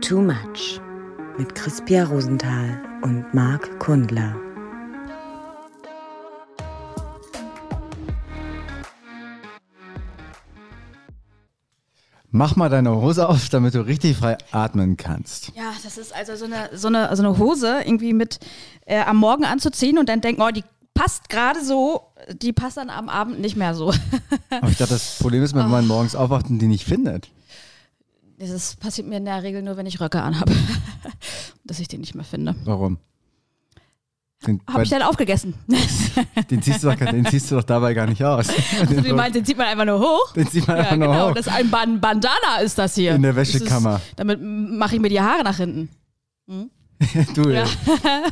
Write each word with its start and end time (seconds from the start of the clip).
Too 0.00 0.20
Much 0.20 0.80
mit 1.38 1.54
Crispia 1.54 2.04
Rosenthal 2.04 2.80
und 3.02 3.24
Marc 3.34 3.80
Kundler. 3.80 4.36
Mach 12.30 12.56
mal 12.56 12.68
deine 12.68 12.94
Hose 12.94 13.28
auf, 13.28 13.48
damit 13.48 13.74
du 13.74 13.80
richtig 13.80 14.18
frei 14.18 14.36
atmen 14.52 14.96
kannst. 14.96 15.52
Ja, 15.56 15.72
das 15.82 15.96
ist 15.98 16.14
also 16.14 16.36
so 16.36 16.44
eine, 16.44 16.70
so 16.74 16.88
eine, 16.88 17.16
so 17.16 17.22
eine 17.22 17.38
Hose 17.38 17.80
irgendwie 17.84 18.12
mit 18.12 18.38
äh, 18.84 19.00
am 19.00 19.16
Morgen 19.16 19.44
anzuziehen 19.44 19.98
und 19.98 20.08
dann 20.08 20.20
denken, 20.20 20.42
oh, 20.42 20.50
die 20.50 20.64
passt 20.94 21.28
gerade 21.28 21.64
so, 21.64 22.02
die 22.32 22.52
passt 22.52 22.76
dann 22.76 22.90
am 22.90 23.08
Abend 23.08 23.40
nicht 23.40 23.56
mehr 23.56 23.74
so. 23.74 23.92
Aber 24.50 24.68
ich 24.68 24.76
dachte, 24.76 24.94
das 24.94 25.18
Problem 25.20 25.42
ist, 25.42 25.54
wenn 25.54 25.68
man 25.68 25.86
morgens 25.86 26.14
aufwacht 26.14 26.50
und 26.50 26.58
die 26.58 26.68
nicht 26.68 26.84
findet. 26.84 27.30
Das 28.38 28.76
passiert 28.76 29.06
mir 29.08 29.16
in 29.16 29.24
der 29.24 29.42
Regel 29.42 29.62
nur, 29.62 29.76
wenn 29.76 29.86
ich 29.86 30.00
Röcke 30.00 30.20
anhabe, 30.22 30.52
dass 31.64 31.78
ich 31.80 31.88
den 31.88 32.00
nicht 32.00 32.14
mehr 32.14 32.24
finde. 32.24 32.54
Warum? 32.64 32.98
Habe 34.68 34.84
ich 34.84 34.90
dann 34.90 35.02
aufgegessen. 35.02 35.54
den, 36.50 36.62
ziehst 36.62 36.84
du 36.84 36.88
doch, 36.90 36.94
den 36.96 37.24
ziehst 37.26 37.50
du 37.50 37.56
doch 37.56 37.64
dabei 37.64 37.94
gar 37.94 38.06
nicht 38.06 38.22
aus. 38.22 38.46
Also, 38.80 39.00
du 39.00 39.14
meinst, 39.14 39.34
den 39.34 39.44
zieht 39.44 39.56
man 39.56 39.66
einfach 39.66 39.86
nur 39.86 39.98
hoch? 39.98 40.32
Den 40.34 40.46
zieht 40.48 40.68
man 40.68 40.76
Ja, 40.76 40.82
einfach 40.84 40.96
nur 40.96 41.08
genau. 41.08 41.28
hoch. 41.30 41.34
Das 41.34 41.46
ist 41.46 41.52
ein 41.52 41.70
Ban 41.70 42.00
Bandana 42.00 42.58
ist 42.62 42.78
das 42.78 42.94
hier. 42.94 43.14
In 43.14 43.22
der 43.22 43.34
Wäschekammer. 43.34 43.96
Ist, 43.96 44.12
damit 44.16 44.40
mache 44.42 44.96
ich 44.96 45.00
mir 45.00 45.08
die 45.08 45.20
Haare 45.20 45.42
nach 45.42 45.56
hinten. 45.56 45.88
du, 46.46 47.50
Ja. 47.50 47.64
ja. 47.64 48.22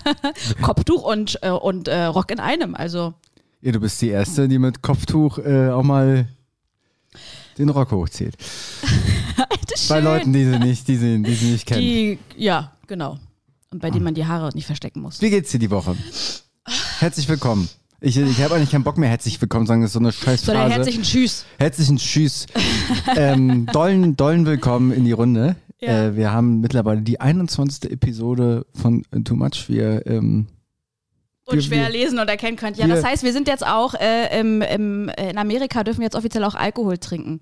Kopftuch 0.62 1.02
und, 1.02 1.38
äh, 1.42 1.50
und 1.50 1.88
äh, 1.88 2.04
Rock 2.04 2.30
in 2.30 2.38
einem. 2.38 2.74
Also 2.74 3.14
ja, 3.62 3.72
du 3.72 3.80
bist 3.80 4.00
die 4.02 4.10
Erste, 4.10 4.46
die 4.46 4.58
mit 4.58 4.82
Kopftuch 4.82 5.38
äh, 5.38 5.70
auch 5.70 5.82
mal 5.82 6.28
den 7.58 7.68
Rock 7.68 7.90
hochzieht. 7.92 8.36
Bei 9.88 10.00
Leuten, 10.00 10.32
die 10.32 10.44
sie 10.44 10.58
nicht, 10.58 10.88
die 10.88 10.96
sie, 10.96 11.22
die 11.22 11.34
sie 11.34 11.50
nicht 11.52 11.66
kennen. 11.66 11.80
Die, 11.80 12.18
ja, 12.36 12.72
genau. 12.86 13.18
Und 13.70 13.80
bei 13.80 13.90
denen 13.90 14.04
man 14.04 14.14
die 14.14 14.24
Haare 14.24 14.50
nicht 14.54 14.66
verstecken 14.66 15.00
muss. 15.00 15.20
Wie 15.20 15.30
geht's 15.30 15.50
dir 15.50 15.58
die 15.58 15.70
Woche? 15.70 15.96
Herzlich 17.00 17.28
willkommen. 17.28 17.68
Ich, 18.00 18.16
ich 18.16 18.42
habe 18.42 18.54
eigentlich 18.54 18.70
keinen 18.70 18.84
Bock 18.84 18.98
mehr, 18.98 19.08
herzlich 19.08 19.40
willkommen 19.40 19.66
sagen, 19.66 19.80
das 19.80 19.88
ist 19.88 19.94
so 19.94 19.98
eine 19.98 20.12
scheiß 20.12 20.44
Phrase. 20.44 20.74
herzlichen 20.74 21.02
Tschüss. 21.02 21.44
Herzlichen 21.58 21.96
Tschüss. 21.96 22.46
ähm, 23.16 23.66
dollen, 23.72 24.14
dollen 24.16 24.46
Willkommen 24.46 24.92
in 24.92 25.04
die 25.04 25.12
Runde. 25.12 25.56
Ja. 25.80 26.06
Äh, 26.06 26.16
wir 26.16 26.30
haben 26.30 26.60
mittlerweile 26.60 27.02
die 27.02 27.20
21. 27.20 27.90
Episode 27.90 28.66
von 28.74 29.02
Too 29.24 29.34
Much. 29.36 29.68
Wir, 29.68 30.06
ähm, 30.06 30.46
Wir- 30.46 30.53
Und 31.46 31.62
schwer 31.62 31.90
lesen 31.90 32.18
und 32.18 32.28
erkennen 32.28 32.56
könnt. 32.56 32.78
Ja, 32.78 32.86
das 32.86 33.04
heißt, 33.04 33.22
wir 33.22 33.32
sind 33.32 33.48
jetzt 33.48 33.66
auch 33.66 33.94
äh, 33.94 34.40
im, 34.40 34.62
im, 34.62 35.08
äh, 35.10 35.30
in 35.30 35.38
Amerika 35.38 35.84
dürfen 35.84 36.00
wir 36.00 36.06
jetzt 36.06 36.16
offiziell 36.16 36.42
auch 36.44 36.54
Alkohol 36.54 36.96
trinken. 36.98 37.40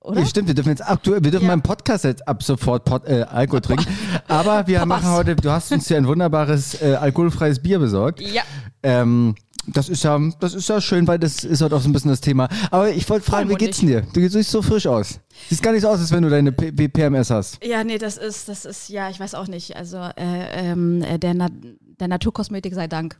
Oder? 0.00 0.20
ja, 0.20 0.26
stimmt, 0.26 0.48
wir 0.48 0.54
dürfen 0.54 0.70
jetzt 0.70 0.88
aktuell, 0.88 1.22
wir 1.22 1.30
dürfen 1.30 1.44
Ja. 1.44 1.52
beim 1.52 1.62
Podcast 1.62 2.04
jetzt 2.04 2.26
ab 2.26 2.42
sofort 2.42 2.84
Pod, 2.84 3.06
äh, 3.06 3.22
Alkohol 3.22 3.60
trinken. 3.60 3.86
Aber 4.28 4.66
wir 4.66 4.84
machen 4.86 5.10
heute, 5.10 5.36
du 5.36 5.50
hast 5.50 5.70
uns 5.70 5.86
hier 5.86 5.96
ein 5.96 6.06
wunderbares 6.08 6.80
äh, 6.82 6.94
alkoholfreies 6.94 7.62
Bier 7.62 7.78
besorgt. 7.78 8.20
Ja. 8.20 8.42
Ähm, 8.82 9.36
das 9.66 9.88
ist 9.88 10.02
ja, 10.02 10.18
das 10.40 10.54
ist 10.54 10.68
ja 10.68 10.80
schön, 10.80 11.06
weil 11.06 11.18
das 11.18 11.44
ist 11.44 11.62
heute 11.62 11.76
auch 11.76 11.80
so 11.80 11.88
ein 11.88 11.92
bisschen 11.92 12.10
das 12.10 12.20
Thema. 12.20 12.48
Aber 12.70 12.90
ich 12.90 13.08
wollte 13.08 13.24
fragen, 13.24 13.48
wie 13.48 13.54
geht's 13.54 13.78
denn 13.78 13.88
dir? 13.88 14.02
Du 14.12 14.28
siehst 14.28 14.50
so 14.50 14.62
frisch 14.62 14.86
aus. 14.86 15.20
Siehst 15.48 15.62
gar 15.62 15.72
nicht 15.72 15.82
so 15.82 15.88
aus, 15.88 16.00
als 16.00 16.10
wenn 16.12 16.22
du 16.22 16.30
deine 16.30 16.52
P 16.52 16.72
P 16.72 16.88
PMS 16.88 17.30
hast. 17.30 17.64
Ja, 17.64 17.84
nee, 17.84 17.98
das 17.98 18.16
ist, 18.16 18.48
das 18.48 18.64
ist, 18.64 18.88
ja, 18.88 19.08
ich 19.10 19.20
weiß 19.20 19.34
auch 19.34 19.46
nicht. 19.46 19.76
Also 19.76 19.98
äh, 19.98 20.70
ähm, 20.70 21.02
äh, 21.02 21.18
der, 21.18 21.34
Na 21.34 21.48
der 22.00 22.08
Naturkosmetik 22.08 22.74
sei 22.74 22.88
Dank. 22.88 23.18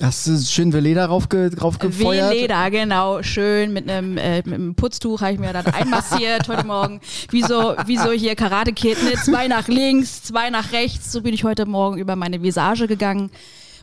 Hast 0.00 0.26
du 0.26 0.36
schön 0.36 0.72
Veleda 0.72 1.06
raufge 1.06 1.50
raufgefeuert? 1.60 2.34
Leder, 2.34 2.70
genau, 2.70 3.22
schön 3.22 3.72
mit 3.72 3.88
einem, 3.88 4.16
äh, 4.16 4.38
mit 4.38 4.54
einem 4.54 4.74
Putztuch 4.74 5.20
habe 5.20 5.34
ich 5.34 5.38
mir 5.38 5.52
dann 5.52 5.66
einmassiert 5.66 6.48
heute 6.48 6.66
Morgen. 6.66 7.00
Wie 7.30 7.42
so, 7.42 7.76
wie 7.86 7.96
so 7.96 8.10
hier 8.10 8.34
Karate 8.34 8.72
Kid, 8.72 9.02
ne? 9.04 9.12
zwei 9.22 9.48
nach 9.48 9.68
links, 9.68 10.24
zwei 10.24 10.50
nach 10.50 10.72
rechts. 10.72 11.12
So 11.12 11.22
bin 11.22 11.32
ich 11.32 11.44
heute 11.44 11.66
Morgen 11.66 11.98
über 11.98 12.16
meine 12.16 12.42
Visage 12.42 12.88
gegangen. 12.88 13.30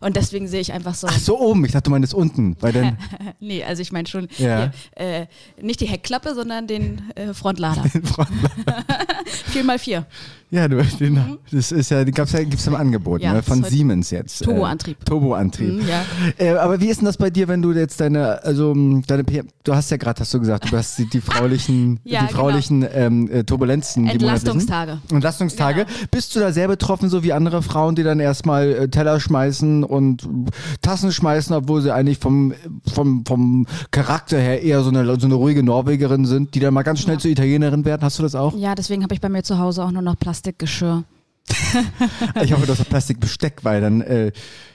Und 0.01 0.15
deswegen 0.15 0.47
sehe 0.47 0.61
ich 0.61 0.71
einfach 0.73 0.95
so. 0.95 1.07
Ach 1.07 1.17
so 1.19 1.39
oben, 1.39 1.65
ich 1.65 1.71
dachte, 1.71 1.83
du 1.83 1.91
meinst 1.91 2.13
unten, 2.13 2.55
weil 2.59 2.73
dann 2.73 2.97
Nee, 3.39 3.63
also 3.63 3.81
ich 3.81 3.91
meine 3.91 4.07
schon 4.07 4.27
Ja. 4.37 4.71
hier, 4.97 5.21
äh, 5.21 5.25
nicht 5.61 5.81
die 5.81 5.87
Heckklappe, 5.87 6.33
sondern 6.35 6.67
den 6.67 7.11
äh, 7.15 7.33
Frontlader. 7.33 7.83
4x4. 9.53 10.05
Ja, 10.51 10.67
du, 10.67 10.81
den, 10.99 11.19
das 11.51 11.71
ist 11.71 11.91
ja, 11.91 12.03
die 12.03 12.11
gab's 12.11 12.31
ja, 12.31 12.43
gibt's 12.43 12.65
im 12.67 12.75
Angebot, 12.75 13.19
Mhm. 13.19 13.25
Ja, 13.25 13.33
ne, 13.33 13.43
von 13.43 13.63
Siemens 13.63 14.09
jetzt. 14.11 14.43
Turboantrieb. 14.43 14.97
Äh, 15.01 15.05
Turboantrieb. 15.05 15.73
Mhm, 15.73 15.87
ja. 15.87 16.03
Äh, 16.37 16.51
aber 16.57 16.79
wie 16.81 16.87
ist 16.87 17.01
denn 17.01 17.05
das 17.05 17.17
bei 17.17 17.29
dir, 17.29 17.47
wenn 17.47 17.61
du 17.61 17.71
jetzt 17.73 17.99
deine, 18.01 18.43
also 18.43 18.73
mh, 18.73 19.03
deine 19.07 19.23
du 19.23 19.75
hast 19.75 19.91
ja 19.91 19.97
gerade, 19.97 20.19
hast 20.21 20.33
du 20.33 20.39
gesagt, 20.39 20.71
du 20.71 20.77
hast 20.77 20.97
die, 20.97 21.07
die 21.09 21.21
fraulichen, 21.21 21.99
Ja, 22.03 22.21
die 22.21 22.27
genau. 22.27 22.39
fraulichen 22.39 22.85
ähm, 22.93 23.29
äh, 23.31 23.43
Turbulenzen. 23.43 24.07
Entlastungstage. 24.07 24.99
Entlastungstage. 25.11 25.85
Genau. 25.85 25.97
Bist 26.11 26.35
du 26.35 26.39
da 26.39 26.51
sehr 26.51 26.67
betroffen, 26.67 27.09
so 27.09 27.23
wie 27.23 27.33
andere 27.33 27.61
Frauen, 27.61 27.95
die 27.95 28.03
dann 28.03 28.19
erstmal 28.19 28.71
äh, 28.71 28.87
Teller 28.89 29.19
schmeißen 29.19 29.83
und 29.83 30.23
äh, 30.23 30.27
Tassen 30.81 31.11
schmeißen, 31.11 31.55
obwohl 31.55 31.81
sie 31.81 31.93
eigentlich 31.93 32.17
vom, 32.19 32.53
vom, 32.91 33.23
vom 33.25 33.67
Charakter 33.91 34.37
her 34.39 34.61
eher 34.63 34.81
so 34.83 34.89
eine, 34.89 35.19
so 35.19 35.25
eine 35.27 35.35
ruhige 35.35 35.61
Norwegerin 35.63 36.25
sind, 36.25 36.55
die 36.55 36.59
dann 36.59 36.73
mal 36.73 36.83
ganz 36.83 37.01
schnell 37.01 37.15
Ja. 37.17 37.19
zur 37.21 37.31
Italienerin 37.31 37.85
werden? 37.85 38.01
Hast 38.03 38.17
du 38.19 38.23
das 38.23 38.35
auch? 38.35 38.55
Ja, 38.57 38.75
deswegen 38.75 39.03
habe 39.03 39.13
ich 39.13 39.21
bei 39.21 39.29
mir 39.29 39.43
zu 39.43 39.59
Hause 39.59 39.83
auch 39.83 39.91
nur 39.91 40.01
noch 40.01 40.15
Plastikgeschirr. 40.39 41.03
Ich 42.43 42.53
hoffe, 42.53 42.65
du 42.67 42.71
hast 42.73 42.87
Plastikbesteck, 42.89 43.63
weil 43.63 43.81
dann 43.81 44.01
äh, 44.01 44.31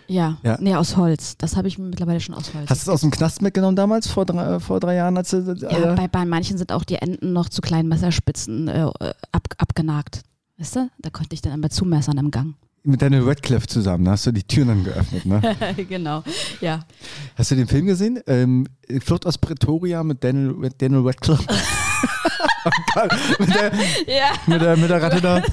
Ja, 0.09 0.37
Ja. 0.43 0.59
nee, 0.61 0.75
aus 0.75 0.97
Holz. 0.97 1.37
Das 1.39 1.57
habe 1.57 1.69
ich 1.69 1.79
mittlerweile 1.79 2.21
schon 2.21 2.35
aus 2.35 2.53
Holz. 2.53 2.69
hast 2.69 2.87
du 2.87 2.91
es 2.91 2.95
aus 2.95 3.01
dem 3.03 3.11
Knast 3.11 3.43
mitgenommen 3.43 3.77
damals, 3.77 4.09
vor 4.09 4.27
drei, 4.27 4.59
vor 4.61 4.81
drei 4.81 4.97
Jahren? 4.97 5.17
Als 5.17 5.31
du, 5.31 5.39
ja, 5.61 5.93
äh, 5.93 5.97
bei, 5.97 6.09
bei 6.09 6.25
manchen 6.25 6.59
sind 6.59 6.73
auch 6.73 6.85
die 6.85 6.97
Enden 6.97 7.33
noch 7.33 7.49
zu 7.49 7.63
kleinen 7.63 7.89
Messerspitzen 7.89 8.69
äh, 8.69 8.91
ab, 9.33 9.49
abgenagt. 9.59 10.23
Weißt 10.59 10.77
du? 10.77 10.91
Da 10.99 11.11
konnte 11.11 11.35
ich 11.35 11.43
dann 11.43 11.53
immer 11.53 11.71
zumessern 11.71 12.19
im 12.19 12.31
Gang. 12.31 12.55
mit 12.83 13.01
Daniel 13.01 13.23
Radcliffe 13.23 13.67
zusammen, 13.69 14.05
da 14.05 14.13
hast 14.13 14.27
du 14.27 14.33
die 14.33 14.43
Türen 14.45 14.69
dann 14.69 14.85
geöffnet, 14.85 15.25
ne? 15.27 15.41
genau. 15.89 16.23
Ja. 16.61 16.81
Hast 17.37 17.51
du 17.53 17.55
den 17.57 17.67
Film 17.69 17.87
gesehen? 17.87 18.21
Ähm, 18.27 18.67
Flucht 19.01 19.27
aus 19.27 19.39
Pretoria 19.39 20.03
mit 20.03 20.23
Daniel, 20.25 20.71
Daniel 20.79 21.03
Radcliffe. 21.07 21.45
mit, 23.39 23.55
der, 23.55 23.73
Ja. 24.07 24.31
mit, 24.47 24.61
der, 24.63 24.77
mit 24.77 24.91
der 24.91 25.03
Ratte 25.03 25.21
da. 25.21 25.43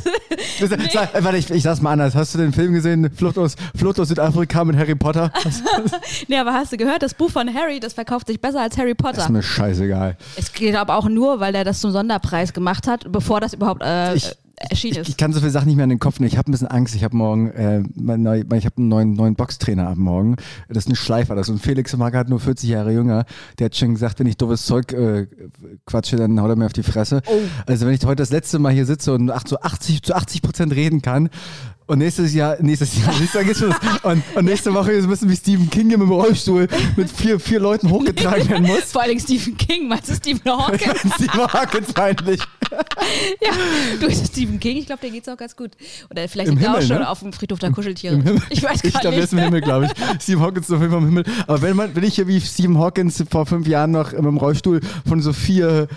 Das- 0.59 0.69
Sag, 0.91 1.23
warte, 1.23 1.37
ich, 1.37 1.49
ich 1.51 1.63
sag's 1.63 1.81
mal 1.81 1.91
anders. 1.91 2.15
Hast 2.15 2.33
du 2.33 2.37
den 2.39 2.53
Film 2.53 2.73
gesehen? 2.73 3.09
Flucht 3.15 3.37
aus, 3.37 3.55
Flucht 3.75 3.99
aus 3.99 4.07
Südafrika 4.09 4.63
mit 4.63 4.77
Harry 4.77 4.95
Potter? 4.95 5.31
Nee, 6.27 6.37
aber 6.37 6.53
hast 6.53 6.71
du 6.71 6.77
gehört, 6.77 7.01
das 7.03 7.13
Buch 7.13 7.29
von 7.31 7.53
Harry, 7.53 7.79
das 7.79 7.93
verkauft 7.93 8.27
sich 8.27 8.39
besser 8.39 8.61
als 8.61 8.77
Harry 8.77 8.91
ist 8.91 8.97
Potter. 8.97 9.29
mir 9.31 9.43
scheißegal. 9.43 10.17
Es 10.37 10.53
geht 10.53 10.75
aber 10.75 10.95
auch 10.95 11.07
nur, 11.09 11.39
weil 11.39 11.53
er 11.55 11.63
das 11.63 11.79
zum 11.81 11.91
Sonderpreis 11.91 12.53
gemacht 12.53 12.87
hat, 12.87 13.11
bevor 13.11 13.39
das 13.41 13.53
überhaupt 13.53 13.81
äh, 13.83 14.15
Ich- 14.15 14.31
erschienen 14.69 14.93
Ich, 14.93 14.99
ist. 14.99 15.09
ich 15.09 15.17
kann 15.17 15.33
so 15.33 15.39
viele 15.39 15.51
Sachen 15.51 15.67
nicht 15.67 15.75
mehr 15.75 15.83
in 15.83 15.89
den 15.89 15.99
Kopf 15.99 16.19
nehmen. 16.19 16.27
Ich 16.27 16.37
habe 16.37 16.49
ein 16.49 16.51
bisschen 16.51 16.67
Angst. 16.67 16.95
Ich 16.95 17.03
habe 17.03 17.15
morgen, 17.15 17.49
äh, 17.51 17.83
neu, 17.95 18.43
ich 18.55 18.65
habe 18.65 18.77
einen 18.77 18.87
neuen, 18.87 19.13
neuen 19.13 19.35
Boxtrainer 19.35 19.87
ab 19.87 19.97
morgen. 19.97 20.35
Das 20.69 20.85
ist 20.85 20.89
ein 20.89 20.95
Schleifer. 20.95 21.35
Das 21.35 21.49
ist 21.49 21.55
ein 21.55 21.59
Felix 21.59 21.95
Magath, 21.95 22.29
nur 22.29 22.39
40 22.39 22.69
Jahre 22.69 22.91
jünger. 22.93 23.25
Der 23.59 23.65
hat 23.65 23.75
schon 23.75 23.93
gesagt, 23.93 24.19
wenn 24.19 24.27
ich 24.27 24.37
doofes 24.37 24.65
Zeug 24.65 24.93
äh, 24.93 25.27
quatsche, 25.85 26.15
dann 26.15 26.39
haut 26.41 26.49
er 26.49 26.55
mir 26.55 26.65
auf 26.65 26.73
die 26.73 26.83
Fresse. 26.83 27.21
Oh. 27.27 27.31
Also 27.65 27.85
wenn 27.85 27.93
ich 27.93 28.05
heute 28.05 28.21
das 28.21 28.31
letzte 28.31 28.59
Mal 28.59 28.73
hier 28.73 28.85
sitze 28.85 29.13
und 29.13 29.31
ach, 29.31 29.43
so 29.47 29.59
80 29.59 30.03
zu 30.03 30.13
80 30.15 30.41
Prozent 30.41 30.75
reden 30.75 31.01
kann. 31.01 31.29
Und 31.91 31.97
nächstes 31.97 32.33
Jahr, 32.33 32.55
nächstes 32.61 32.97
Jahr, 32.97 33.09
nächstes 33.09 33.33
Jahr 33.33 33.43
geht's 33.43 33.59
los. 33.59 33.75
Und, 34.03 34.23
und 34.33 34.45
nächste 34.45 34.73
Woche 34.73 34.93
ist 34.93 35.03
ein 35.03 35.09
bisschen 35.09 35.29
wie 35.29 35.35
Stephen 35.35 35.69
King 35.69 35.87
mit 35.87 35.99
dem 35.99 36.09
Rollstuhl 36.09 36.65
mit 36.95 37.11
vier, 37.11 37.37
vier 37.37 37.59
Leuten 37.59 37.89
hochgetragen 37.89 38.47
werden 38.47 38.65
muss. 38.65 38.93
Vor 38.93 39.01
allem 39.01 39.19
Stephen 39.19 39.57
King, 39.57 39.89
meinst 39.89 40.09
du 40.09 40.15
Stephen 40.15 40.49
Hawking? 40.49 40.89
Stephen 41.15 41.41
Hawkins 41.51 41.91
feindlich. 41.91 42.39
ja, 42.71 43.51
du 43.99 44.07
bist 44.07 44.27
Stephen 44.27 44.57
King, 44.57 44.77
ich 44.77 44.85
glaube, 44.85 45.01
der 45.01 45.09
geht's 45.09 45.27
auch 45.27 45.35
ganz 45.35 45.53
gut. 45.53 45.71
Oder 46.09 46.29
vielleicht 46.29 46.51
Im 46.51 46.59
liegt 46.59 46.65
er 46.65 46.77
auch 46.77 46.81
schon 46.81 46.99
ne? 46.99 47.09
auf 47.09 47.19
dem 47.19 47.33
Friedhof 47.33 47.59
der 47.59 47.71
Kuscheltiere. 47.71 48.15
Im 48.15 48.21
Himmel. 48.21 48.41
Ich 48.49 48.63
weiß 48.63 48.85
Ich 48.85 48.93
gar 48.93 49.01
glaube, 49.01 49.15
der 49.17 49.25
ist 49.25 49.33
nicht. 49.33 49.39
im 49.41 49.45
Himmel, 49.47 49.59
glaube 49.59 49.87
ich. 49.87 49.91
Stephen 50.23 50.43
Hawkins 50.43 50.69
ist 50.69 50.73
auf 50.73 50.79
jeden 50.79 50.93
Fall 50.93 51.01
im 51.01 51.07
Himmel. 51.07 51.25
Aber 51.45 51.61
wenn, 51.61 51.75
man, 51.75 51.93
wenn 51.93 52.05
ich 52.05 52.15
hier 52.15 52.25
wie 52.25 52.39
Stephen 52.39 52.77
Hawkins 52.77 53.21
vor 53.29 53.45
fünf 53.45 53.67
Jahren 53.67 53.91
noch 53.91 54.13
im 54.13 54.37
Rollstuhl 54.37 54.79
von 55.05 55.21
so 55.21 55.33
vier 55.33 55.89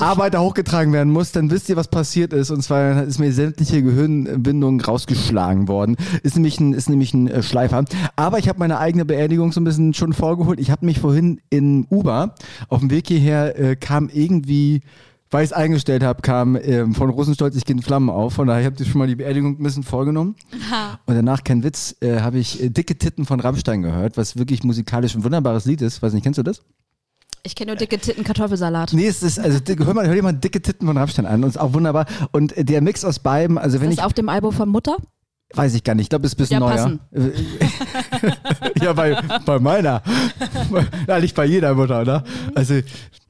Arbeiter 0.00 0.40
hochgetragen 0.40 0.92
werden 0.92 1.12
muss, 1.12 1.30
dann 1.30 1.50
wisst 1.50 1.68
ihr, 1.68 1.76
was 1.76 1.86
passiert 1.88 2.32
ist. 2.32 2.50
Und 2.50 2.62
zwar 2.62 3.04
ist 3.04 3.20
mir 3.20 3.32
sämtliche 3.32 3.80
Gehirnbindung 3.82 4.80
rausgeschlagen 4.80 5.68
worden. 5.68 5.96
Ist 6.24 6.34
nämlich 6.34 6.58
ein, 6.58 6.72
ist 6.72 6.88
nämlich 6.88 7.14
ein 7.14 7.28
äh, 7.28 7.42
Schleifer. 7.42 7.84
Aber 8.16 8.38
ich 8.38 8.48
habe 8.48 8.58
meine 8.58 8.78
eigene 8.78 9.04
Beerdigung 9.04 9.52
so 9.52 9.60
ein 9.60 9.64
bisschen 9.64 9.94
schon 9.94 10.12
vorgeholt. 10.12 10.58
Ich 10.58 10.70
habe 10.70 10.84
mich 10.84 10.98
vorhin 10.98 11.40
in 11.48 11.86
Uber 11.90 12.34
auf 12.68 12.80
dem 12.80 12.90
Weg 12.90 13.06
hierher 13.06 13.58
äh, 13.58 13.76
kam 13.76 14.08
irgendwie 14.12 14.82
weil 15.30 15.42
ich 15.42 15.50
es 15.50 15.52
eingestellt 15.52 16.04
habe, 16.04 16.22
kam 16.22 16.54
ähm, 16.54 16.94
von 16.94 17.10
Rosenstolz, 17.10 17.56
ich 17.56 17.64
gehe 17.64 17.74
in 17.74 17.82
Flammen 17.82 18.08
auf. 18.08 18.34
Von 18.34 18.46
daher 18.46 18.66
habt 18.66 18.78
ihr 18.78 18.86
schon 18.86 19.00
mal 19.00 19.08
die 19.08 19.16
Beerdigung 19.16 19.58
ein 19.58 19.62
bisschen 19.64 19.82
vorgenommen. 19.82 20.36
Und 21.06 21.16
danach, 21.16 21.42
kein 21.42 21.64
Witz, 21.64 21.96
äh, 22.00 22.20
habe 22.20 22.38
ich 22.38 22.62
äh, 22.62 22.70
Dicke 22.70 22.96
Titten 22.96 23.24
von 23.24 23.40
Rammstein 23.40 23.82
gehört, 23.82 24.16
was 24.16 24.36
wirklich 24.36 24.62
musikalisch 24.62 25.16
ein 25.16 25.24
wunderbares 25.24 25.64
Lied 25.64 25.82
ist. 25.82 26.02
Weiß 26.02 26.12
nicht, 26.12 26.22
kennst 26.22 26.38
du 26.38 26.44
das? 26.44 26.62
Ich 27.46 27.54
kenne 27.54 27.72
nur 27.72 27.76
dicke 27.76 27.98
Titten 27.98 28.24
Kartoffelsalat. 28.24 28.94
Nee, 28.94 29.06
es 29.06 29.22
ist, 29.22 29.38
also 29.38 29.60
dick- 29.60 29.84
hör 29.84 29.92
mal, 29.92 30.06
hör 30.06 30.14
dir 30.14 30.22
mal 30.22 30.32
Dicke 30.32 30.62
Titten 30.62 30.86
von 30.86 30.96
Rammstein 30.96 31.26
an. 31.26 31.44
Und 31.44 31.50
ist 31.50 31.60
auch 31.60 31.74
wunderbar. 31.74 32.06
Und 32.32 32.54
der 32.56 32.80
Mix 32.80 33.04
aus 33.04 33.18
beiden, 33.18 33.58
also 33.58 33.80
wenn 33.80 33.88
das 33.88 33.94
ich, 33.94 33.98
ist 34.00 34.04
auf 34.06 34.14
dem 34.14 34.28
Album 34.30 34.52
von 34.52 34.68
Mutter? 34.68 34.96
weiß 35.56 35.74
ich 35.74 35.84
gar 35.84 35.94
nicht, 35.94 36.04
ich 36.06 36.08
glaube, 36.08 36.26
es 36.26 36.32
ist 36.32 36.38
ein 36.40 36.42
bisschen 36.42 36.62
Ja, 36.62 36.88
neuer. 36.88 36.98
ja, 38.82 38.92
bei, 38.92 39.16
bei 39.44 39.58
meiner. 39.60 40.02
Eigentlich 41.06 41.34
bei 41.34 41.44
jeder 41.44 41.74
Mutter, 41.74 42.00
oder? 42.00 42.24
Also, 42.56 42.80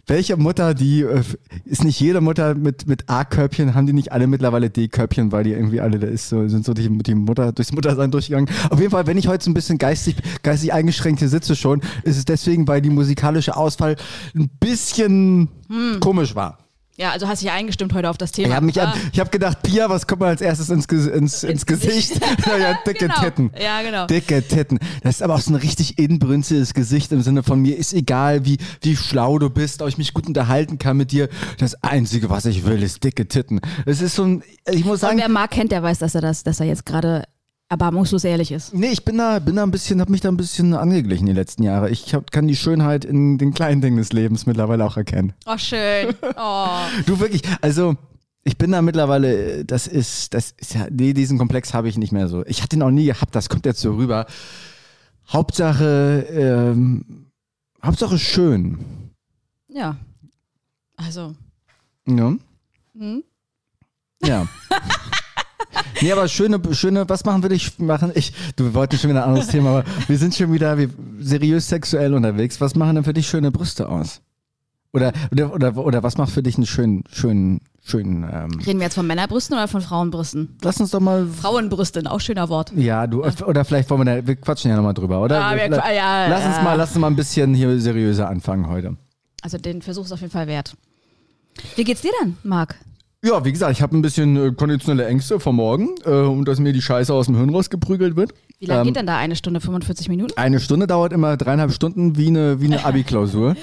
welche 0.06 0.36
Mutter, 0.36 0.74
die 0.74 1.02
äh, 1.02 1.22
ist 1.64 1.84
nicht 1.84 1.98
jede 2.00 2.20
Mutter 2.20 2.54
mit, 2.54 2.86
mit 2.86 3.08
A-Körbchen, 3.08 3.74
haben 3.74 3.86
die 3.86 3.92
nicht 3.92 4.12
alle 4.12 4.26
mittlerweile 4.26 4.70
D-Körbchen, 4.70 5.32
weil 5.32 5.44
die 5.44 5.52
irgendwie 5.52 5.80
alle 5.80 5.98
da 5.98 6.06
ist, 6.06 6.28
so, 6.28 6.46
sind 6.48 6.64
so 6.64 6.74
die, 6.74 6.88
die 6.98 7.14
Mutter 7.14 7.52
durchs 7.52 7.72
Muttersein 7.72 8.10
durchgegangen. 8.10 8.48
Auf 8.70 8.78
jeden 8.78 8.90
Fall, 8.90 9.06
wenn 9.06 9.18
ich 9.18 9.28
heute 9.28 9.44
so 9.44 9.50
ein 9.50 9.54
bisschen 9.54 9.78
geistig, 9.78 10.16
geistig 10.42 10.72
eingeschränkt 10.72 11.20
hier 11.20 11.28
sitze 11.28 11.56
schon, 11.56 11.80
ist 12.02 12.18
es 12.18 12.24
deswegen, 12.24 12.68
weil 12.68 12.82
die 12.82 12.90
musikalische 12.90 13.56
Auswahl 13.56 13.96
ein 14.34 14.50
bisschen 14.60 15.48
komisch 16.00 16.34
war. 16.34 16.63
Ja, 16.96 17.10
also 17.10 17.26
hast 17.26 17.42
dich 17.42 17.50
eingestimmt 17.50 17.92
heute 17.92 18.08
auf 18.08 18.18
das 18.18 18.30
Thema. 18.30 18.48
Ich 18.48 18.54
habe 18.54 18.66
mich 18.66 18.80
Ah, 18.80 18.92
an, 18.92 19.00
ich 19.12 19.18
habe 19.18 19.30
gedacht, 19.30 19.62
Pia, 19.62 19.90
was 19.90 20.06
kommt 20.06 20.20
mir 20.20 20.28
als 20.28 20.40
erstes 20.40 20.70
ins, 20.70 20.86
ins, 20.86 21.42
ins 21.42 21.66
Gesicht? 21.66 22.12
ja, 22.46 22.78
dicke 22.86 23.08
genau. 23.08 23.20
Titten. 23.20 23.50
Ja, 23.60 23.82
genau. 23.82 24.06
Dicke 24.06 24.46
Titten. 24.46 24.78
Das 25.02 25.16
ist 25.16 25.22
aber 25.22 25.34
auch 25.34 25.40
so 25.40 25.52
ein 25.52 25.56
richtig 25.56 25.98
inbrünstiges 25.98 26.72
Gesicht 26.72 27.10
im 27.10 27.22
Sinne 27.22 27.42
von 27.42 27.60
mir 27.60 27.76
ist 27.76 27.94
egal, 27.94 28.44
wie, 28.44 28.58
wie 28.82 28.96
schlau 28.96 29.38
du 29.40 29.50
bist, 29.50 29.82
ob 29.82 29.88
ich 29.88 29.98
mich 29.98 30.14
gut 30.14 30.28
unterhalten 30.28 30.78
kann 30.78 30.96
mit 30.96 31.10
dir. 31.10 31.28
Das 31.58 31.82
Einzige, 31.82 32.30
was 32.30 32.44
ich 32.44 32.64
will, 32.64 32.80
ist 32.82 33.02
dicke 33.02 33.26
Titten. 33.26 33.60
Es 33.86 34.00
ist 34.00 34.14
so 34.14 34.24
ein, 34.24 34.44
ich 34.70 34.84
muss 34.84 34.94
Und 35.02 35.08
sagen, 35.08 35.18
wer 35.18 35.28
Marc 35.28 35.50
kennt, 35.50 35.72
der 35.72 35.82
weiß, 35.82 35.98
dass 35.98 36.14
er 36.14 36.20
das, 36.20 36.44
dass 36.44 36.60
er 36.60 36.66
jetzt 36.66 36.86
gerade 36.86 37.24
erbarmungslos 37.68 38.24
ehrlich 38.24 38.52
ist. 38.52 38.74
nee, 38.74 38.88
ich 38.88 39.04
bin 39.04 39.18
da, 39.18 39.38
bin 39.38 39.56
da 39.56 39.62
ein 39.62 39.70
bisschen, 39.70 40.00
habe 40.00 40.12
mich 40.12 40.20
da 40.20 40.28
ein 40.28 40.36
bisschen 40.36 40.74
angeglichen 40.74 41.26
die 41.26 41.32
letzten 41.32 41.62
Jahre. 41.62 41.90
Ich 41.90 42.14
hab, 42.14 42.30
kann 42.30 42.46
die 42.46 42.56
Schönheit 42.56 43.04
in 43.04 43.38
den 43.38 43.54
kleinen 43.54 43.80
Dingen 43.80 43.96
des 43.96 44.12
Lebens 44.12 44.46
mittlerweile 44.46 44.84
auch 44.84 44.96
erkennen. 44.96 45.32
Oh, 45.46 45.56
schön. 45.58 46.14
Oh. 46.36 46.66
Du 47.06 47.18
wirklich, 47.20 47.42
also 47.60 47.96
ich 48.44 48.58
bin 48.58 48.72
da 48.72 48.82
mittlerweile, 48.82 49.64
das 49.64 49.86
ist, 49.86 50.34
das 50.34 50.52
ist 50.58 50.74
ja, 50.74 50.86
nee, 50.90 51.14
diesen 51.14 51.38
Komplex 51.38 51.72
habe 51.72 51.88
ich 51.88 51.96
nicht 51.96 52.12
mehr 52.12 52.28
so. 52.28 52.44
Ich 52.46 52.62
hatte 52.62 52.76
ihn 52.76 52.82
auch 52.82 52.90
nie 52.90 53.06
gehabt, 53.06 53.34
das 53.34 53.48
kommt 53.48 53.64
jetzt 53.66 53.80
so 53.80 53.94
rüber. 53.94 54.26
Hauptsache, 55.28 56.26
ähm, 56.30 57.30
Hauptsache 57.82 58.18
schön. 58.18 58.78
Ja. 59.68 59.96
Also. 60.96 61.34
Ja. 62.06 62.34
Hm? 62.96 63.24
Ja. 64.22 64.46
Nee, 66.00 66.12
aber 66.12 66.28
schöne, 66.28 66.60
schöne, 66.72 67.08
was 67.08 67.24
machen 67.24 67.42
würde 67.42 67.54
ich 67.54 67.78
machen? 67.78 68.12
Ich, 68.14 68.32
du 68.56 68.64
wir 68.64 68.74
wollten 68.74 68.98
schon 68.98 69.10
wieder 69.10 69.22
ein 69.22 69.28
anderes 69.30 69.48
Thema, 69.48 69.70
aber 69.70 69.84
wir 70.06 70.18
sind 70.18 70.34
schon 70.34 70.52
wieder 70.52 70.76
wir, 70.76 70.90
seriös 71.20 71.68
sexuell 71.68 72.14
unterwegs. 72.14 72.60
Was 72.60 72.74
machen 72.74 72.96
denn 72.96 73.04
für 73.04 73.14
dich 73.14 73.26
schöne 73.26 73.50
Brüste 73.50 73.88
aus? 73.88 74.20
Oder, 74.92 75.12
oder, 75.32 75.52
oder, 75.52 75.76
oder 75.76 76.02
was 76.02 76.16
macht 76.18 76.30
für 76.30 76.42
dich 76.42 76.56
einen 76.56 76.66
schönen, 76.66 77.02
schönen, 77.10 77.60
schönen, 77.82 78.22
ähm, 78.22 78.60
Reden 78.64 78.78
wir 78.78 78.84
jetzt 78.84 78.94
von 78.94 79.06
Männerbrüsten 79.06 79.56
oder 79.56 79.66
von 79.66 79.80
Frauenbrüsten? 79.80 80.56
lass 80.62 80.80
uns 80.80 80.92
doch 80.92 81.00
mal 81.00 81.26
Frauenbrüsten, 81.26 82.06
auch 82.06 82.20
schöner 82.20 82.48
Wort. 82.48 82.72
Ja, 82.76 83.08
du, 83.08 83.24
oder 83.24 83.64
vielleicht 83.64 83.90
wollen 83.90 84.06
wir 84.06 84.22
da, 84.22 84.26
wir 84.26 84.36
quatschen 84.36 84.70
ja 84.70 84.76
nochmal 84.76 84.94
drüber, 84.94 85.20
oder? 85.20 85.36
Ja, 85.36 85.56
wir 85.56 85.94
ja, 85.94 86.28
lass 86.28 86.46
uns 86.46 86.62
mal, 86.62 86.74
lass 86.74 86.90
uns 86.90 86.98
mal 86.98 87.08
ein 87.08 87.16
bisschen 87.16 87.54
hier 87.54 87.80
seriöser 87.80 88.28
anfangen 88.28 88.68
heute. 88.68 88.96
Also 89.42 89.58
den 89.58 89.82
Versuch 89.82 90.04
ist 90.04 90.12
auf 90.12 90.20
jeden 90.20 90.32
Fall 90.32 90.46
wert. 90.46 90.76
Wie 91.74 91.82
geht's 91.82 92.02
dir 92.02 92.12
denn, 92.22 92.36
Marc? 92.44 92.76
Ja, 93.26 93.42
wie 93.42 93.52
gesagt, 93.52 93.72
ich 93.72 93.80
habe 93.80 93.96
ein 93.96 94.02
bisschen 94.02 94.36
äh, 94.36 94.52
konditionelle 94.52 95.06
Ängste 95.08 95.40
vor 95.40 95.54
morgen, 95.54 95.88
äh, 96.04 96.10
um 96.10 96.44
dass 96.44 96.60
mir 96.60 96.74
die 96.74 96.82
Scheiße 96.82 97.10
aus 97.12 97.24
dem 97.24 97.36
Hirn 97.36 97.48
rausgeprügelt 97.48 98.16
wird. 98.16 98.34
Wie 98.58 98.66
lange 98.66 98.82
Ähm, 98.82 98.86
geht 98.88 98.96
denn 98.96 99.06
da 99.06 99.16
eine 99.16 99.34
Stunde, 99.34 99.60
45 99.62 100.10
Minuten? 100.10 100.34
Eine 100.36 100.60
Stunde 100.60 100.86
dauert 100.86 101.14
immer 101.14 101.38
dreieinhalb 101.38 101.72
Stunden 101.72 102.18
wie 102.18 102.26
eine, 102.28 102.60
wie 102.60 102.66
eine 102.66 102.84
Abi-Klausur, 102.84 103.56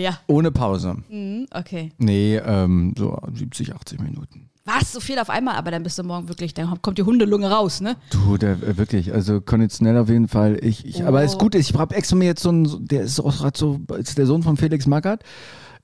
Ja. 0.00 0.18
ohne 0.28 0.52
Pause. 0.52 0.94
Mhm, 1.08 1.46
okay. 1.52 1.90
Nee, 1.98 2.36
ähm, 2.36 2.94
so 2.96 3.18
70, 3.34 3.74
80 3.74 4.00
Minuten. 4.00 4.48
Was? 4.64 4.92
So 4.92 5.00
viel 5.00 5.18
auf 5.18 5.28
einmal? 5.28 5.56
Aber 5.56 5.72
dann 5.72 5.82
bist 5.82 5.98
du 5.98 6.04
morgen 6.04 6.28
wirklich, 6.28 6.54
dann 6.54 6.80
kommt 6.80 6.98
die 6.98 7.02
Hundelunge 7.02 7.50
raus, 7.50 7.80
ne? 7.80 7.96
Du, 8.10 8.36
der, 8.36 8.52
äh, 8.62 8.76
wirklich, 8.76 9.12
also 9.12 9.40
konditionell 9.40 9.96
auf 9.98 10.08
jeden 10.08 10.28
Fall. 10.28 10.56
Ich, 10.62 10.84
ich, 10.86 11.04
Aber 11.04 11.22
das 11.22 11.34
Oh. 11.34 11.38
Gute 11.38 11.58
ist, 11.58 11.68
ich 11.70 11.76
habe 11.76 11.96
extra 11.96 12.14
mir 12.14 12.26
jetzt 12.26 12.42
so 12.42 12.50
einen, 12.50 12.86
der 12.86 13.02
ist 13.02 13.18
auch 13.18 13.36
gerade 13.38 13.58
so, 13.58 13.80
ist 13.98 14.16
der 14.18 14.26
Sohn 14.26 14.44
von 14.44 14.56
Felix 14.56 14.86
Magath, 14.86 15.24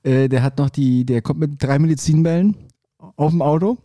äh, 0.03 0.29
der 0.29 0.43
hat 0.43 0.59
noch 0.59 0.69
die, 0.69 1.03
der 1.05 1.21
kommt 1.21 1.41
mit 1.41 1.61
drei 1.61 1.77
Medizinbällen 1.79 2.55
auf 3.15 3.31
dem 3.31 3.41
Auto. 3.41 3.77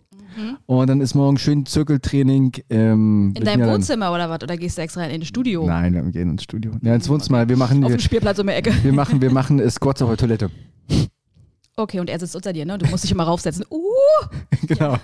Und 0.65 0.89
dann 0.89 1.03
ist 1.03 1.15
morgen 1.15 1.37
schön 1.37 1.67
Zirkeltraining. 1.67 2.53
Ähm, 2.71 3.35
In 3.37 3.45
deinem 3.45 3.61
ja 3.61 3.67
dann- 3.67 3.75
Wohnzimmer 3.75 4.13
oder 4.15 4.31
was? 4.31 4.43
Oder 4.43 4.57
gehst 4.57 4.79
du 4.79 4.83
extra 4.83 5.05
in 5.05 5.11
ein 5.21 5.25
Studio? 5.27 5.67
Nein, 5.67 5.93
wir 5.93 6.03
gehen 6.11 6.31
ins 6.31 6.43
Studio. 6.45 6.73
Ja, 6.81 6.95
ins 6.95 7.07
Wohnzimmer. 7.11 7.47
Wir 7.49 7.57
machen, 7.59 7.85
Auf 7.85 7.91
wir, 7.91 7.99
dem 7.99 8.01
Spielplatz 8.01 8.39
um 8.39 8.47
die 8.47 8.55
Ecke. 8.55 8.73
wir 8.83 8.95
machen, 8.95 9.21
wir 9.21 9.31
machen 9.31 9.69
Squats 9.71 10.01
auf 10.01 10.09
der 10.09 10.17
Toilette. 10.17 10.51
Okay, 11.77 12.01
und 12.01 12.09
er 12.09 12.19
sitzt 12.19 12.35
unter 12.37 12.53
dir, 12.55 12.65
ne? 12.67 12.79
Du 12.79 12.87
musst 12.87 13.05
dich 13.05 13.13
immer 13.13 13.25
raufsetzen. 13.25 13.65
Uh, 13.71 13.79
genau. 14.67 14.97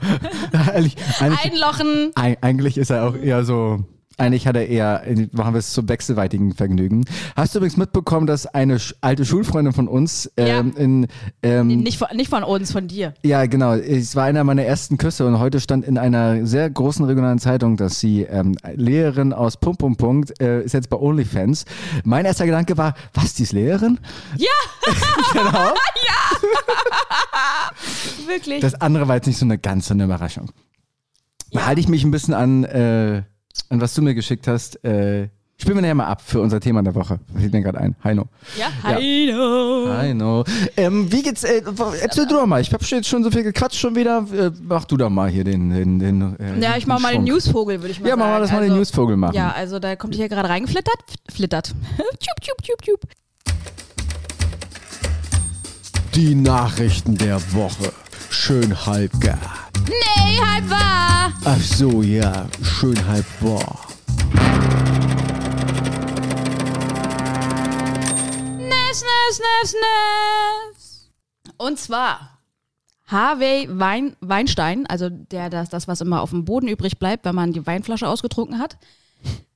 eigentlich, 0.52 0.96
eigentlich, 1.20 1.44
einlochen. 1.52 2.10
Eig- 2.14 2.38
Eigentlich 2.42 2.78
ist 2.78 2.90
er 2.90 3.06
auch 3.08 3.14
eher 3.16 3.44
so. 3.44 3.84
Eigentlich 4.18 4.46
hat 4.48 4.56
er 4.56 4.66
eher, 4.68 5.02
machen 5.32 5.54
wir 5.54 5.60
es 5.60 5.72
zum 5.72 5.88
wechselweitigen 5.88 6.52
Vergnügen. 6.52 7.04
Hast 7.36 7.54
du 7.54 7.60
übrigens 7.60 7.76
mitbekommen, 7.76 8.26
dass 8.26 8.46
eine 8.46 8.78
alte 9.00 9.24
Schulfreundin 9.24 9.72
von 9.72 9.86
uns 9.88 10.30
ähm, 10.36 10.74
in, 10.76 11.06
ähm, 11.42 11.68
Nicht 11.68 11.98
von, 11.98 12.08
nicht 12.14 12.28
von 12.28 12.42
uns, 12.42 12.72
von 12.72 12.88
dir. 12.88 13.14
ja 13.24 13.46
genau, 13.46 13.74
es 13.74 14.16
war 14.16 14.24
einer 14.24 14.42
meiner 14.44 14.64
ersten 14.64 14.98
Küsse 14.98 15.24
und 15.26 15.38
heute 15.38 15.60
stand 15.60 15.86
in 15.86 15.96
einer 15.98 16.44
sehr 16.46 16.68
großen 16.68 17.04
regionalen 17.06 17.38
Zeitung, 17.38 17.76
dass 17.76 18.00
sie 18.00 18.22
ähm, 18.22 18.56
Lehrerin 18.74 19.32
aus 19.32 19.56
Punkt 19.56 19.78
Punkt 19.78 19.98
Punkt 19.98 20.40
äh, 20.40 20.62
ist 20.62 20.74
jetzt 20.74 20.90
bei 20.90 20.96
OnlyFans. 20.98 21.64
Mein 22.04 22.24
erster 22.24 22.46
Gedanke 22.46 22.76
war, 22.76 22.94
was, 23.14 23.34
die 23.34 23.44
ist 23.44 23.52
Lehrerin? 23.52 23.98
Ja! 24.36 24.48
Genau. 25.32 25.52
Wirklich. 28.26 28.60
Das 28.60 28.74
andere 28.80 29.08
war 29.08 29.16
jetzt 29.16 29.26
nicht 29.26 29.38
so 29.38 29.44
eine 29.44 29.58
ganz 29.58 29.88
so 29.88 29.94
eine 29.94 30.04
Überraschung. 30.04 30.50
Ja. 31.50 31.66
Halte 31.66 31.80
ich 31.80 31.88
mich 31.88 32.04
ein 32.04 32.10
bisschen 32.10 32.34
an, 32.34 32.64
äh, 32.64 33.22
an 33.68 33.80
was 33.80 33.94
du 33.94 34.02
mir 34.02 34.14
geschickt 34.14 34.46
hast. 34.48 34.82
Äh, 34.84 35.28
spielen 35.60 35.76
wir 35.76 35.82
nachher 35.82 35.94
mal 35.94 36.06
ab 36.06 36.22
für 36.24 36.40
unser 36.40 36.60
Thema 36.60 36.82
der 36.82 36.94
Woche. 36.94 37.18
Fällt 37.36 37.52
mir 37.52 37.62
gerade 37.62 37.78
ein. 37.78 37.96
Heino. 38.04 38.26
ja, 38.56 38.66
Heino. 38.84 39.88
Heino. 39.92 40.44
Ähm, 40.76 41.10
wie 41.10 41.22
geht's? 41.22 41.42
Äh, 41.44 41.62
erzähl 42.00 42.26
du 42.26 42.34
doch 42.34 42.46
mal. 42.46 42.60
Ich 42.60 42.72
habe 42.72 42.84
jetzt 42.84 43.08
schon 43.08 43.24
so 43.24 43.30
viel 43.30 43.42
gequatscht 43.42 43.78
schon 43.80 43.94
wieder. 43.96 44.24
Äh, 44.32 44.50
mach 44.62 44.84
du 44.84 44.96
doch 44.96 45.10
mal 45.10 45.28
hier 45.28 45.44
den. 45.44 45.70
den, 45.70 45.98
den 45.98 46.36
äh, 46.38 46.60
Ja, 46.60 46.76
ich 46.76 46.86
mach 46.86 47.00
mal 47.00 47.12
den. 47.12 47.24
Newsvogel, 47.24 47.80
würde 47.80 47.90
ich 47.90 48.00
mal 48.00 48.08
Ja, 48.08 48.12
sagen. 48.16 48.20
mach 48.20 48.28
mal 48.28 48.40
das 48.40 48.52
mal 48.52 48.60
den 48.60 48.70
Also, 48.70 48.76
Newsvogel 48.78 49.16
machen. 49.16 49.34
Ja, 49.34 49.50
also 49.50 49.78
da 49.78 49.96
kommt 49.96 50.14
hier 50.14 50.28
gerade 50.28 50.48
reingeflittert. 50.48 50.94
Flittert. 51.30 51.68
tschub, 51.96 52.40
tschub, 52.40 52.62
tschub, 52.62 52.82
tschub. 52.82 53.00
Die 56.14 56.34
Nachrichten 56.34 57.16
der 57.16 57.36
Woche. 57.52 57.92
Schön 58.30 58.86
halb 58.86 59.20
gar. 59.20 59.70
Nee, 59.88 60.38
halb 60.40 60.70
wahr. 60.70 61.32
Ach 61.44 61.60
so, 61.60 62.02
ja. 62.02 62.46
Schön 62.62 62.96
halb 63.06 63.24
wahr. 63.40 63.86
Nes, 68.58 69.02
nes, 69.02 69.40
nes, 69.40 69.74
nes. 69.74 71.10
Und 71.56 71.78
zwar 71.78 72.38
Harvey 73.06 73.66
Wein, 73.70 74.16
Weinstein, 74.20 74.86
also 74.86 75.08
der, 75.08 75.48
das, 75.50 75.70
das, 75.70 75.88
was 75.88 76.00
immer 76.00 76.20
auf 76.20 76.30
dem 76.30 76.44
Boden 76.44 76.68
übrig 76.68 76.98
bleibt, 76.98 77.24
wenn 77.24 77.34
man 77.34 77.52
die 77.52 77.66
Weinflasche 77.66 78.06
ausgetrunken 78.06 78.58
hat, 78.58 78.76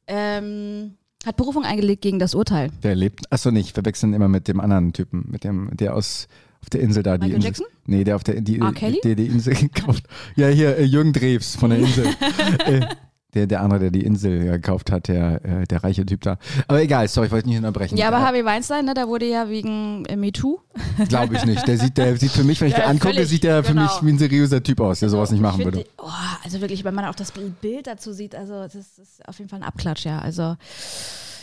ähm, 0.06 0.96
hat 1.24 1.36
Berufung 1.36 1.64
eingelegt 1.64 2.02
gegen 2.02 2.18
das 2.18 2.34
Urteil. 2.34 2.70
Der 2.82 2.94
lebt. 2.94 3.30
Achso, 3.30 3.50
nicht. 3.50 3.66
Ich 3.68 3.72
verwechseln 3.74 4.14
immer 4.14 4.28
mit 4.28 4.48
dem 4.48 4.60
anderen 4.60 4.92
Typen. 4.92 5.26
Mit 5.30 5.44
dem, 5.44 5.70
der 5.76 5.94
aus. 5.94 6.26
Auf 6.62 6.70
der 6.70 6.80
Insel 6.80 7.02
da. 7.02 7.18
Die 7.18 7.26
Michael 7.26 7.36
Insel. 7.36 7.48
Jackson? 7.48 7.66
Nee, 7.84 8.04
der 8.04 8.16
auf 8.16 8.24
der 8.24 8.40
die, 8.40 8.58
der 8.58 9.14
die 9.16 9.26
Insel 9.26 9.54
gekauft. 9.54 10.04
Ja, 10.36 10.48
hier 10.48 10.76
äh, 10.78 10.84
Jürgen 10.84 11.12
Drews 11.12 11.56
von 11.56 11.70
der 11.70 11.80
Insel. 11.80 12.06
äh, 13.32 13.38
der, 13.38 13.46
der 13.46 13.60
andere, 13.62 13.80
der 13.80 13.90
die 13.90 14.04
Insel 14.04 14.44
ja, 14.44 14.52
gekauft 14.56 14.90
hat, 14.92 15.08
der, 15.08 15.44
äh, 15.44 15.64
der 15.66 15.82
reiche 15.82 16.04
Typ 16.06 16.20
da. 16.22 16.36
Aber 16.68 16.82
egal, 16.82 17.08
sorry, 17.08 17.26
ich 17.26 17.32
wollte 17.32 17.48
nicht 17.48 17.56
unterbrechen. 17.58 17.96
Ja, 17.96 18.08
aber 18.08 18.20
Harvey 18.20 18.44
Weinstein, 18.44 18.84
ne, 18.84 18.94
der 18.94 19.08
wurde 19.08 19.26
ja 19.26 19.48
wegen 19.48 20.04
äh, 20.06 20.16
MeToo. 20.16 20.60
Glaube 21.08 21.36
ich 21.36 21.44
nicht. 21.44 21.66
Der 21.66 21.78
sieht, 21.78 21.96
der 21.98 22.16
sieht 22.18 22.30
für 22.32 22.44
mich, 22.44 22.60
wenn 22.60 22.68
ich 22.68 22.74
Ja, 22.74 22.80
den 22.82 22.90
angucke, 22.90 23.14
völlig, 23.14 23.28
sieht 23.28 23.44
der 23.44 23.64
für 23.64 23.72
genau. 23.72 23.82
mich 23.84 24.02
wie 24.02 24.12
ein 24.12 24.18
seriöser 24.18 24.62
Typ 24.62 24.80
aus, 24.80 25.00
der 25.00 25.08
sowas 25.08 25.30
nicht 25.30 25.40
machen 25.40 25.64
würde. 25.64 25.78
die- 25.78 25.86
Oh, 25.98 26.08
also 26.44 26.60
wirklich, 26.60 26.84
wenn 26.84 26.94
man 26.94 27.04
auch 27.06 27.14
das 27.14 27.32
Bild 27.32 27.86
dazu 27.86 28.12
sieht, 28.12 28.34
also 28.34 28.52
das 28.62 28.74
ist 28.74 29.26
auf 29.26 29.38
jeden 29.38 29.48
Fall 29.48 29.60
ein 29.60 29.64
Abklatsch, 29.66 30.04
ja. 30.04 30.18
Also 30.18 30.56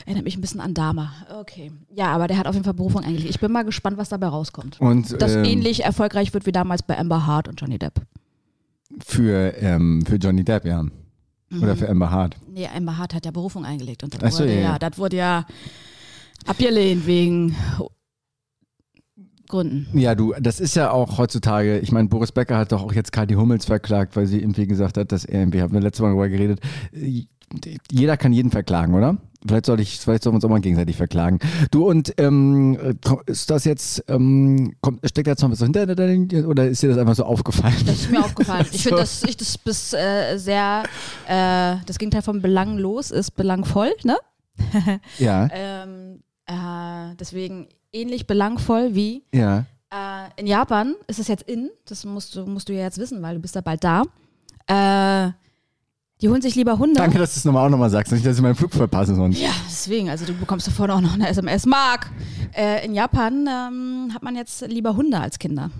erinnert 0.05 0.23
mich 0.25 0.37
ein 0.37 0.41
bisschen 0.41 0.59
an 0.61 0.73
Dama. 0.73 1.11
Okay. 1.39 1.71
Ja, 1.93 2.07
aber 2.07 2.27
der 2.27 2.37
hat 2.37 2.47
auf 2.47 2.53
jeden 2.55 2.63
Fall 2.65 2.73
Berufung 2.73 3.03
eingelegt. 3.03 3.29
Ich 3.29 3.39
bin 3.39 3.51
mal 3.51 3.63
gespannt, 3.63 3.97
was 3.97 4.09
dabei 4.09 4.27
rauskommt. 4.27 4.79
Und 4.81 5.21
Das 5.21 5.35
ähm, 5.35 5.43
ähnlich 5.43 5.83
erfolgreich 5.83 6.33
wird 6.33 6.45
wie 6.45 6.51
damals 6.51 6.83
bei 6.83 6.97
Amber 6.97 7.25
Hart 7.25 7.47
und 7.47 7.59
Johnny 7.61 7.77
Depp. 7.79 8.01
für, 9.05 9.53
ähm, 9.57 10.03
für 10.05 10.15
Johnny 10.15 10.43
Depp, 10.43 10.65
ja. 10.65 10.83
Oder 11.51 11.75
für 11.75 11.89
Amber 11.89 12.11
Hart. 12.11 12.37
Nee, 12.47 12.67
Amber 12.67 12.97
Hart 12.97 13.13
hat 13.13 13.25
ja 13.25 13.31
Berufung 13.31 13.65
eingelegt 13.65 14.03
und 14.03 14.21
das, 14.21 14.35
so, 14.35 14.43
wurde, 14.43 14.53
ja, 14.53 14.61
ja, 14.61 14.79
das 14.79 14.97
wurde 14.97 15.17
ja 15.17 15.45
abgelehnt 16.45 17.07
wegen 17.07 17.55
Gründen. 19.47 19.97
Ja, 19.97 20.13
du, 20.13 20.33
das 20.39 20.59
ist 20.59 20.75
ja 20.75 20.91
auch 20.91 21.17
heutzutage, 21.17 21.79
ich 21.79 21.91
meine, 21.91 22.07
Boris 22.07 22.31
Becker 22.31 22.57
hat 22.57 22.71
doch 22.71 22.83
auch 22.83 22.93
jetzt 22.93 23.11
Kathi 23.11 23.33
Hummels 23.33 23.65
verklagt, 23.65 24.15
weil 24.15 24.27
sie 24.27 24.39
irgendwie 24.39 24.67
gesagt 24.67 24.97
hat, 24.97 25.11
dass 25.11 25.25
er, 25.25 25.51
wir 25.51 25.63
haben 25.63 25.73
ja 25.73 25.81
letztes 25.81 26.01
Mal 26.01 26.09
darüber 26.09 26.29
geredet, 26.29 26.59
äh, 26.93 27.25
jeder 27.91 28.15
kann 28.15 28.31
jeden 28.31 28.51
verklagen, 28.51 28.93
oder? 28.93 29.17
Vielleicht 29.47 29.65
soll 29.65 29.79
ich, 29.79 29.99
vielleicht 29.99 30.23
sollen 30.23 30.33
wir 30.33 30.37
uns 30.37 30.45
auch 30.45 30.49
mal 30.49 30.59
gegenseitig 30.59 30.97
verklagen. 30.97 31.39
Du 31.71 31.89
und 31.89 32.13
ähm, 32.17 32.97
ist 33.25 33.49
das 33.49 33.63
jetzt, 33.63 34.03
ähm, 34.09 34.75
kommt, 34.81 34.99
steckt 35.07 35.27
da 35.27 35.31
jetzt 35.31 35.41
noch 35.41 35.51
was 35.51 35.59
hinter 35.59 35.83
oder 35.83 36.67
ist 36.67 36.83
dir 36.83 36.89
das 36.89 36.97
einfach 36.97 37.15
so 37.15 37.23
aufgefallen? 37.23 37.75
Das 37.85 38.01
ist 38.01 38.11
mir 38.11 38.23
aufgefallen. 38.23 38.65
Ich 38.71 38.83
finde, 38.83 38.99
dass 38.99 39.23
ich 39.23 39.37
das 39.37 39.57
bis 39.57 39.93
äh, 39.93 40.37
sehr, 40.37 40.83
äh, 41.27 41.77
das 41.85 41.97
Gegenteil 41.99 42.21
von 42.21 42.41
belanglos 42.41 43.11
ist 43.11 43.31
belangvoll, 43.31 43.91
ne? 44.03 44.17
Ja, 45.19 45.47
Ähm, 45.53 46.21
äh, 46.45 47.15
deswegen 47.17 47.67
ähnlich 47.93 48.27
belangvoll 48.27 48.93
wie 48.93 49.23
ja. 49.33 49.65
Äh, 49.91 50.29
in 50.35 50.47
Japan 50.47 50.95
ist 51.07 51.19
es 51.19 51.27
jetzt 51.27 51.43
in, 51.43 51.69
das 51.85 52.05
musst 52.05 52.35
du, 52.35 52.45
musst 52.45 52.69
du 52.69 52.73
ja 52.73 52.81
jetzt 52.81 52.97
wissen, 52.99 53.21
weil 53.21 53.35
du 53.35 53.41
bist 53.41 53.55
da 53.55 53.61
bald 53.61 53.83
da. 53.83 54.03
Äh, 54.67 55.31
die 56.21 56.29
holen 56.29 56.41
sich 56.41 56.55
lieber 56.55 56.77
Hunde. 56.77 56.95
Danke, 56.95 57.17
dass 57.17 57.33
du 57.33 57.39
es 57.39 57.45
nochmal 57.45 57.65
auch 57.65 57.69
nochmal 57.69 57.89
sagst, 57.89 58.11
nicht, 58.11 58.25
dass 58.25 58.35
ich 58.35 58.41
meinen 58.41 58.55
Flug 58.55 58.73
verpasse 58.73 59.15
sonst. 59.15 59.39
Ja, 59.39 59.51
deswegen, 59.67 60.09
also 60.09 60.25
du 60.25 60.33
bekommst 60.33 60.65
sofort 60.65 60.91
auch 60.91 61.01
noch 61.01 61.13
eine 61.13 61.29
SMS. 61.29 61.65
Mark! 61.65 62.11
Äh, 62.53 62.85
in 62.85 62.93
Japan 62.93 63.47
ähm, 63.47 64.13
hat 64.13 64.23
man 64.23 64.35
jetzt 64.35 64.67
lieber 64.67 64.95
Hunde 64.95 65.19
als 65.19 65.39
Kinder. 65.39 65.71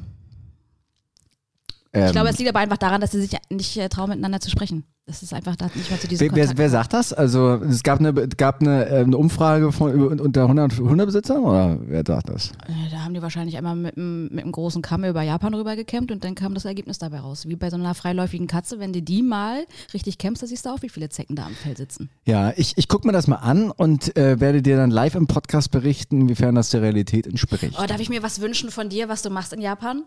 Ähm, 1.92 2.06
Ich 2.06 2.12
glaube, 2.12 2.30
es 2.30 2.38
liegt 2.38 2.50
aber 2.50 2.60
einfach 2.60 2.78
daran, 2.78 3.02
dass 3.02 3.12
sie 3.12 3.22
sich 3.22 3.32
nicht 3.50 3.76
äh, 3.78 3.90
trauen, 3.90 4.10
miteinander 4.10 4.40
zu 4.40 4.50
sprechen. 4.50 4.84
Das 5.08 5.24
ist 5.24 5.34
einfach 5.34 5.56
da 5.56 5.66
nicht 5.74 5.90
mehr 5.90 6.00
zu 6.00 6.08
diesem 6.08 6.36
wer, 6.36 6.56
wer, 6.56 6.70
sagt 6.70 6.94
das? 6.94 7.14
Also 7.14 7.56
es 7.56 7.82
gab 7.82 7.98
eine, 8.00 8.14
gab 8.14 8.62
eine, 8.62 8.86
äh, 8.86 9.00
eine 9.00 9.18
Umfrage 9.18 9.72
von 9.72 9.92
über- 9.92 10.24
unter 10.24 10.44
100 10.44 10.78
Hundebesitzern 10.78 11.44
oder 11.44 11.80
wer 11.82 12.04
sagt 12.06 12.30
das? 12.30 12.52
Äh, 12.68 12.92
Da 12.92 13.00
haben 13.06 13.16
die 13.16 13.22
wahrscheinlich 13.24 13.58
einmal 13.58 13.76
mit, 13.76 13.98
einem- 13.98 14.28
mit 14.32 14.44
einem 14.44 14.52
großen 14.52 14.84
Kamm 14.84 15.04
über 15.06 15.24
Japan 15.24 15.56
rübergekämmt 15.56 16.12
und 16.12 16.24
dann 16.24 16.36
kam 16.36 16.54
das 16.54 16.66
Ergebnis 16.66 17.00
dabei 17.00 17.22
raus. 17.22 17.48
Wie 17.48 17.56
bei 17.56 17.72
so 17.72 17.76
einer 17.78 17.96
freiläufigen 17.96 18.46
Katze, 18.46 18.78
wenn 18.80 18.94
du 18.94 19.02
die 19.02 19.24
mal 19.24 19.66
richtig 19.92 20.20
kämpfst, 20.20 20.44
dann 20.44 20.48
siehst 20.50 20.68
du 20.68 20.70
auch, 20.70 20.84
wie 20.84 20.90
viele 20.90 21.10
Zecken 21.10 21.36
da 21.36 21.48
am 21.48 21.54
Fell 21.56 21.76
sitzen. 21.76 22.12
Ja, 22.26 22.54
ich, 22.56 22.78
ich 22.78 22.88
gucke 22.88 23.08
mir 23.08 23.14
das 23.14 23.26
mal 23.26 23.38
an 23.38 23.72
und 23.72 24.16
äh, 24.16 24.40
werde 24.40 24.62
dir 24.62 24.78
dann 24.78 24.92
live 24.92 25.16
im 25.16 25.26
Podcast 25.26 25.72
berichten, 25.72 26.22
inwiefern 26.22 26.54
das 26.54 26.70
der 26.70 26.84
Realität 26.84 27.26
entspricht. 27.26 27.80
Oh, 27.82 27.86
darf 27.88 28.00
ich 28.00 28.10
mir 28.10 28.22
was 28.22 28.42
wünschen 28.42 28.70
von 28.70 28.90
dir, 28.90 29.10
was 29.10 29.24
du 29.24 29.32
machst 29.32 29.54
in 29.54 29.62
Japan? 29.62 30.04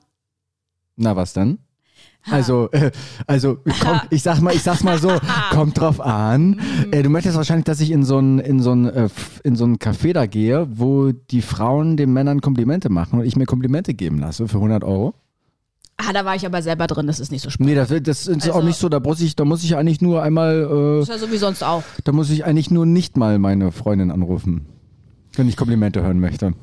Na, 0.95 1.17
was 1.17 1.33
dann? 1.33 1.59
Also, 2.30 2.68
äh, 2.71 2.92
also 3.26 3.59
komm, 3.80 4.00
ich 4.11 4.23
sag 4.23 4.40
mal, 4.40 4.54
ich 4.54 4.62
sag's 4.62 4.85
mal 4.85 4.97
so, 4.99 5.11
kommt 5.50 5.80
drauf 5.80 6.00
an. 6.00 6.50
Mhm. 6.50 6.92
Äh, 6.92 7.02
du 7.02 7.09
möchtest 7.11 7.37
wahrscheinlich, 7.37 7.64
dass 7.64 7.80
ich 7.80 7.90
in 7.90 8.04
so 8.04 8.18
ein 8.18 8.38
in 8.38 8.61
so 8.61 8.73
ein 8.73 8.87
äh, 8.87 9.09
in 9.42 9.56
so 9.56 9.64
ein 9.64 9.78
Café 9.78 10.12
da 10.12 10.26
gehe, 10.26 10.68
wo 10.71 11.11
die 11.11 11.42
Frauen 11.42 11.97
den 11.97 12.12
Männern 12.12 12.40
Komplimente 12.40 12.90
machen 12.90 13.18
und 13.18 13.26
ich 13.26 13.35
mir 13.35 13.47
Komplimente 13.47 13.92
geben 13.94 14.18
lasse 14.21 14.47
für 14.47 14.59
100 14.59 14.85
Euro. 14.85 15.14
Ah, 15.97 16.12
da 16.12 16.25
war 16.25 16.35
ich 16.37 16.47
aber 16.47 16.62
selber 16.62 16.87
drin, 16.87 17.06
das 17.06 17.21
ist 17.21 17.30
nicht 17.32 17.42
so 17.42 17.50
spannend. 17.50 17.71
Nee, 17.71 17.76
das, 17.76 17.88
das 17.88 18.26
ist 18.26 18.49
auch 18.50 18.56
Also- 18.56 18.66
nicht 18.66 18.78
so. 18.78 18.88
Da 18.88 18.99
muss 19.00 19.21
ich, 19.21 19.37
da 19.37 19.44
muss 19.44 19.62
ich 19.64 19.76
eigentlich 19.76 20.00
nur 20.00 20.23
einmal, 20.23 20.62
Das 21.00 21.09
ist 21.09 21.14
ja 21.14 21.18
so 21.26 21.32
wie 21.32 21.37
sonst 21.38 21.62
auch. 21.64 21.80
äh, 21.80 22.02
da 22.04 22.12
muss 22.12 22.30
ich 22.30 22.44
eigentlich 22.44 22.71
nur 22.71 22.87
nicht 22.87 23.16
mal 23.16 23.38
meine 23.38 23.73
Freundin 23.73 24.11
anrufen, 24.11 24.66
wenn 25.35 25.49
ich 25.49 25.56
Komplimente 25.56 26.02
hören 26.02 26.18
möchte. 26.21 26.54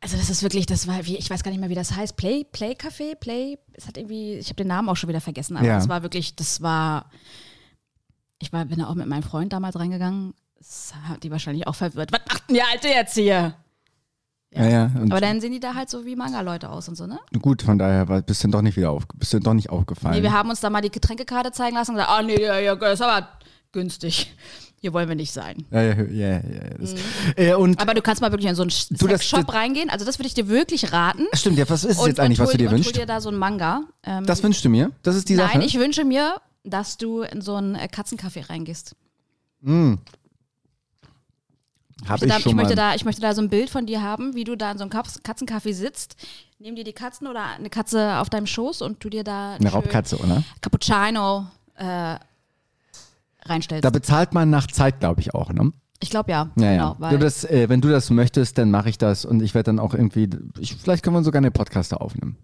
Also 0.00 0.16
das 0.16 0.30
ist 0.30 0.42
wirklich, 0.42 0.66
das 0.66 0.86
war 0.86 1.04
wie, 1.06 1.16
ich 1.16 1.28
weiß 1.28 1.42
gar 1.42 1.50
nicht 1.50 1.60
mehr, 1.60 1.70
wie 1.70 1.74
das 1.74 1.94
heißt. 1.96 2.16
Play, 2.16 2.44
Play 2.44 2.72
Café, 2.74 3.16
Play, 3.16 3.58
es 3.72 3.88
hat 3.88 3.96
irgendwie, 3.96 4.34
ich 4.34 4.46
habe 4.46 4.56
den 4.56 4.68
Namen 4.68 4.88
auch 4.88 4.96
schon 4.96 5.08
wieder 5.08 5.20
vergessen, 5.20 5.56
aber 5.56 5.66
Ja. 5.66 5.74
das 5.76 5.88
war 5.88 6.02
wirklich, 6.02 6.36
das 6.36 6.62
war, 6.62 7.10
ich 8.38 8.52
war, 8.52 8.64
bin 8.64 8.78
da 8.78 8.86
auch 8.88 8.94
mit 8.94 9.08
meinem 9.08 9.24
Freund 9.24 9.52
damals 9.52 9.76
reingegangen, 9.78 10.34
das 10.56 10.92
hat 11.08 11.22
die 11.24 11.30
wahrscheinlich 11.32 11.66
auch 11.66 11.74
verwirrt. 11.74 12.12
Was 12.12 12.20
macht 12.28 12.48
denn 12.48 12.54
die 12.56 12.62
Alte 12.62 12.88
jetzt 12.88 13.14
hier? 13.14 13.54
Ja, 14.54 14.66
ja. 14.66 14.84
Und 14.94 15.10
Aber 15.12 15.20
dann 15.20 15.40
sehen 15.40 15.52
die 15.52 15.60
da 15.60 15.74
halt 15.74 15.90
so 15.90 16.06
wie 16.06 16.16
Manga-Leute 16.16 16.70
aus 16.70 16.88
und 16.88 16.94
so, 16.94 17.06
ne? 17.06 17.18
gut, 17.42 17.62
von 17.62 17.76
daher 17.78 18.08
war, 18.08 18.22
bist 18.22 18.42
du 18.44 18.48
doch 18.48 18.62
nicht 18.62 18.76
wieder 18.76 18.90
auf, 18.92 19.02
bist 19.14 19.32
du 19.32 19.40
doch 19.40 19.52
nicht 19.52 19.68
aufgefallen. 19.68 20.14
Nee, 20.16 20.22
wir 20.22 20.32
haben 20.32 20.48
uns 20.48 20.60
da 20.60 20.70
mal 20.70 20.80
die 20.80 20.90
Getränkekarte 20.90 21.50
zeigen 21.52 21.74
lassen 21.74 21.90
und 21.90 21.96
gesagt, 21.96 22.10
ah 22.12 22.22
nee, 22.22 22.40
ja, 22.40 22.58
ja, 22.58 22.76
das 22.76 22.94
ist 22.94 23.02
aber 23.04 23.28
günstig. 23.72 24.32
Hier 24.80 24.92
wollen 24.92 25.08
wir 25.08 25.16
nicht 25.16 25.32
sein. 25.32 25.64
ja, 25.72 25.82
ja, 25.82 25.94
ja, 26.04 26.28
ja, 26.36 26.40
das, 26.78 26.94
äh, 27.36 27.52
und 27.54 27.70
Mhm. 27.70 27.76
Aber 27.78 27.94
du 27.94 28.02
kannst 28.02 28.20
mal 28.22 28.30
wirklich 28.30 28.48
in 28.48 28.54
so 28.54 28.62
einen 28.62 28.70
Du, 28.90 29.06
das- 29.08 29.20
Sexshop 29.22 29.52
reingehen. 29.52 29.90
Also 29.90 30.04
das 30.04 30.18
würde 30.18 30.28
ich 30.28 30.34
dir 30.34 30.48
wirklich 30.48 30.92
raten. 30.92 31.24
stimmt, 31.34 31.58
ja, 31.58 31.68
was 31.68 31.82
ist 31.84 31.92
es 31.92 31.98
Und, 31.98 32.06
jetzt 32.08 32.20
eigentlich, 32.20 32.38
was 32.38 32.50
du 32.50 32.58
dir 32.58 32.70
wünschst? 32.70 32.94
hol 32.94 33.00
dir 33.00 33.06
da 33.06 33.20
so 33.20 33.28
einen 33.28 33.38
Manga. 33.38 33.82
Ähm, 34.04 34.24
Das 34.24 34.42
wünschst 34.42 34.64
du 34.64 34.68
mir? 34.68 34.92
Das 35.02 35.16
ist 35.16 35.28
die 35.28 35.34
Nein, 35.34 35.48
Sache? 35.54 35.64
ich 35.64 35.78
wünsche 35.78 36.04
mir, 36.04 36.36
dass 36.64 36.96
du 36.96 37.22
in 37.22 37.40
so 37.40 37.56
einen 37.56 37.74
äh, 37.74 37.88
Katzencafé 37.92 38.48
reingehst. 38.48 38.94
Hab 42.06 42.22
Ich, 42.22 42.22
möchte 42.22 42.26
da, 42.28 42.36
ich 42.36 42.42
schon 42.44 42.50
ich, 42.50 42.56
möchte 42.56 42.74
da, 42.76 42.94
ich 42.94 43.04
möchte 43.04 43.20
da 43.20 43.34
so 43.34 43.42
ein 43.42 43.48
Bild 43.48 43.70
von 43.70 43.84
dir 43.86 44.00
haben, 44.02 44.34
wie 44.36 44.44
du 44.44 44.56
da 44.56 44.70
in 44.70 44.78
so 44.78 44.82
einem 44.82 44.90
Katz- 44.90 45.20
Katzencafé 45.24 45.72
sitzt. 45.74 46.14
Nimm 46.60 46.76
dir 46.76 46.84
die 46.84 46.92
Katzen 46.92 47.26
oder 47.26 47.44
eine 47.44 47.70
Katze 47.70 48.18
auf 48.18 48.30
deinem 48.30 48.46
Schoß 48.46 48.82
und 48.82 49.02
du 49.02 49.08
dir 49.10 49.24
da 49.24 49.54
Eine 49.54 49.70
Raubkatze, 49.70 50.16
oder? 50.18 50.44
Cappuccino 50.60 51.46
äh, 51.76 52.16
reinstellst. 53.48 53.84
Da 53.84 53.90
bezahlt 53.90 54.34
man 54.34 54.50
nach 54.50 54.66
Zeit, 54.66 55.00
glaube 55.00 55.20
ich, 55.20 55.34
auch, 55.34 55.52
ne? 55.52 55.72
ich 56.00 56.10
glaube 56.10 56.30
ja. 56.30 56.50
Ja, 56.56 56.72
genau, 56.72 56.96
ja. 57.00 57.10
Du 57.10 57.18
das, 57.18 57.44
äh, 57.44 57.68
wenn 57.68 57.80
du 57.80 57.88
das 57.88 58.10
möchtest, 58.10 58.58
dann 58.58 58.70
mache 58.70 58.88
ich 58.88 58.98
das 58.98 59.24
und 59.24 59.42
ich 59.42 59.54
werde 59.54 59.64
dann 59.64 59.78
auch 59.78 59.94
irgendwie, 59.94 60.28
ich, 60.58 60.76
vielleicht 60.76 61.02
können 61.02 61.16
wir 61.16 61.24
sogar 61.24 61.38
eine 61.38 61.50
Podcaster 61.50 62.00
aufnehmen. 62.00 62.36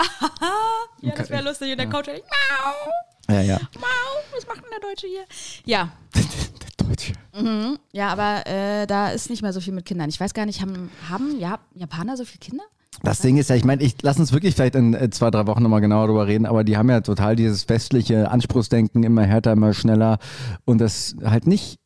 ja, 1.02 1.12
das 1.14 1.28
wäre 1.30 1.42
lustig. 1.42 1.72
Und 1.72 1.78
der 1.78 1.90
Coach 1.90 2.06
sagt, 2.06 2.22
Mau, 2.22 3.34
Ja, 3.34 3.42
ja. 3.42 3.58
Mau, 3.74 4.34
was 4.34 4.46
macht 4.46 4.62
denn 4.62 4.70
der 4.70 4.88
Deutsche 4.88 5.06
hier? 5.06 5.24
Ja, 5.64 5.90
Der 6.78 6.86
Deutsche. 6.86 7.12
ja, 7.92 8.08
aber 8.08 8.46
äh, 8.46 8.86
da 8.86 9.08
ist 9.10 9.28
nicht 9.28 9.42
mehr 9.42 9.52
so 9.52 9.60
viel 9.60 9.74
mit 9.74 9.84
Kindern. 9.84 10.08
Ich 10.08 10.18
weiß 10.18 10.32
gar 10.32 10.46
nicht, 10.46 10.62
haben, 10.62 10.90
haben 11.10 11.38
ja, 11.38 11.58
Japaner 11.74 12.16
so 12.16 12.24
viele 12.24 12.38
Kinder? 12.38 12.64
Das 13.02 13.20
Ding 13.20 13.36
ist 13.36 13.50
ja, 13.50 13.56
ich 13.56 13.64
meine, 13.64 13.82
ich 13.82 13.94
lass 14.02 14.18
uns 14.18 14.32
wirklich 14.32 14.54
vielleicht 14.54 14.74
in 14.74 14.94
äh, 14.94 15.10
zwei, 15.10 15.30
drei 15.30 15.46
Wochen 15.46 15.62
nochmal 15.62 15.80
genauer 15.80 16.08
drüber 16.08 16.26
reden, 16.26 16.46
aber 16.46 16.64
die 16.64 16.76
haben 16.76 16.90
ja 16.90 17.00
total 17.00 17.36
dieses 17.36 17.68
westliche 17.68 18.30
Anspruchsdenken, 18.30 19.04
immer 19.04 19.22
härter, 19.22 19.52
immer 19.52 19.72
schneller 19.72 20.18
und 20.64 20.80
das 20.80 21.16
halt 21.22 21.46
nicht 21.46 21.78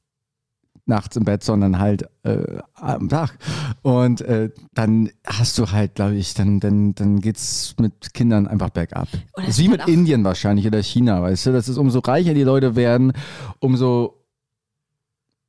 nachts 0.87 1.17
im 1.17 1.25
Bett, 1.25 1.45
sondern 1.45 1.79
halt 1.79 2.09
äh, 2.25 2.59
am 2.75 3.09
Tag. 3.09 3.39
Und 3.83 4.21
äh, 4.23 4.51
dann 4.75 5.11
hast 5.27 5.59
du 5.59 5.71
halt, 5.71 5.95
glaube 5.95 6.17
ich, 6.17 6.35
dann, 6.35 6.61
dann, 6.61 6.95
dann 6.95 7.21
geht's 7.21 7.75
mit 7.79 8.15
Kindern 8.15 8.49
einfach 8.49 8.71
bergab. 8.71 9.09
Das 9.35 9.45
es 9.45 9.51
ist 9.51 9.59
wie 9.61 9.69
mit 9.69 9.81
halt 9.81 9.91
Indien 9.91 10.25
wahrscheinlich 10.25 10.67
oder 10.67 10.83
China, 10.83 11.23
weißt 11.23 11.47
du? 11.47 11.53
Das 11.53 11.69
ist, 11.69 11.79
umso 11.79 12.01
reicher 12.01 12.35
die 12.35 12.43
Leute 12.43 12.75
werden, 12.75 13.13
umso, 13.61 14.25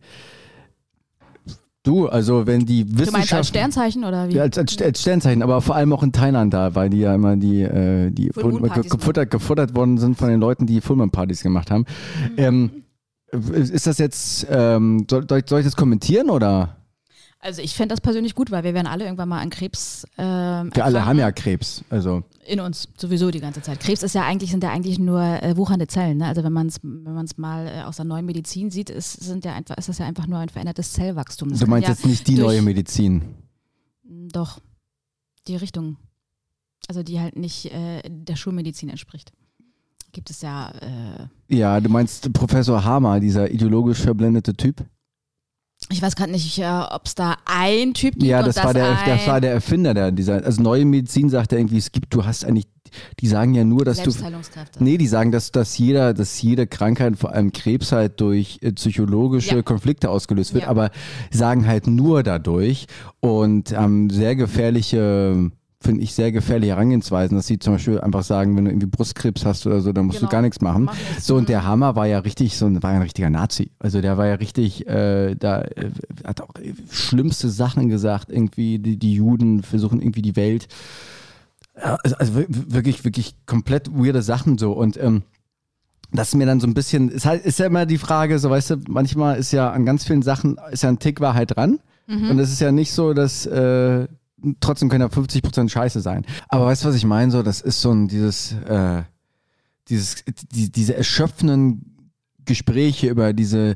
du, 1.84 2.08
also 2.08 2.48
wenn 2.48 2.66
die 2.66 2.86
Du 2.86 2.92
meinst 2.92 3.08
als 3.08 3.16
Wissenschaft 3.16 3.50
Sternzeichen 3.50 4.04
oder 4.06 4.30
wie? 4.30 4.36
ja, 4.36 4.44
als, 4.44 4.58
als, 4.58 4.82
als 4.82 5.02
Sternzeichen, 5.02 5.44
aber 5.44 5.62
vor 5.62 5.76
allem 5.76 5.94
auch 5.94 6.04
in 6.04 6.12
Thailand 6.12 6.54
da, 6.54 6.76
weil 6.76 6.90
die 6.90 7.00
ja 7.00 7.14
immer 7.14 7.36
die, 7.36 7.62
äh, 7.62 8.10
die 8.10 8.30
gefuttert, 8.30 9.30
gefuttert 9.30 9.76
worden 9.76 9.98
sind 9.98 10.18
von 10.18 10.30
den 10.30 10.40
Leuten, 10.40 10.66
die 10.66 10.82
Full 10.82 10.96
Moon 10.96 11.12
Partys 11.12 11.44
gemacht 11.44 11.70
haben. 11.72 11.86
Mhm. 12.32 12.38
Ähm, 12.38 12.72
ist 13.34 13.88
das 13.88 13.98
jetzt, 13.98 14.48
ähm, 14.50 15.06
soll, 15.10 15.26
soll, 15.28 15.60
ich, 15.60 15.66
das 15.66 15.76
kommentieren 15.76 16.30
oder? 16.30 16.78
Also 17.40 17.62
ich 17.62 17.76
fände 17.76 17.92
das 17.92 18.00
persönlich 18.00 18.36
gut, 18.36 18.52
weil 18.52 18.64
wir 18.64 18.74
werden 18.74 18.88
alle 18.88 19.04
irgendwann 19.04 19.28
mal 19.28 19.42
an 19.42 19.50
Krebs. 19.50 20.06
Ähm, 20.18 20.70
Wir 20.74 20.86
alle 20.86 21.06
haben 21.06 21.20
ja 21.20 21.30
Krebs. 21.34 21.84
Also 21.90 22.24
in 22.46 22.62
uns 22.62 22.88
sowieso 22.98 23.32
die 23.32 23.42
ganze 23.42 23.62
Zeit. 23.62 23.82
Krebs 23.82 24.02
ist 24.02 24.16
ja 24.16 24.24
eigentlich 24.24 24.52
sind 24.52 24.64
ja 24.64 24.72
eigentlich 24.72 24.98
nur 24.98 25.22
äh, 25.22 25.58
wuchernde 25.58 25.88
Zellen. 25.88 26.20
Ne? 26.20 26.28
Also 26.28 26.42
wenn 26.46 26.54
man 26.54 26.68
es 26.68 26.80
wenn 26.82 27.14
man 27.14 27.26
es 27.26 27.38
mal 27.38 27.68
äh, 27.68 27.82
aus 27.84 27.98
der 27.98 28.06
neuen 28.06 28.26
Medizin 28.26 28.72
sieht, 28.72 28.90
ist 28.90 29.22
sind 29.22 29.44
ja 29.44 29.54
einfach 29.54 29.76
ist 29.76 29.90
das 29.90 29.98
ja 29.98 30.06
einfach 30.06 30.26
nur 30.26 30.40
ein 30.40 30.48
verändertes 30.48 30.94
Zellwachstum. 30.94 31.50
Das 31.50 31.60
du 31.60 31.68
meinst 31.68 31.90
ja 31.90 31.94
jetzt 31.94 32.06
nicht 32.06 32.28
die 32.28 32.36
durch- 32.36 32.48
neue 32.48 32.62
Medizin. 32.62 33.24
Doch 34.04 34.60
die 35.50 35.58
Richtung, 35.58 35.98
also 36.88 37.04
die 37.04 37.20
halt 37.20 37.36
nicht 37.36 37.66
äh, 37.74 38.02
der 38.08 38.38
Schulmedizin 38.38 38.88
entspricht. 38.88 39.34
Gibt 40.14 40.30
es 40.30 40.42
ja. 40.42 40.72
Äh, 40.80 41.28
Ja, 41.54 41.82
du 41.82 41.90
meinst 41.90 42.32
Professor 42.32 42.84
Hamer, 42.86 43.20
dieser 43.20 43.52
ideologisch 43.52 44.00
verblendete 44.00 44.54
Typ? 44.56 44.86
ich 45.92 46.02
weiß 46.02 46.16
gerade 46.16 46.32
nicht, 46.32 46.60
äh, 46.60 46.66
ob 46.92 47.06
es 47.06 47.14
da 47.14 47.36
ein 47.46 47.94
Typ 47.94 48.14
gibt. 48.14 48.24
Ja, 48.24 48.42
das 48.42 48.56
war, 48.56 48.74
der, 48.74 48.98
ein, 48.98 49.10
das 49.18 49.28
war 49.28 49.42
der 49.42 49.52
Erfinder 49.52 49.94
der 49.94 50.14
dieser. 50.14 50.36
Also 50.46 50.62
neue 50.62 50.86
Medizin 50.86 51.30
sagt 51.30 51.52
ja 51.52 51.58
irgendwie, 51.58 51.78
es 51.78 51.92
gibt, 51.92 52.14
du 52.14 52.24
hast 52.24 52.46
eigentlich, 52.46 52.68
die 53.20 53.28
sagen 53.28 53.54
ja 53.54 53.66
nur, 53.66 53.84
dass 53.84 54.02
du. 54.02 54.12
Nee, 54.80 54.98
die 54.98 55.08
sagen, 55.08 55.34
dass, 55.34 55.52
dass, 55.52 55.78
jeder, 55.78 56.14
dass 56.14 56.42
jede 56.42 56.68
Krankheit, 56.68 57.18
vor 57.18 57.34
allem 57.34 57.52
Krebs, 57.52 57.92
halt 57.92 58.22
durch 58.22 58.60
äh, 58.62 58.72
psychologische 58.72 59.56
Ja. 59.58 59.62
Konflikte 59.62 60.10
ausgelöst 60.10 60.54
wird, 60.54 60.64
Ja. 60.64 60.70
aber 60.70 60.90
sagen 61.32 61.68
halt 61.68 61.88
nur 61.88 62.24
dadurch 62.24 62.88
und 63.20 63.74
ähm, 63.74 64.10
sehr 64.10 64.38
gefährliche, 64.38 65.52
finde 65.84 66.02
ich, 66.02 66.14
sehr 66.14 66.32
gefährliche 66.32 66.72
Herangehensweisen, 66.74 67.36
dass 67.38 67.46
sie 67.48 67.60
zum 67.60 67.74
Beispiel 67.74 68.00
einfach 68.02 68.24
sagen, 68.24 68.56
wenn 68.58 68.66
du 68.66 68.72
irgendwie 68.72 68.88
Brustkrebs 68.88 69.46
hast 69.46 69.68
oder 69.68 69.82
so, 69.82 69.92
dann 69.94 70.06
musst 70.08 70.20
Genau. 70.20 70.30
du 70.30 70.36
gar 70.36 70.42
nichts 70.42 70.62
machen. 70.62 70.86
Mach 70.86 70.94
nichts. 71.10 71.28
So, 71.28 71.36
und 71.36 71.50
der 71.50 71.66
Hammer 71.66 71.96
war 71.96 72.08
ja 72.08 72.20
richtig, 72.20 72.58
so 72.58 72.66
ein, 72.66 72.82
war 72.82 72.92
ja 72.92 72.96
ein 72.98 73.02
richtiger 73.04 73.30
Nazi. 73.30 73.72
Also 73.80 74.02
der 74.02 74.18
war 74.18 74.26
ja 74.28 74.36
richtig, 74.36 74.88
äh, 74.88 75.36
da 75.36 75.62
äh, 75.62 75.92
hat 76.26 76.42
auch 76.42 76.56
äh, 76.62 76.74
schlimmste 76.90 77.50
Sachen 77.50 77.90
gesagt, 77.90 78.32
irgendwie, 78.32 78.80
die, 78.80 78.98
die 78.98 79.14
Juden 79.14 79.62
versuchen 79.62 80.02
irgendwie 80.02 80.22
die 80.22 80.36
Welt. 80.36 80.68
Ja, 81.78 81.98
Also, 82.04 82.16
also 82.18 82.36
wir- 82.36 82.48
wirklich, 82.50 83.04
wirklich 83.04 83.36
komplett 83.46 83.92
weirde 83.94 84.22
Sachen 84.22 84.58
so. 84.58 84.72
Und 84.74 84.98
ähm, 85.02 85.24
das 86.12 86.30
ist 86.30 86.36
mir 86.36 86.46
dann 86.46 86.60
so 86.60 86.68
ein 86.68 86.76
bisschen, 86.76 87.10
ist 87.10 87.26
halt, 87.26 87.44
ist 87.44 87.58
ja 87.60 87.66
immer 87.66 87.86
die 87.88 87.98
Frage, 87.98 88.38
so 88.40 88.50
weißt 88.50 88.70
du, 88.70 88.76
manchmal 88.88 89.38
ist 89.38 89.52
ja 89.52 89.72
an 89.72 89.86
ganz 89.86 90.04
vielen 90.06 90.22
Sachen, 90.22 90.58
ist 90.72 90.84
ja 90.84 90.90
ein 90.90 91.00
Tick 91.00 91.20
Wahrheit 91.22 91.56
dran. 91.56 91.80
Und 92.06 92.38
es 92.38 92.52
ist 92.52 92.60
ja 92.60 92.72
nicht 92.74 92.92
so, 92.92 93.14
dass 93.14 93.46
äh, 93.46 94.08
trotzdem 94.60 94.90
können 94.90 95.02
ja 95.02 95.08
50% 95.08 95.70
Scheiße 95.70 96.02
sein. 96.02 96.26
Aber 96.50 96.66
weißt 96.66 96.84
du, 96.84 96.90
was 96.90 96.96
ich 96.96 97.06
meine? 97.06 97.32
So, 97.32 97.44
das 97.44 97.62
ist 97.62 97.82
so 97.82 97.92
ein 97.92 98.08
dieses, 98.08 98.54
äh, 98.54 99.04
dieses, 99.90 100.24
die, 100.52 100.72
diese 100.72 100.96
erschöpfenden 100.96 102.10
Gespräche 102.46 103.08
über 103.08 103.34
diese, 103.34 103.76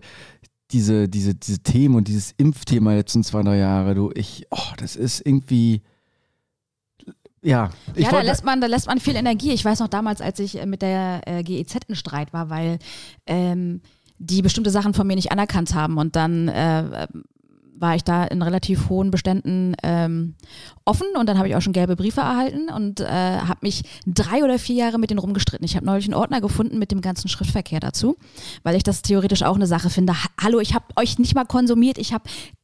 diese, 0.71 1.07
diese, 1.07 1.36
diese 1.36 1.59
Themen 1.59 1.95
und 1.95 2.07
dieses 2.07 2.33
Impfthema 2.38 2.93
letzten 2.93 3.24
zwei, 3.24 3.41
drei 3.43 3.57
Jahre, 3.57 3.95
du, 3.95 4.12
ich, 4.13 4.45
oh, 4.51 4.74
das 4.77 4.95
ist 4.95 5.25
irgendwie, 5.25 5.81
ja. 7.41 7.69
Ja, 7.95 8.12
da 8.12 8.21
lässt, 8.21 8.43
man, 8.43 8.59
da 8.59 8.67
lässt 8.67 8.88
man 8.88 9.00
viel 9.00 9.15
Energie. 9.15 9.51
Ich 9.53 9.63
weiß 9.63 9.79
noch 9.79 9.88
damals, 9.88 10.21
als 10.21 10.39
ich 10.39 10.59
äh, 10.59 10.65
mit 10.65 10.81
der 10.81 11.21
äh, 11.25 11.43
GEZ 11.43 11.77
in 11.88 11.95
Streit 11.95 12.33
war, 12.33 12.50
weil 12.50 12.79
ähm, 13.25 13.81
die 14.17 14.41
bestimmte 14.41 14.71
Sachen 14.71 14.93
von 14.93 15.07
mir 15.07 15.15
nicht 15.15 15.31
anerkannt 15.31 15.74
haben. 15.74 15.97
Und 15.97 16.15
dann 16.15 16.47
äh, 16.50 17.07
war 17.79 17.96
ich 17.96 18.03
da 18.03 18.24
in 18.25 18.41
relativ 18.41 18.89
hohen 18.89 19.12
Beständen 19.12 19.75
ähm, 19.84 20.36
offen 20.86 21.07
und 21.17 21.27
dann 21.27 21.38
habe 21.38 21.48
ich 21.48 21.55
auch 21.55 21.62
schon 21.62 21.74
gelbe 21.74 21.96
Briefe 21.96 22.22
erhalten 22.22 22.69
und 22.69 23.00
äh, 23.00 23.05
habe 23.05 23.60
mich 23.62 23.84
drei 24.05 24.43
oder 24.43 24.60
vier 24.60 24.75
Jahre 24.75 25.00
mit 25.00 25.10
denen 25.10 25.19
rumgestritten. 25.19 25.65
Ich 25.65 25.75
habe 25.75 25.86
neulich 25.86 26.05
einen 26.05 26.13
Ordner 26.13 26.41
gefunden 26.41 26.79
mit 26.79 26.91
dem 26.91 27.01
ganzen 27.01 27.27
Schriftverkehr 27.27 27.79
dazu, 27.79 28.17
weil 28.63 28.75
ich 28.75 28.84
das 28.84 29.01
theoretisch 29.01 29.43
auch 29.43 29.55
eine 29.55 29.67
Sache 29.67 29.89
finde. 29.89 30.13
Ha 30.13 30.27
Hallo, 30.41 30.60
ich 30.60 30.74
habe 30.74 30.86
euch 30.96 31.19
nicht 31.19 31.36
mal 31.36 31.46
konsumiert, 31.46 31.98
ich 31.98 32.13
habe 32.13 32.24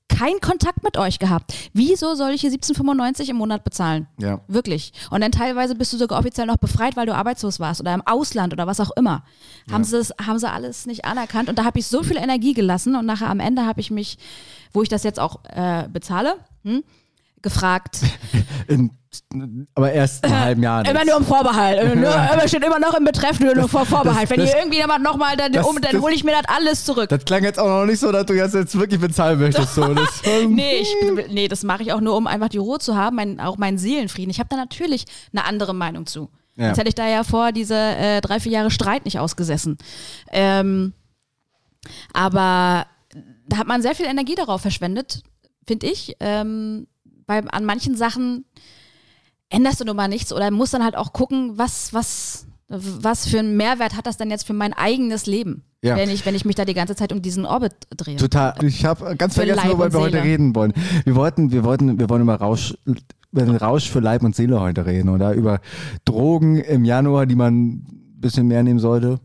keinen 0.09 0.39
Kontakt 0.41 0.83
mit 0.83 0.97
euch 0.97 1.19
gehabt. 1.19 1.53
Wieso 1.73 2.15
soll 2.15 2.31
ich 2.31 2.41
hier 2.41 2.51
17,95 2.51 3.29
im 3.29 3.37
Monat 3.37 3.63
bezahlen? 3.63 4.07
ja. 4.19 4.41
Wirklich. 4.47 4.93
Und 5.09 5.21
dann 5.21 5.31
teilweise 5.31 5.75
bist 5.75 5.93
du 5.93 5.97
sogar 5.97 6.19
offiziell 6.19 6.45
noch 6.45 6.57
befreit, 6.57 6.95
weil 6.95 7.05
du 7.05 7.15
arbeitslos 7.15 7.59
warst 7.59 7.81
oder 7.81 7.93
im 7.93 8.05
Ausland 8.05 8.53
oder 8.53 8.67
was 8.67 8.79
auch 8.79 8.91
immer. 8.95 9.23
Haben, 9.71 9.83
sie, 9.83 9.97
es, 9.97 10.13
haben 10.25 10.39
sie 10.39 10.49
alles 10.49 10.85
nicht 10.85 11.05
anerkannt. 11.05 11.49
Und 11.49 11.57
da 11.57 11.65
habe 11.65 11.79
ich 11.79 11.87
so 11.87 12.03
viel 12.03 12.17
Energie 12.17 12.53
gelassen 12.53 12.95
und 12.95 13.05
nachher 13.05 13.29
am 13.29 13.39
Ende 13.39 13.65
habe 13.65 13.79
ich 13.79 13.91
mich, 13.91 14.17
wo 14.71 14.83
ich 14.83 14.89
das 14.89 15.03
jetzt 15.03 15.19
auch 15.19 15.43
äh, 15.45 15.87
bezahle, 15.89 16.37
hm, 16.63 16.83
gefragt. 17.41 17.99
In, 18.67 18.91
aber 19.75 19.91
erst 19.91 20.25
in 20.25 20.31
einem 20.31 20.41
halben 20.41 20.63
Jahr. 20.63 20.85
Immer 20.89 21.05
nur 21.05 21.17
im 21.17 21.25
Vorbehalt. 21.25 21.77
Äh, 21.79 21.91
immer 21.93 22.47
steht 22.47 22.63
immer 22.63 22.79
noch 22.79 22.93
im 22.95 23.03
Betreff, 23.03 23.39
nur, 23.39 23.55
nur 23.55 23.67
vor 23.69 23.85
Vorbehalt. 23.85 24.29
Wenn 24.29 24.39
das- 24.39 24.49
hier 24.51 24.59
irgendwie 24.59 24.77
jemand 24.77 25.03
nochmal, 25.03 25.35
dann, 25.37 25.51
das- 25.51 25.65
um, 25.65 25.79
dann 25.81 25.91
das- 25.93 26.01
hole 26.01 26.13
ich 26.13 26.23
mir 26.23 26.31
das 26.31 26.45
alles 26.47 26.85
zurück. 26.85 27.09
Das 27.09 27.23
klang 27.25 27.43
jetzt 27.43 27.59
auch 27.59 27.67
noch 27.67 27.85
nicht 27.85 27.99
so, 27.99 28.11
dass 28.11 28.25
du 28.25 28.35
das 28.35 28.53
jetzt 28.53 28.77
wirklich 28.77 28.99
bezahlen 28.99 29.39
möchtest. 29.39 29.75
So. 29.75 29.93
Das, 29.93 30.21
Nee, 30.47 30.77
ich, 30.81 30.95
nee, 31.31 31.47
das 31.47 31.63
mache 31.63 31.83
ich 31.83 31.93
auch 31.93 32.01
nur, 32.01 32.15
um 32.17 32.27
einfach 32.27 32.49
die 32.49 32.57
Ruhe 32.57 32.79
zu 32.79 32.95
haben, 32.95 33.15
mein, 33.15 33.39
auch 33.39 33.57
meinen 33.57 33.77
Seelenfrieden. 33.77 34.29
Ich 34.31 34.39
habe 34.39 34.49
da 34.49 34.55
natürlich 34.55 35.05
eine 35.31 35.45
andere 35.45 35.73
Meinung 35.73 36.05
zu. 36.05 36.29
Ja. 36.55 36.67
Jetzt 36.67 36.77
hätte 36.77 36.89
ich 36.89 36.95
da 36.95 37.07
ja 37.07 37.23
vor 37.23 37.51
diese 37.51 37.75
äh, 37.75 38.21
drei, 38.21 38.39
vier 38.39 38.51
Jahre 38.51 38.69
Streit 38.71 39.05
nicht 39.05 39.19
ausgesessen. 39.19 39.77
Ähm, 40.31 40.93
aber 42.13 42.85
da 43.47 43.57
hat 43.57 43.67
man 43.67 43.81
sehr 43.81 43.95
viel 43.95 44.05
Energie 44.05 44.35
darauf 44.35 44.61
verschwendet, 44.61 45.23
finde 45.67 45.87
ich. 45.87 46.15
Ähm, 46.19 46.87
weil 47.25 47.43
an 47.51 47.65
manchen 47.65 47.95
Sachen 47.95 48.45
änderst 49.53 49.79
du 49.79 49.85
nun 49.85 49.95
mal 49.95 50.07
nichts 50.07 50.33
oder 50.33 50.51
musst 50.51 50.73
dann 50.73 50.83
halt 50.83 50.95
auch 50.97 51.13
gucken, 51.13 51.53
was, 51.57 51.93
was, 51.93 52.45
was 52.67 53.27
für 53.27 53.39
einen 53.39 53.55
Mehrwert 53.55 53.95
hat 53.95 54.05
das 54.07 54.17
denn 54.17 54.29
jetzt 54.29 54.45
für 54.47 54.53
mein 54.53 54.73
eigenes 54.73 55.25
Leben, 55.25 55.63
Ja. 55.83 55.95
wenn, 55.95 56.09
ich, 56.09 56.25
wenn 56.25 56.35
ich 56.35 56.43
mich 56.45 56.55
da 56.55 56.65
die 56.65 56.73
ganze 56.73 56.95
Zeit 56.95 57.13
um 57.13 57.21
diesen 57.21 57.45
Orbit 57.45 57.73
drehe. 57.95 58.15
Total. 58.17 58.55
Ich 58.63 58.83
habe 58.85 59.15
ganz 59.15 59.35
Für 59.35 59.45
vergessen, 59.45 59.69
worüber 59.69 59.93
wir 59.93 59.99
heute 59.99 60.23
reden 60.23 60.55
wollen. 60.55 60.73
Wir 61.05 61.15
wollten, 61.15 61.51
wir 61.51 61.63
wollten, 61.63 61.99
wir 61.99 62.09
wollen 62.09 62.23
über 62.23 62.35
Rausch, 62.35 62.75
über 63.31 63.45
den 63.45 63.55
Rausch 63.55 63.89
für 63.89 63.99
Leib 63.99 64.23
und 64.23 64.35
Seele 64.35 64.59
heute 64.59 64.85
reden, 64.85 65.09
oder? 65.09 65.33
Über 65.33 65.59
Drogen 66.05 66.57
im 66.57 66.83
Januar, 66.85 67.25
die 67.25 67.35
man 67.35 67.53
ein 67.53 67.85
bisschen 68.19 68.47
mehr 68.47 68.63
nehmen 68.63 68.79
sollte 68.79 69.19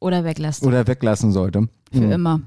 Oder 0.00 0.24
weglässt. 0.24 0.62
oder 0.64 0.86
weglassen 0.86 1.32
sollte. 1.32 1.68
Für 1.92 2.00
Mhm. 2.00 2.12
immer 2.12 2.40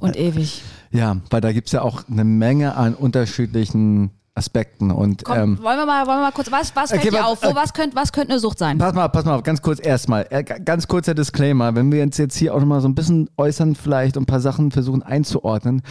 und 0.00 0.16
ewig. 0.16 0.62
Ja, 0.90 1.16
weil 1.30 1.40
da 1.40 1.52
gibt's 1.52 1.72
ja 1.72 1.82
auch 1.82 2.08
eine 2.08 2.24
Menge 2.24 2.74
an 2.76 2.94
unterschiedlichen 2.94 4.10
Aspekten. 4.36 4.90
Und 4.90 5.24
Komm, 5.24 5.36
ähm, 5.38 5.58
wollen, 5.62 5.78
wir 5.78 5.86
mal, 5.86 6.06
wollen 6.06 6.18
wir 6.18 6.22
mal 6.22 6.32
kurz, 6.32 6.50
was, 6.52 6.74
was 6.76 6.92
Okay, 6.92 7.00
fällt 7.00 7.14
dir 7.14 7.18
wa- 7.18 7.24
auf? 7.24 7.42
Wo, 7.42 7.54
was, 7.54 7.72
könnte, 7.72 7.96
was 7.96 8.12
könnte 8.12 8.30
eine 8.32 8.38
Sucht 8.40 8.58
sein? 8.58 8.78
Pass 8.78 8.94
mal, 8.94 9.08
pass 9.08 9.24
mal 9.24 9.34
auf, 9.36 9.42
ganz 9.42 9.62
kurz 9.62 9.84
erstmal. 9.84 10.26
Äh, 10.30 10.44
ganz 10.44 10.86
kurzer 10.88 11.14
Disclaimer. 11.14 11.74
Wenn 11.74 11.90
wir 11.90 12.02
uns 12.02 12.16
jetzt 12.18 12.36
hier 12.36 12.54
auch 12.54 12.60
nochmal 12.60 12.80
so 12.80 12.88
ein 12.88 12.94
bisschen 12.94 13.28
äußern, 13.36 13.74
vielleicht 13.74 14.16
und 14.16 14.24
ein 14.24 14.26
paar 14.26 14.40
Sachen 14.40 14.70
versuchen 14.70 15.02
einzuordnen, 15.02 15.82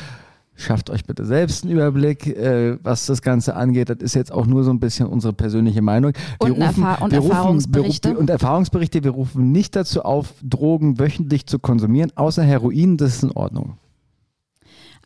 schafft 0.57 0.89
euch 0.89 1.03
bitte 1.05 1.25
selbst 1.25 1.63
einen 1.65 1.73
Überblick, 1.73 2.27
äh, 2.27 2.77
was 2.81 3.07
das 3.07 3.21
Ganze 3.21 3.55
angeht. 3.55 3.89
Das 3.89 3.97
ist 3.99 4.13
jetzt 4.13 4.31
auch 4.31 4.45
nur 4.45 4.63
so 4.63 4.71
ein 4.71 4.79
bisschen 4.79 5.07
unsere 5.07 5.33
persönliche 5.33 5.81
Meinung. 5.81 6.13
Und 6.39 6.57
Erfa- 6.57 7.01
und 7.01 7.11
wir 7.11 7.19
rufen, 7.19 7.31
Erfahrungsberichte. 7.31 8.09
Wir, 8.09 8.13
rufen- 8.13 8.19
und 8.21 8.29
Erfahrungsberichte. 8.29 9.03
Wir 9.03 9.11
rufen 9.11 9.51
nicht 9.51 9.75
dazu 9.75 10.03
auf, 10.03 10.33
Drogen 10.43 10.97
wöchentlich 10.99 11.45
zu 11.47 11.59
konsumieren, 11.59 12.11
außer 12.15 12.43
Heroin, 12.43 12.95
das 12.97 13.15
ist 13.15 13.23
in 13.23 13.31
Ordnung. 13.31 13.77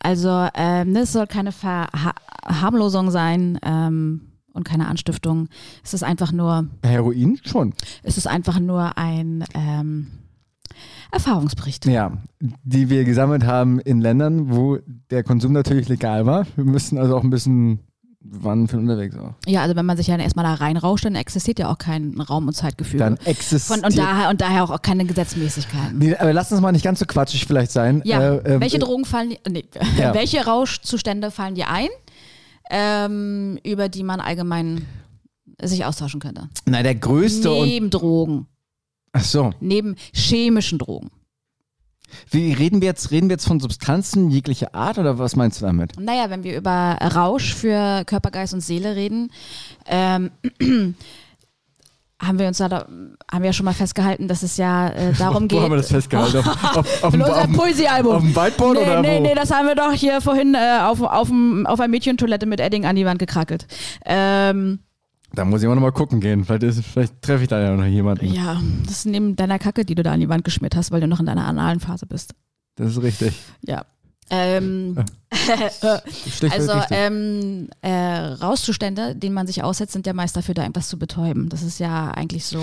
Also, 0.02 0.48
ähm, 0.54 0.92
ne, 0.92 1.02
es 1.02 1.14
soll 1.14 1.28
keine 1.28 1.52
Verharmlosung 1.52 3.12
sein 3.12 3.60
ähm, 3.64 4.22
und 4.54 4.64
keine 4.64 4.88
Anstiftung. 4.88 5.50
Es 5.84 5.94
ist 5.94 6.04
einfach 6.04 6.32
nur, 6.32 6.68
Heroin 6.84 7.40
schon. 7.44 7.74
es 8.04 8.18
ist 8.18 8.28
einfach 8.28 8.60
nur 8.60 8.98
ein 8.98 9.44
ähm, 9.54 10.08
Erfahrungsbericht. 11.12 11.86
Ja, 11.86 12.14
die 12.40 12.90
wir 12.90 13.04
gesammelt 13.04 13.46
haben 13.46 13.80
in 13.80 14.00
Ländern, 14.00 14.56
wo 14.56 14.78
der 15.10 15.24
Konsum 15.24 15.52
natürlich 15.54 15.90
legal 15.90 16.26
war. 16.26 16.46
Wir 16.56 16.66
müssen 16.66 16.98
also 16.98 17.18
auch 17.18 17.24
ein 17.24 17.30
bisschen, 17.30 17.80
waren 18.22 18.68
viel 18.68 18.80
unterwegs 18.80 19.16
auch. 19.18 19.34
Ja, 19.48 19.62
also 19.62 19.76
wenn 19.76 19.86
man 19.86 19.96
sich 19.98 20.08
ja 20.08 20.18
erstmal 20.18 20.44
da 20.46 20.56
reinrauscht, 20.56 21.06
dann 21.06 21.16
existiert 21.16 21.60
ja 21.60 21.72
auch 21.72 21.78
kein 21.78 22.20
Raum- 22.20 22.48
und 22.48 22.54
Zeitgefühl. 22.54 23.00
Dann 23.00 23.18
existiert. 23.26 23.80
Von, 23.80 23.86
und, 23.86 23.98
daher, 23.98 24.30
und 24.30 24.42
daher 24.42 24.64
auch 24.66 24.82
keine 24.82 25.06
Gesetzmäßigkeiten. 25.06 25.98
Nee, 25.98 26.16
aber 26.16 26.34
lass 26.34 26.52
uns 26.52 26.60
mal 26.62 26.72
nicht 26.74 26.84
ganz 26.84 27.00
so 27.00 27.06
quatschig 27.06 27.46
vielleicht 27.46 27.72
sein. 27.72 28.02
Ja, 28.04 28.20
Äh, 28.36 28.56
äh, 28.56 28.60
welche 28.60 28.78
Drogen 28.80 29.06
fallen, 29.06 29.30
dir- 29.30 29.40
nee, 29.50 29.64
Ja. 29.98 30.14
welche 30.14 30.46
Rauschzustände 30.46 31.32
fallen 31.32 31.56
dir 31.56 31.70
ein, 31.70 31.88
ähm, 32.70 33.58
über 33.64 33.90
die 33.90 34.04
man 34.04 34.20
allgemein 34.20 34.86
sich 35.62 35.86
austauschen 35.86 36.20
könnte? 36.20 36.50
Na, 36.66 36.84
der 36.84 36.96
größte. 36.96 37.50
Neben 37.50 37.90
Drogen, 37.90 38.48
Ach 39.14 39.24
so. 39.24 39.52
neben 39.60 39.96
chemischen 40.14 40.78
Drogen. 40.78 41.10
Wie 42.30 42.54
reden 42.54 42.82
wir 42.82 42.88
jetzt? 42.88 43.12
Reden 43.12 43.30
wir 43.30 43.36
jetzt 43.36 43.48
von 43.48 43.60
Substanzen 43.60 44.30
jeglicher 44.30 44.74
Art 44.76 44.98
oder 44.98 45.18
was 45.20 45.36
meinst 45.36 45.62
du 45.62 45.66
damit? 45.66 46.00
Naja, 46.00 46.30
wenn 46.30 46.44
wir 46.44 46.58
über 46.58 46.98
Rausch 47.16 47.54
für 47.54 48.04
Körper, 48.06 48.32
Geist 48.32 48.54
und 48.54 48.62
Seele 48.62 48.96
reden, 48.96 49.32
ähm, 49.88 50.32
haben 52.22 52.38
wir 52.38 52.48
uns 52.48 52.58
da, 52.58 52.68
haben 52.70 53.42
wir 53.42 53.46
ja 53.46 53.54
schon 53.54 53.66
mal 53.66 53.74
festgehalten, 53.74 54.28
dass 54.28 54.44
es 54.44 54.58
ja 54.58 54.90
äh, 54.90 55.14
darum 55.18 55.48
geht. 55.48 55.58
Wo 55.58 55.64
haben 55.64 55.72
wir 55.72 55.78
das 55.78 55.90
festgehalten? 55.90 56.38
Auf, 56.38 56.76
auf, 56.78 57.04
auf, 57.04 57.14
In 57.14 57.22
unserem 57.22 57.54
Poesiealbum. 57.54 58.16
auf 58.16 58.22
dem 58.22 58.36
Whiteboard 58.36 58.78
nee, 58.78 58.84
oder 58.84 59.02
nee, 59.02 59.18
wo? 59.18 59.24
nee, 59.24 59.36
das 59.36 59.52
haben 59.52 59.68
wir 59.68 59.76
doch 59.76 59.94
hier 59.94 60.22
vorhin 60.22 60.54
äh, 60.54 60.80
auf, 60.82 61.02
auf, 61.02 61.30
auf 61.66 61.80
einer 61.80 61.88
Mädchentoilette 61.88 62.46
mit 62.46 62.60
Edding 62.60 62.86
an 62.86 62.96
die 62.96 63.06
Wand 63.06 63.20
gekrackelt. 63.20 63.68
Ähm, 64.06 64.80
Da 65.34 65.46
muss 65.46 65.62
ich 65.62 65.68
auch 65.68 65.76
nochmal 65.76 65.92
gucken 65.92 66.20
gehen. 66.20 66.44
Vielleicht, 66.44 66.64
ist- 66.64 66.84
vielleicht 66.86 67.22
treffe 67.22 67.44
ich 67.44 67.50
da 67.50 67.60
ja 67.62 67.76
noch 67.76 67.86
jemanden. 67.86 68.26
ja, 68.34 68.60
das 68.84 68.92
ist 69.00 69.06
neben 69.06 69.36
deiner 69.36 69.60
Kacke, 69.60 69.86
die 69.86 69.96
du 69.96 70.04
da 70.04 70.14
an 70.14 70.20
die 70.20 70.30
Wand 70.30 70.44
geschmiert 70.44 70.76
hast, 70.76 70.92
weil 70.92 71.02
du 71.02 71.08
noch 71.08 71.20
in 71.20 71.26
deiner 71.26 71.46
analen 71.46 71.80
Phase 71.80 72.06
bist. 72.06 72.34
Das 72.76 72.92
ist 72.92 73.02
richtig. 73.02 73.34
Ja. 73.66 73.86
Ähm, 74.32 74.96
Also 76.52 76.74
ähm, 76.92 77.70
äh, 77.82 77.92
Rauszustände, 77.92 79.16
denen 79.16 79.34
man 79.36 79.48
sich 79.48 79.64
aussetzt, 79.64 79.94
sind 79.94 80.08
ja 80.08 80.14
meist 80.14 80.36
dafür 80.36 80.54
da, 80.56 80.64
irgendwas 80.64 80.88
zu 80.90 80.98
betäuben. 80.98 81.50
Das 81.50 81.62
ist 81.62 81.80
ja 81.80 82.12
eigentlich 82.12 82.46
so. 82.46 82.60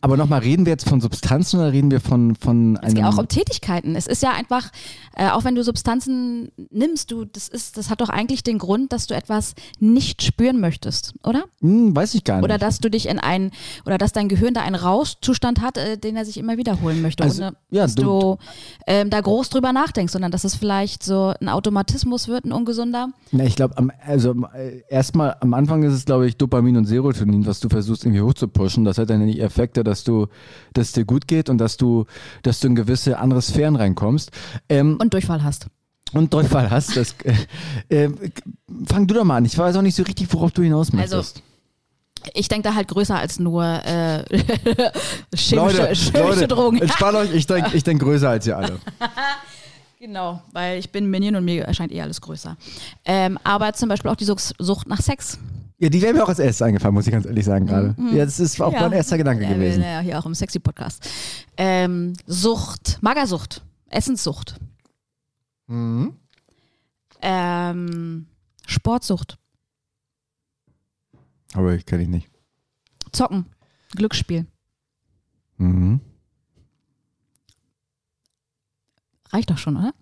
Aber 0.00 0.16
nochmal, 0.16 0.40
reden 0.40 0.66
wir 0.66 0.72
jetzt 0.72 0.88
von 0.88 1.00
Substanzen 1.00 1.58
oder 1.60 1.72
reden 1.72 1.90
wir 1.90 2.00
von, 2.00 2.36
von 2.36 2.76
Es 2.82 2.94
geht 2.94 3.02
einem... 3.04 3.12
auch 3.12 3.18
um 3.18 3.28
Tätigkeiten. 3.28 3.96
Es 3.96 4.06
ist 4.06 4.22
ja 4.22 4.32
einfach, 4.32 4.70
äh, 5.16 5.28
auch 5.30 5.44
wenn 5.44 5.54
du 5.54 5.64
Substanzen 5.64 6.50
nimmst, 6.70 7.10
du, 7.10 7.24
das 7.24 7.48
ist, 7.48 7.76
das 7.76 7.90
hat 7.90 8.00
doch 8.00 8.08
eigentlich 8.08 8.42
den 8.42 8.58
Grund, 8.58 8.92
dass 8.92 9.06
du 9.06 9.14
etwas 9.14 9.54
nicht 9.78 10.22
spüren 10.22 10.60
möchtest, 10.60 11.14
oder? 11.24 11.44
hm, 11.60 11.94
weiß 11.96 12.14
ich 12.14 12.24
gar 12.24 12.36
nicht. 12.36 12.44
Oder 12.44 12.58
dass 12.58 12.78
du 12.78 12.90
dich 12.90 13.08
in 13.08 13.18
ein, 13.18 13.50
oder 13.84 13.98
dass 13.98 14.12
dein 14.12 14.28
Gehirn 14.28 14.54
da 14.54 14.62
einen 14.62 14.76
Rauschzustand 14.76 15.60
hat, 15.60 15.76
äh, 15.78 15.96
den 15.98 16.16
er 16.16 16.24
sich 16.24 16.36
immer 16.38 16.56
wiederholen 16.56 17.02
möchte, 17.02 17.24
Also, 17.24 17.42
ohne 17.44 17.56
ja, 17.70 17.82
dass 17.82 17.94
du- 17.94 18.02
du, 18.02 18.38
ähm, 18.86 19.10
da 19.10 19.20
groß 19.20 19.48
drüber 19.50 19.72
nachdenkst, 19.72 20.12
sondern 20.12 20.30
dass 20.30 20.44
es 20.44 20.54
vielleicht 20.54 21.02
so 21.02 21.32
ein 21.40 21.48
Automatismus 21.48 21.95
wird, 22.04 22.44
ein 22.44 22.52
ungesunder. 22.52 23.08
Na, 23.32 23.44
ich 23.44 23.56
glaube, 23.56 23.74
also 24.04 24.34
äh, 24.54 24.82
erstmal 24.88 25.36
am 25.40 25.54
Anfang 25.54 25.82
ist 25.84 25.92
es, 25.94 26.04
glaube 26.04 26.26
ich, 26.28 26.36
Dopamin 26.36 26.76
und 26.76 26.84
Serotonin, 26.84 27.46
was 27.46 27.60
du 27.60 27.68
versuchst 27.68 28.04
irgendwie 28.04 28.20
hochzupushen. 28.20 28.84
Das 28.84 28.98
hat 28.98 29.08
dann 29.10 29.26
die 29.26 29.40
Effekte, 29.40 29.82
dass 29.84 30.04
du, 30.04 30.26
dass 30.74 30.88
es 30.88 30.92
dir 30.92 31.04
gut 31.04 31.26
geht 31.28 31.48
und 31.48 31.58
dass 31.58 31.76
du, 31.76 32.04
dass 32.42 32.60
du 32.60 32.66
in 32.66 32.74
gewisse 32.74 33.18
andere 33.18 33.40
Sphären 33.40 33.76
reinkommst. 33.76 34.30
Ähm, 34.68 34.98
Und 35.00 35.14
Durchfall 35.14 35.42
hast. 35.42 35.68
und 36.12 36.34
Durchfall 36.34 36.70
hast. 36.70 36.96
Das, 36.96 37.14
äh, 37.88 38.04
äh, 38.04 38.10
fang 38.84 39.06
du 39.06 39.14
doch 39.14 39.24
mal 39.24 39.38
an. 39.38 39.44
Ich 39.44 39.56
weiß 39.56 39.76
auch 39.76 39.82
nicht 39.82 39.94
so 39.96 40.02
richtig, 40.02 40.32
worauf 40.32 40.50
du 40.52 40.62
hinaus 40.62 40.88
Also, 40.92 41.16
möchtest. 41.16 41.42
Ich 42.34 42.48
denke 42.48 42.68
da 42.70 42.74
halt 42.74 42.88
größer 42.88 43.16
als 43.16 43.38
nur 43.38 43.62
äh, 43.64 44.24
chemische, 45.36 45.94
chemische 45.94 46.48
Drogen. 46.48 46.78
entspannt 46.78 47.16
euch. 47.18 47.32
Ich 47.34 47.46
denke 47.46 47.70
ich 47.76 47.84
denk 47.84 48.00
größer 48.02 48.28
als 48.30 48.46
ihr 48.48 48.56
alle. 48.56 48.78
Genau, 49.98 50.42
weil 50.52 50.78
ich 50.78 50.90
bin 50.90 51.06
Minion 51.10 51.36
und 51.36 51.44
mir 51.44 51.64
erscheint 51.64 51.90
eh 51.92 52.00
alles 52.02 52.20
größer. 52.20 52.56
Ähm, 53.04 53.38
aber 53.44 53.72
zum 53.72 53.88
Beispiel 53.88 54.10
auch 54.10 54.16
die 54.16 54.24
Such- 54.26 54.52
Sucht 54.58 54.86
nach 54.88 55.00
Sex. 55.00 55.38
Ja, 55.78 55.88
die 55.88 56.00
wäre 56.02 56.12
mir 56.14 56.22
auch 56.22 56.28
als 56.28 56.38
erstes 56.38 56.62
eingefallen, 56.62 56.94
muss 56.94 57.06
ich 57.06 57.12
ganz 57.12 57.24
ehrlich 57.26 57.44
sagen 57.44 57.66
gerade. 57.66 57.94
Ja, 58.12 58.24
das 58.24 58.38
ist 58.40 58.60
auch 58.60 58.68
Mhm. 58.70 58.74
Ja. 58.76 58.80
mein 58.82 58.92
erster 58.92 59.16
Gedanke 59.18 59.42
Ja, 59.44 59.50
wir 59.50 59.56
gewesen. 59.56 59.82
ja 59.82 60.00
hier 60.00 60.18
auch 60.18 60.26
im 60.26 60.34
Sexy-Podcast. 60.34 61.08
Ähm, 61.56 62.12
Sucht, 62.26 62.98
Magersucht, 63.02 63.62
Essenssucht, 63.88 64.56
Mhm. 65.66 66.14
ähm, 67.22 68.26
Sportsucht, 68.66 69.38
Aber 71.54 71.74
ich 71.74 71.86
kenne 71.86 72.02
ich 72.02 72.08
nicht. 72.08 72.28
Zocken, 73.12 73.46
Glücksspiel. 73.94 74.46
Mhm. 75.56 76.00
Reicht 79.32 79.50
doch 79.50 79.58
schon, 79.58 79.76
oder? 79.76 79.94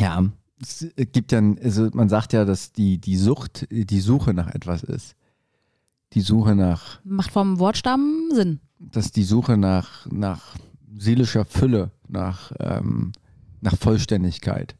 Ja, 0.00 0.24
es 0.60 0.86
gibt 1.12 1.32
ja, 1.32 1.40
also 1.62 1.88
man 1.92 2.08
sagt 2.08 2.32
ja, 2.32 2.44
dass 2.44 2.72
die, 2.72 2.98
die 2.98 3.16
Sucht 3.16 3.66
die 3.70 4.00
Suche 4.00 4.34
nach 4.34 4.48
etwas 4.48 4.82
ist. 4.82 5.14
Die 6.14 6.20
Suche 6.20 6.54
nach, 6.54 7.00
Macht 7.04 7.30
vom 7.32 7.58
Wortstamm 7.58 8.30
Sinn. 8.32 8.60
dass 8.78 9.12
die 9.12 9.24
Suche 9.24 9.56
nach, 9.56 10.06
nach 10.10 10.56
seelischer 10.96 11.44
Fülle, 11.44 11.90
nach, 12.08 12.52
ähm, 12.58 13.12
nach 13.60 13.76
Vollständigkeit. 13.76 14.74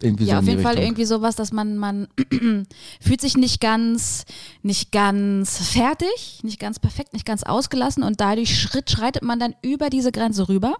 Irgendwie 0.00 0.24
so 0.24 0.30
ja, 0.30 0.38
in 0.38 0.44
auf 0.44 0.48
jeden 0.48 0.62
Fall 0.62 0.72
Richtung. 0.72 0.86
irgendwie 0.86 1.04
sowas, 1.04 1.36
dass 1.36 1.52
man, 1.52 1.76
man 1.78 2.08
fühlt 3.00 3.20
sich 3.20 3.36
nicht 3.36 3.60
ganz, 3.60 4.24
nicht 4.62 4.92
ganz 4.92 5.68
fertig, 5.68 6.40
nicht 6.42 6.58
ganz 6.58 6.78
perfekt, 6.78 7.12
nicht 7.12 7.24
ganz 7.24 7.42
ausgelassen 7.42 8.02
und 8.02 8.20
dadurch 8.20 8.58
Schritt 8.60 8.90
schreitet 8.90 9.22
man 9.22 9.38
dann 9.38 9.54
über 9.62 9.88
diese 9.88 10.12
Grenze 10.12 10.48
rüber, 10.48 10.74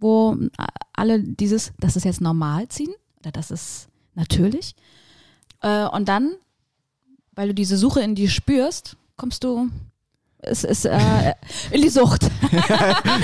wo 0.00 0.36
alle 0.92 1.20
dieses, 1.20 1.72
das 1.78 1.96
ist 1.96 2.04
jetzt 2.04 2.20
normal 2.20 2.68
ziehen 2.68 2.92
oder 3.20 3.30
das 3.32 3.50
ist 3.50 3.88
natürlich. 4.14 4.74
Äh, 5.62 5.86
und 5.88 6.08
dann, 6.08 6.32
weil 7.34 7.48
du 7.48 7.54
diese 7.54 7.76
Suche 7.76 8.00
in 8.00 8.14
dir 8.14 8.28
spürst, 8.28 8.96
kommst 9.16 9.44
du 9.44 9.68
es 10.42 10.64
ist 10.64 10.86
äh, 10.86 10.98
in 11.70 11.82
die 11.82 11.90
Sucht. 11.90 12.22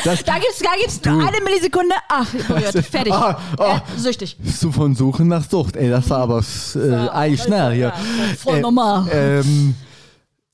Das- 0.04 0.22
da 0.22 0.34
gibt's, 0.38 0.58
da 0.62 0.70
gibt's 0.78 1.02
nur 1.02 1.26
eine 1.26 1.40
Millisekunde. 1.42 1.94
Ach, 2.10 2.30
berührt, 2.30 2.84
fertig. 2.84 3.12
Ah, 3.12 3.40
ah. 3.58 3.76
Äh, 3.76 3.98
süchtig. 3.98 4.36
So 4.44 4.70
von 4.70 4.94
Suchen 4.94 5.28
nach 5.28 5.48
Sucht. 5.48 5.76
Ey, 5.76 5.88
das 5.88 6.08
war 6.10 6.18
aber 6.18 6.44
äh, 6.74 7.08
eigentlich 7.08 7.42
schnell 7.42 7.72
hier. 7.74 7.92
Voll 8.38 8.58
Äh, 8.58 8.60
normal. 8.60 9.08
Ähm, 9.10 9.74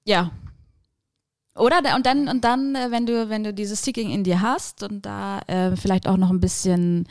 Ja. 0.05 0.31
Oder 1.55 1.79
und 1.97 2.07
dann 2.07 2.29
und 2.29 2.45
dann, 2.45 2.75
äh, 2.75 2.91
wenn 2.91 3.05
du 3.07 3.29
wenn 3.29 3.45
du 3.45 3.53
dieses 3.53 3.83
Seeking 3.85 4.11
in 4.11 4.25
dir 4.25 4.41
hast 4.41 4.83
und 4.83 5.05
da 5.05 5.41
äh, 5.47 5.77
vielleicht 5.77 6.07
auch 6.09 6.17
noch 6.17 6.31
ein 6.31 6.41
bisschen 6.41 7.07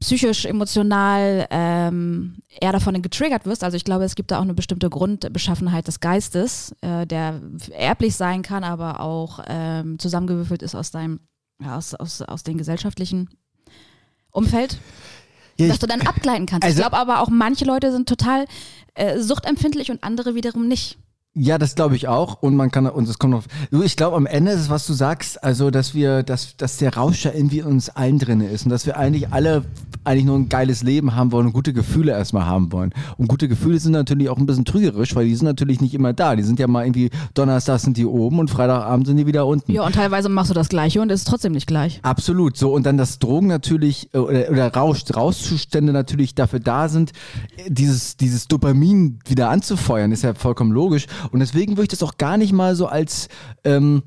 psychisch, 0.00 0.44
emotional 0.44 1.46
ähm, 1.50 2.36
eher 2.60 2.72
davon 2.72 3.00
getriggert 3.00 3.46
wirst. 3.46 3.64
Also 3.64 3.76
ich 3.76 3.84
glaube, 3.84 4.04
es 4.04 4.16
gibt 4.16 4.30
da 4.30 4.38
auch 4.38 4.42
eine 4.42 4.52
bestimmte 4.52 4.90
Grundbeschaffenheit 4.90 5.86
des 5.86 6.00
Geistes, 6.00 6.74
äh, 6.82 7.06
der 7.06 7.40
erblich 7.70 8.14
sein 8.16 8.42
kann, 8.42 8.64
aber 8.64 9.00
auch 9.00 9.40
ähm, 9.46 9.98
zusammengewürfelt 9.98 10.62
ist 10.62 10.74
aus 10.74 10.90
deinem, 10.90 11.20
ja, 11.62 11.76
aus, 11.76 11.94
aus, 11.94 12.20
aus 12.20 12.42
dem 12.42 12.58
gesellschaftlichen 12.58 13.30
Umfeld 14.30 14.78
ja, 15.56 15.68
dass 15.68 15.78
du 15.78 15.86
dann 15.86 16.02
abgleiten 16.02 16.46
kannst. 16.46 16.64
Also- 16.64 16.76
ich 16.76 16.82
glaube 16.82 16.96
aber 16.98 17.20
auch, 17.20 17.28
manche 17.28 17.64
Leute 17.64 17.92
sind 17.92 18.08
total 18.08 18.44
äh, 18.94 19.20
suchtempfindlich 19.20 19.90
und 19.90 20.02
andere 20.02 20.34
wiederum 20.34 20.68
nicht. 20.68 20.98
Ja, 21.36 21.58
das 21.58 21.74
glaube 21.74 21.96
ich 21.96 22.06
auch. 22.06 22.42
Und 22.42 22.54
man 22.54 22.70
kann, 22.70 22.86
und 22.86 23.08
es 23.08 23.18
kommt 23.18 23.32
noch, 23.32 23.42
du, 23.70 23.82
ich 23.82 23.96
glaube 23.96 24.16
am 24.16 24.26
Ende 24.26 24.52
ist 24.52 24.60
es, 24.60 24.70
was 24.70 24.86
du 24.86 24.92
sagst, 24.92 25.42
also, 25.42 25.70
dass 25.70 25.94
wir, 25.94 26.22
dass, 26.22 26.56
dass 26.56 26.76
der 26.76 26.94
Rausch 26.94 27.24
ja 27.24 27.32
irgendwie 27.34 27.58
in 27.58 27.66
uns 27.66 27.90
allen 27.90 28.20
drin 28.20 28.40
ist 28.40 28.64
und 28.64 28.70
dass 28.70 28.86
wir 28.86 28.96
eigentlich 28.96 29.32
alle 29.32 29.64
eigentlich 30.04 30.26
nur 30.26 30.36
ein 30.36 30.48
geiles 30.48 30.82
Leben 30.82 31.16
haben 31.16 31.32
wollen 31.32 31.46
und 31.46 31.52
gute 31.52 31.72
Gefühle 31.72 32.12
erstmal 32.12 32.46
haben 32.46 32.70
wollen. 32.72 32.92
Und 33.16 33.28
gute 33.28 33.48
Gefühle 33.48 33.78
sind 33.78 33.92
natürlich 33.92 34.28
auch 34.28 34.36
ein 34.36 34.46
bisschen 34.46 34.64
trügerisch, 34.64 35.14
weil 35.16 35.26
die 35.26 35.34
sind 35.34 35.46
natürlich 35.46 35.80
nicht 35.80 35.94
immer 35.94 36.12
da. 36.12 36.36
Die 36.36 36.42
sind 36.42 36.60
ja 36.60 36.66
mal 36.66 36.84
irgendwie, 36.84 37.10
Donnerstag 37.32 37.80
sind 37.80 37.96
die 37.96 38.04
oben 38.04 38.38
und 38.38 38.50
Freitagabend 38.50 39.06
sind 39.06 39.16
die 39.16 39.26
wieder 39.26 39.46
unten. 39.46 39.72
Ja, 39.72 39.84
und 39.84 39.94
teilweise 39.94 40.28
machst 40.28 40.50
du 40.50 40.54
das 40.54 40.68
Gleiche 40.68 41.00
und 41.00 41.10
es 41.10 41.20
ist 41.20 41.28
trotzdem 41.28 41.52
nicht 41.52 41.66
gleich. 41.66 42.00
Absolut. 42.02 42.56
So, 42.56 42.72
und 42.72 42.84
dann 42.84 42.98
das 42.98 43.18
Drogen 43.18 43.46
natürlich 43.46 44.10
äh, 44.12 44.18
oder, 44.18 44.50
oder 44.50 44.72
Rausch, 44.72 45.04
Rauszustände 45.14 45.92
natürlich 45.92 46.34
dafür 46.34 46.60
da 46.60 46.88
sind, 46.88 47.12
äh, 47.56 47.70
dieses, 47.70 48.16
dieses 48.16 48.46
Dopamin 48.46 49.18
wieder 49.26 49.48
anzufeuern, 49.48 50.12
ist 50.12 50.22
ja 50.22 50.34
vollkommen 50.34 50.72
logisch. 50.72 51.06
Und 51.30 51.40
deswegen 51.40 51.72
würde 51.72 51.84
ich 51.84 51.88
das 51.88 52.02
auch 52.02 52.18
gar 52.18 52.36
nicht 52.36 52.52
mal 52.52 52.74
so 52.76 52.86
als, 52.86 53.28
ähm, 53.64 54.02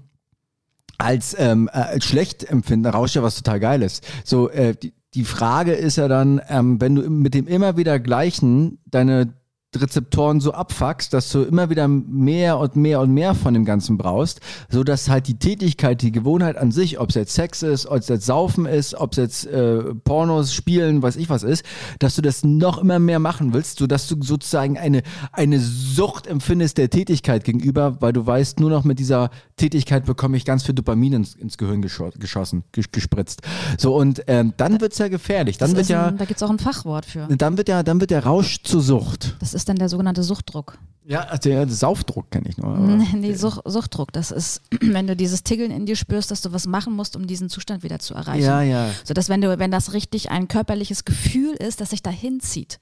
als, 0.97 1.36
ähm, 1.38 1.69
äh, 1.71 1.77
als 1.77 2.06
schlecht 2.06 2.43
empfinden. 2.43 2.88
Rausch 2.88 3.15
ja 3.15 3.23
was 3.23 3.36
total 3.36 3.60
Geiles. 3.60 4.01
So, 4.23 4.49
äh, 4.49 4.75
die, 4.75 4.93
die 5.13 5.23
Frage 5.23 5.73
ist 5.73 5.97
ja 5.97 6.08
dann, 6.08 6.41
ähm, 6.47 6.82
wenn 6.82 6.95
du 6.95 7.10
mit 7.10 7.34
dem 7.34 7.47
immer 7.47 7.77
wieder 7.77 7.99
gleichen 7.99 8.80
deine 8.86 9.34
Rezeptoren 9.75 10.39
so 10.39 10.53
abfuckst, 10.53 11.13
dass 11.13 11.30
du 11.30 11.43
immer 11.43 11.69
wieder 11.69 11.89
mehr 11.89 12.58
und 12.58 12.77
mehr 12.77 13.01
und 13.01 13.13
mehr 13.13 13.36
von 13.36 13.53
dem 13.53 13.65
Ganzen 13.65 13.97
brauchst, 13.97 14.39
so 14.69 14.84
dass 14.84 15.10
halt 15.10 15.27
die 15.27 15.38
Tätigkeit, 15.38 16.01
die 16.01 16.13
Gewohnheit 16.13 16.58
an 16.58 16.71
sich, 16.71 16.99
ob 16.99 17.10
es 17.10 17.15
jetzt 17.15 17.34
Sex 17.34 17.63
ist, 17.63 17.86
ob 17.86 17.97
es 17.97 18.08
jetzt 18.08 18.25
Saufen 18.25 18.65
ist, 18.65 18.95
ob 18.95 19.12
es 19.12 19.17
jetzt 19.17 19.45
äh, 19.47 19.93
Pornos, 20.06 20.53
Spielen, 20.53 21.01
weiß 21.01 21.17
ich 21.17 21.30
was 21.30 21.43
ist, 21.43 21.65
dass 21.99 22.15
du 22.15 22.21
das 22.21 22.45
noch 22.45 22.77
immer 22.77 22.97
mehr 22.99 23.19
machen 23.19 23.53
willst, 23.53 23.80
so 23.80 23.88
dass 23.88 24.08
du 24.08 24.15
sozusagen 24.21 24.77
eine, 24.77 25.03
eine 25.34 25.60
Sucht 25.60 26.27
empfindest 26.27 26.77
der 26.77 26.89
Tätigkeit 26.89 27.43
gegenüber, 27.43 27.97
weil 27.99 28.13
du 28.13 28.25
weißt, 28.25 28.62
nur 28.62 28.69
noch 28.69 28.86
mit 28.86 28.99
dieser 28.99 29.32
Tätigkeit 29.58 30.06
bekomme 30.06 30.38
ich 30.38 30.45
ganz 30.45 30.63
viel 30.63 30.75
Dopamin 30.75 31.12
ins, 31.12 31.36
ins 31.36 31.58
Gehirn 31.58 31.82
gescho 31.82 32.10
geschossen, 32.17 32.63
ges 32.71 32.91
gespritzt. 32.91 33.41
So 33.77 33.95
und 33.95 34.23
ähm, 34.27 34.53
dann 34.56 34.80
wird's 34.80 34.97
ja 34.97 35.10
gefährlich. 35.10 35.58
Dann 35.58 35.71
Das 35.71 35.75
wird 35.75 35.84
ist 35.84 35.89
ja, 35.89 36.08
ein, 36.08 36.17
da 36.17 36.23
gibt 36.23 36.38
es 36.38 36.43
auch 36.43 36.49
ein 36.49 36.60
Fachwort 36.60 37.06
für. 37.06 37.27
dann 37.27 37.58
wird 37.58 37.67
ja, 37.67 37.84
dann 37.84 37.99
wird 37.99 38.12
der 38.12 38.23
Rausch 38.23 38.63
zur 38.63 38.82
Sucht. 38.82 39.36
Das 39.39 39.57
ist 39.58 39.70
dann 39.70 39.78
der 39.78 39.89
sogenannte 39.89 40.24
Suchtdruck. 40.24 40.78
Ja, 41.06 41.22
also 41.22 41.50
der 41.50 41.67
Saufdruck 41.70 42.32
kenne 42.32 42.50
ich 42.50 42.58
nur. 42.58 42.78
Nee, 43.15 43.34
Such, 43.34 43.60
Suchtdruck. 43.65 44.12
Das 44.12 44.32
ist, 44.32 44.62
wenn 44.82 45.08
du 45.08 45.15
dieses 45.15 45.43
Tiggeln 45.43 45.72
in 45.72 45.86
dir 45.86 45.96
spürst, 45.96 46.32
dass 46.32 46.41
du 46.41 46.52
was 46.52 46.67
machen 46.67 46.93
musst, 46.93 47.15
um 47.15 47.28
diesen 47.28 47.50
Zustand 47.50 47.84
wieder 47.84 48.00
zu 48.00 48.13
erreichen. 48.13 48.43
Ja, 48.43 48.62
ja. 48.62 48.89
So 49.04 49.13
dass 49.13 49.30
wenn 49.30 49.41
du, 49.41 49.58
wenn 49.58 49.72
das 49.72 49.93
richtig 49.93 50.32
ein 50.32 50.48
körperliches 50.48 51.06
Gefühl 51.06 51.54
ist, 51.54 51.80
das 51.80 51.91
sich 51.91 52.04
dahin 52.04 52.41
zieht. 52.41 52.80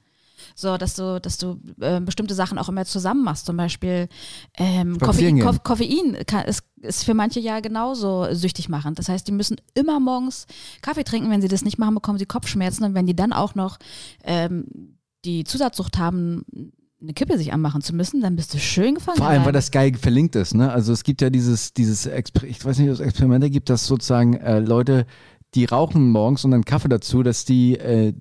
So, 0.53 0.77
dass 0.77 0.95
du, 0.95 1.19
dass 1.19 1.37
du 1.37 1.59
äh, 1.79 1.99
bestimmte 1.99 2.33
Sachen 2.33 2.57
auch 2.57 2.69
immer 2.69 2.85
zusammen 2.85 3.23
machst. 3.23 3.45
Zum 3.45 3.57
Beispiel 3.57 4.07
ähm, 4.57 4.97
Koffein. 4.99 5.39
Koff, 5.39 5.63
Koffein 5.63 6.17
kann, 6.25 6.45
ist, 6.45 6.63
ist 6.81 7.03
für 7.03 7.13
manche 7.13 7.39
ja 7.39 7.59
genauso 7.59 8.33
süchtig 8.33 8.69
machend. 8.69 8.97
Das 8.97 9.09
heißt, 9.09 9.27
die 9.27 9.31
müssen 9.31 9.57
immer 9.73 9.99
morgens 9.99 10.47
Kaffee 10.81 11.03
trinken. 11.03 11.29
Wenn 11.29 11.41
sie 11.41 11.47
das 11.47 11.63
nicht 11.63 11.77
machen, 11.77 11.95
bekommen 11.95 12.17
sie 12.17 12.25
Kopfschmerzen. 12.25 12.83
Und 12.85 12.93
wenn 12.93 13.05
die 13.05 13.15
dann 13.15 13.33
auch 13.33 13.55
noch 13.55 13.77
ähm, 14.23 14.94
die 15.25 15.43
Zusatzsucht 15.43 15.97
haben, 15.97 16.45
eine 17.01 17.13
Kippe 17.13 17.37
sich 17.37 17.53
anmachen 17.53 17.81
zu 17.81 17.95
müssen, 17.95 18.21
dann 18.21 18.35
bist 18.35 18.53
du 18.53 18.59
schön 18.59 18.95
gefangen. 18.95 19.17
Vor 19.17 19.27
allem, 19.27 19.45
weil 19.45 19.51
das 19.51 19.71
geil 19.71 19.93
verlinkt 19.95 20.35
ist. 20.35 20.53
Ne? 20.55 20.71
Also 20.71 20.93
es 20.93 21.03
gibt 21.03 21.21
ja 21.21 21.29
dieses, 21.29 21.73
dieses 21.73 22.05
Exper 22.05 22.45
ich 22.45 22.63
weiß 22.63 22.79
nicht, 22.79 22.89
ob 22.89 22.95
es 22.95 22.99
Experimente 22.99 23.49
gibt, 23.49 23.69
dass 23.69 23.85
sozusagen 23.85 24.35
äh, 24.35 24.59
Leute, 24.59 25.05
die 25.53 25.65
rauchen 25.65 26.09
morgens 26.09 26.45
und 26.45 26.51
dann 26.51 26.65
Kaffee 26.65 26.89
dazu, 26.89 27.23
dass 27.23 27.45
die 27.45 27.77
äh, 27.77 28.13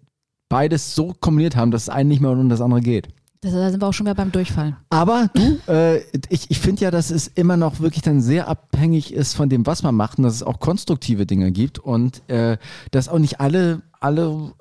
beides 0.49 0.95
so 0.95 1.15
kombiniert 1.19 1.57
haben, 1.57 1.71
dass 1.71 1.87
das 1.87 1.95
eine 1.95 2.09
nicht 2.09 2.21
mehr 2.21 2.31
und 2.31 2.49
das 2.49 2.61
andere 2.61 2.81
geht. 2.81 3.09
Das, 3.41 3.53
da 3.53 3.71
sind 3.71 3.83
wir 3.83 3.89
auch 3.89 3.93
schon 3.93 4.07
wieder 4.07 4.15
beim 4.15 4.33
Durchfall. 4.33 4.77
Aber 4.89 5.29
du, 5.35 5.59
äh, 5.69 5.99
ich, 6.31 6.51
ich 6.51 6.59
finde 6.59 6.83
ja, 6.83 6.91
dass 6.91 7.11
es 7.11 7.29
immer 7.29 7.59
noch 7.59 7.81
wirklich 7.81 8.03
dann 8.03 8.23
sehr 8.23 8.49
abhängig 8.49 9.13
ist 9.13 9.35
von 9.35 9.49
dem, 9.51 9.67
was 9.67 9.83
man 9.83 9.95
macht 9.95 10.19
und 10.19 10.25
dass 10.25 10.35
es 10.35 10.43
auch 10.43 10.61
konstruktive 10.61 11.27
Dinge 11.27 11.53
gibt 11.53 11.79
und 11.79 12.23
äh, 12.31 12.57
dass 12.91 13.09
auch 13.09 13.19
nicht 13.19 13.41
alle 13.41 13.83
alle 14.05 14.53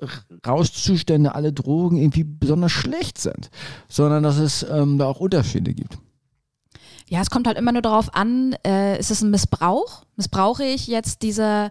Rauschzustände, 0.46 1.34
alle 1.34 1.52
Drogen 1.52 1.98
irgendwie 1.98 2.24
besonders 2.24 2.72
schlecht 2.72 3.18
sind, 3.18 3.50
sondern 3.88 4.22
dass 4.22 4.38
es 4.38 4.66
ähm, 4.68 4.96
da 4.96 5.06
auch 5.06 5.20
Unterschiede 5.20 5.74
gibt. 5.74 5.98
Ja, 7.06 7.20
es 7.20 7.28
kommt 7.28 7.46
halt 7.46 7.58
immer 7.58 7.72
nur 7.72 7.82
darauf 7.82 8.14
an, 8.14 8.56
äh, 8.66 8.98
ist 8.98 9.10
es 9.10 9.20
ein 9.20 9.30
Missbrauch? 9.30 10.04
Missbrauche 10.16 10.64
ich 10.64 10.86
jetzt 10.86 11.22
diese, 11.22 11.70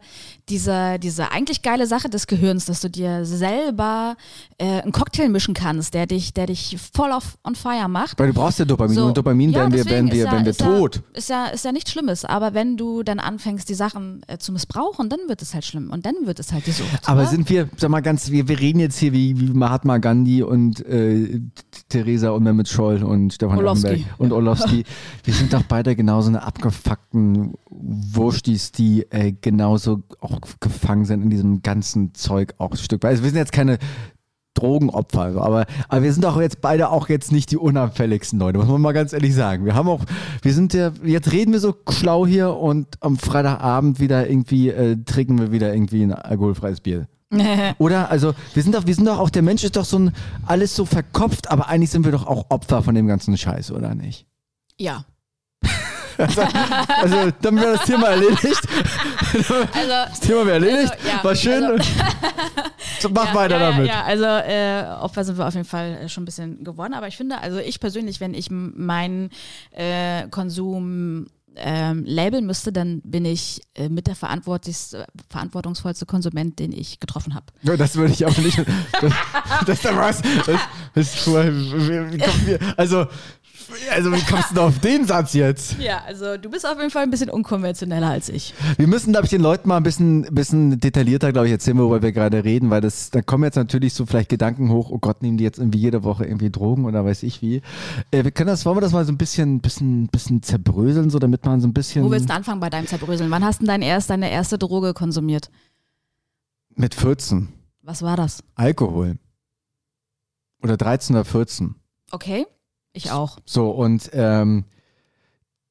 diese, 0.50 1.00
diese 1.00 1.32
eigentlich 1.32 1.62
geile 1.62 1.88
Sache 1.88 2.10
des 2.10 2.28
Gehirns, 2.28 2.66
dass 2.66 2.82
du 2.82 2.90
dir 2.90 3.26
selber 3.26 4.16
äh, 4.58 4.82
einen 4.82 4.92
Cocktail 4.92 5.30
mischen 5.30 5.54
kannst, 5.54 5.94
der 5.94 6.06
dich, 6.08 6.34
der 6.34 6.48
dich 6.48 6.78
voll 6.94 7.12
auf 7.12 7.38
on 7.44 7.56
fire 7.56 7.88
macht. 7.88 8.20
Weil 8.20 8.28
du 8.28 8.34
brauchst 8.34 8.60
ja 8.60 8.66
Dopamin. 8.66 8.96
So. 8.96 9.06
Und 9.06 9.18
Dopamin 9.18 9.52
Ja, 9.52 9.60
werden 9.60 9.74
wir, 9.74 9.86
werden 9.86 10.08
wir, 10.12 10.14
ist 10.14 10.26
ja- 10.26 10.32
werden 10.32 10.46
wir 10.46 10.52
ist 10.52 10.62
ja- 10.62 10.68
tot. 10.68 11.04
Ist 11.14 11.30
ja, 11.30 11.46
ist 11.48 11.64
ja 11.66 11.72
nichts 11.72 11.92
Schlimmes, 11.92 12.26
aber 12.26 12.54
wenn 12.54 12.76
du 12.78 13.04
dann 13.04 13.20
anfängst, 13.20 13.70
die 13.70 13.74
Sachen 13.76 14.22
äh, 14.28 14.38
zu 14.38 14.52
missbrauchen, 14.52 15.10
dann 15.10 15.20
wird 15.28 15.42
es 15.42 15.54
halt 15.54 15.66
schlimm 15.66 15.90
und 15.92 16.06
dann 16.06 16.16
wird 16.26 16.40
es 16.40 16.52
halt 16.52 16.68
die 16.68 16.72
Sucht. 16.72 16.88
Aber 17.06 17.22
oder? 17.22 17.30
sind 17.30 17.50
wir, 17.50 17.70
sag 17.78 17.90
mal 17.90 18.02
ganz, 18.02 18.30
wir, 18.30 18.48
wir 18.48 18.60
reden 18.60 18.80
jetzt 18.80 18.98
hier 18.98 19.14
wie, 19.14 19.40
wie 19.40 19.54
Mahatma 19.54 19.98
Gandhi 20.00 20.44
und 20.44 20.86
äh, 20.86 21.40
Theresa 21.90 22.32
und 22.32 22.44
Mehmet 22.44 22.68
Scholl 22.68 23.04
und 23.04 23.34
Stefan 23.34 23.58
Orlowski. 23.58 23.88
Effenberg 23.88 24.20
und 24.20 24.32
Orlowski. 24.34 24.84
wir 25.24 25.34
sind 25.34 25.54
doch 25.54 25.64
beide 25.64 25.96
genauso 25.96 26.30
eine 26.30 26.44
abgefuckten 26.44 27.54
Wurstis, 28.34 28.72
die 28.72 29.06
äh, 29.12 29.32
genauso 29.32 30.02
auch 30.20 30.40
gefangen 30.60 31.06
sind 31.06 31.22
in 31.22 31.30
diesem 31.30 31.62
ganzen 31.62 32.16
Zeug 32.16 32.56
auch 32.58 32.72
ein 32.72 32.78
Stück 32.78 33.04
weit. 33.04 33.12
Also 33.12 33.24
wir 33.24 33.30
sind 33.30 33.38
jetzt 33.38 33.52
keine 33.52 33.78
Drogenopfer, 34.56 35.40
aber, 35.40 35.66
aber 35.88 36.04
wir 36.04 36.12
sind 36.14 36.26
auch 36.26 36.42
jetzt 36.42 36.62
beide 36.62 36.90
auch 36.90 37.10
jetzt 37.10 37.32
nicht 37.32 37.52
die 37.52 37.58
unauffälligsten 37.58 38.40
Leute, 38.40 38.58
muss 38.58 38.68
man 38.68 38.82
mal 38.82 38.92
ganz 38.92 39.14
ehrlich 39.14 39.36
sagen. 39.36 39.66
Wir 39.66 39.76
haben 39.76 39.88
auch, 39.88 40.02
wir 40.42 40.54
sind 40.54 40.74
ja, 40.74 40.92
jetzt 41.04 41.32
reden 41.32 41.54
wir 41.54 41.60
so 41.60 41.76
schlau 41.90 42.26
hier 42.26 42.56
und 42.56 42.88
am 43.02 43.18
Freitagabend 43.18 44.00
wieder 44.00 44.28
irgendwie 44.28 44.70
äh, 44.70 44.98
trinken 45.06 45.40
wir 45.40 45.52
wieder 45.52 45.72
irgendwie 45.72 46.02
ein 46.02 46.14
alkoholfreies 46.14 46.82
Bier. 46.82 47.08
Oder? 47.78 48.10
Also, 48.10 48.34
wir 48.56 48.64
sind 48.64 48.74
doch, 48.74 48.88
wir 48.88 48.96
sind 48.96 49.06
doch 49.06 49.20
auch, 49.20 49.30
der 49.30 49.42
Mensch 49.44 49.64
ist 49.64 49.76
doch 49.76 49.86
so 49.86 50.00
ein, 50.00 50.12
alles 50.46 50.76
so 50.76 50.86
verkopft, 50.86 51.52
aber 51.52 51.68
eigentlich 51.68 51.92
sind 51.92 52.06
wir 52.06 52.12
doch 52.12 52.26
auch 52.26 52.46
Opfer 52.50 52.82
von 52.82 52.96
dem 52.96 53.08
ganzen 53.08 53.38
Scheiß, 53.38 53.72
oder 53.72 53.94
nicht? 53.94 54.28
ja. 54.80 55.06
Also, 56.18 57.32
dann 57.42 57.56
wäre 57.60 57.74
das 57.78 57.86
Thema 57.86 58.08
erledigt. 58.10 58.62
Also, 59.34 59.54
Das 59.90 60.20
Thema 60.20 60.46
wäre 60.46 60.66
erledigt. 60.66 60.92
Also, 60.94 61.08
ja, 61.08 61.24
War 61.24 61.36
schön. 61.36 61.64
also- 61.64 61.84
so, 63.00 63.10
mach 63.10 63.28
ja, 63.28 63.34
weiter 63.36 63.60
ja, 63.60 63.72
damit. 63.72 63.88
Ja, 63.88 64.04
also 64.04 64.26
äh, 64.26 64.84
Opfer 65.04 65.24
sind 65.26 65.38
wir 65.38 65.48
auf 65.48 65.54
jeden 65.54 65.66
Fall 65.68 65.98
äh, 66.04 66.10
schon 66.10 66.24
ein 66.24 66.26
bisschen 66.26 66.64
geworden, 66.64 66.94
aber 66.94 67.08
ich 67.08 67.18
finde, 67.18 67.38
also 67.40 67.58
ich 67.60 67.80
persönlich, 67.80 68.20
wenn 68.20 68.34
ich 68.34 68.50
meinen 68.52 69.30
äh, 69.72 70.28
Konsum 70.30 71.28
ähm, 71.56 72.04
labeln 72.08 72.48
müsste, 72.48 72.72
dann 72.74 73.02
bin 73.04 73.26
ich 73.26 73.62
äh, 73.76 73.88
mit 73.88 74.08
der 74.08 74.16
verantwortlichste, 74.16 75.06
verantwortungsvollste 75.30 76.08
Konsument, 76.08 76.58
den 76.58 76.72
ich 76.72 77.00
getroffen 77.00 77.36
habe. 77.36 77.46
Ja, 77.62 77.78
das 77.78 77.96
würde 77.96 78.12
ich 78.14 78.26
auch 78.26 78.38
nicht. 78.38 78.60
Das, 79.68 79.82
das. 79.82 80.22
Das, 80.46 80.60
das, 80.96 81.28
wie- 81.28 82.14
wie 82.14 82.18
kommen 82.18 82.42
wir- 82.46 82.60
also, 82.78 83.06
also, 83.92 84.12
wie 84.12 84.22
kommst 84.22 84.52
du 84.52 84.56
denn 84.56 84.64
auf 84.64 84.80
den 84.80 85.06
Satz 85.06 85.34
jetzt? 85.34 85.76
Ja, 85.84 86.02
also 86.06 86.38
du 86.38 86.50
bist 86.50 86.66
auf 86.66 86.78
jeden 86.78 86.92
Fall 86.92 87.04
ein 87.04 87.10
bisschen 87.10 87.30
unkonventioneller 87.30 88.08
als 88.10 88.30
ich. 88.30 88.54
Wir 88.78 88.88
müssen, 88.88 89.12
glaube 89.12 89.26
ich, 89.26 89.32
den 89.32 89.42
Leuten 89.42 89.68
mal 89.68 89.78
ein 89.78 89.84
bisschen, 89.84 90.24
bisschen 90.34 90.80
detaillierter, 90.80 91.32
glaube 91.32 91.48
ich, 91.48 91.52
erzählen, 91.52 91.78
worüber 91.78 92.02
wir 92.02 92.12
gerade 92.12 92.44
reden, 92.44 92.70
weil 92.70 92.82
das, 92.82 93.10
da 93.10 93.22
kommen 93.22 93.44
jetzt 93.44 93.56
natürlich 93.56 93.94
so 93.94 94.06
vielleicht 94.06 94.30
Gedanken 94.30 94.70
hoch, 94.70 94.90
oh 94.92 95.00
Gott, 95.00 95.22
nehmen 95.22 95.38
die 95.38 95.44
jetzt 95.44 95.60
irgendwie 95.60 95.80
jede 95.80 96.04
Woche 96.04 96.26
irgendwie 96.26 96.50
Drogen 96.50 96.86
oder 96.86 97.04
weiß 97.04 97.24
ich 97.24 97.42
wie. 97.42 97.62
Äh, 98.12 98.24
wir 98.24 98.32
können 98.32 98.48
das, 98.48 98.66
wollen 98.66 98.78
wir 98.78 98.82
das 98.82 98.94
mal 98.94 99.06
so 99.06 99.12
ein 99.12 99.18
bisschen, 99.18 99.60
bisschen, 99.60 100.08
bisschen 100.08 100.42
zerbröseln, 100.42 101.10
so 101.10 101.20
damit 101.20 101.46
man 101.46 101.60
so 101.60 101.68
ein 101.68 101.74
bisschen 101.74 102.06
Wo 102.06 102.12
willst 102.12 102.30
du 102.30 102.34
anfangen 102.34 102.60
bei 102.60 102.70
deinem 102.70 102.88
Zerbröseln? 102.88 103.30
Wann 103.32 103.44
hast 103.44 103.62
du 103.62 103.66
denn 103.66 103.68
dein 103.68 103.82
erst, 103.82 104.10
deine 104.10 104.32
erste 104.32 104.58
Droge 104.58 104.94
konsumiert? 104.94 105.50
mit 106.76 106.96
14 106.96 107.50
Was 107.82 108.02
war 108.02 108.18
das? 108.18 108.44
Alkohol. 108.56 109.18
Oder 110.62 110.78
13 110.78 111.16
oder 111.16 111.26
14. 111.26 111.76
Okay, 112.12 112.46
ich 112.94 113.12
auch. 113.12 113.40
So, 113.46 113.72
und 113.72 114.10
ähm, 114.14 114.66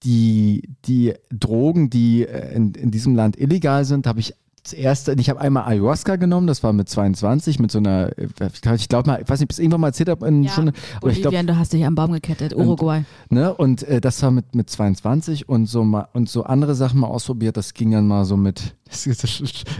die, 0.02 0.68
die 0.84 1.14
Drogen, 1.30 1.90
die 1.90 2.26
äh, 2.26 2.54
in, 2.54 2.74
in 2.74 2.90
diesem 2.90 3.14
Land 3.14 3.38
illegal 3.38 3.84
sind, 3.84 4.06
habe 4.06 4.20
ich 4.20 4.34
das 4.62 4.74
erste, 4.74 5.14
ich 5.18 5.28
habe 5.28 5.40
einmal 5.40 5.64
Ayahuasca 5.64 6.16
genommen, 6.16 6.46
das 6.46 6.62
war 6.62 6.72
mit 6.72 6.88
22, 6.88 7.58
mit 7.58 7.72
so 7.72 7.78
einer, 7.78 8.16
äh, 8.16 8.28
ich 8.76 8.88
glaube 8.88 9.10
mal, 9.10 9.20
ich 9.20 9.28
weiß 9.28 9.40
nicht, 9.40 9.50
es 9.50 9.58
irgendwann 9.58 9.80
mal 9.80 9.88
erzählt 9.88 10.08
habe, 10.08 10.26
in 10.28 10.44
Ja, 10.44 10.52
schon, 10.52 10.68
aber 10.68 11.10
ich 11.10 11.20
glaube, 11.20 11.36
Bolivien, 11.36 11.46
du 11.48 11.58
hast 11.58 11.72
dich 11.72 11.84
am 11.84 11.96
Baum 11.96 12.12
gekettet. 12.12 12.54
Uruguay. 12.54 13.02
ne, 13.28 13.52
und 13.52 13.82
äh, 13.82 14.00
das 14.00 14.22
war 14.22 14.30
mit, 14.30 14.54
mit 14.54 14.70
22 14.70 15.48
und 15.48 15.66
so 15.66 15.82
mal, 15.82 16.06
und 16.12 16.28
so 16.28 16.44
andere 16.44 16.76
Sachen 16.76 17.00
mal 17.00 17.08
ausprobiert, 17.08 17.56
das 17.56 17.74
ging 17.74 17.90
dann 17.90 18.06
mal 18.06 18.24
so 18.24 18.36
mit, 18.36 18.76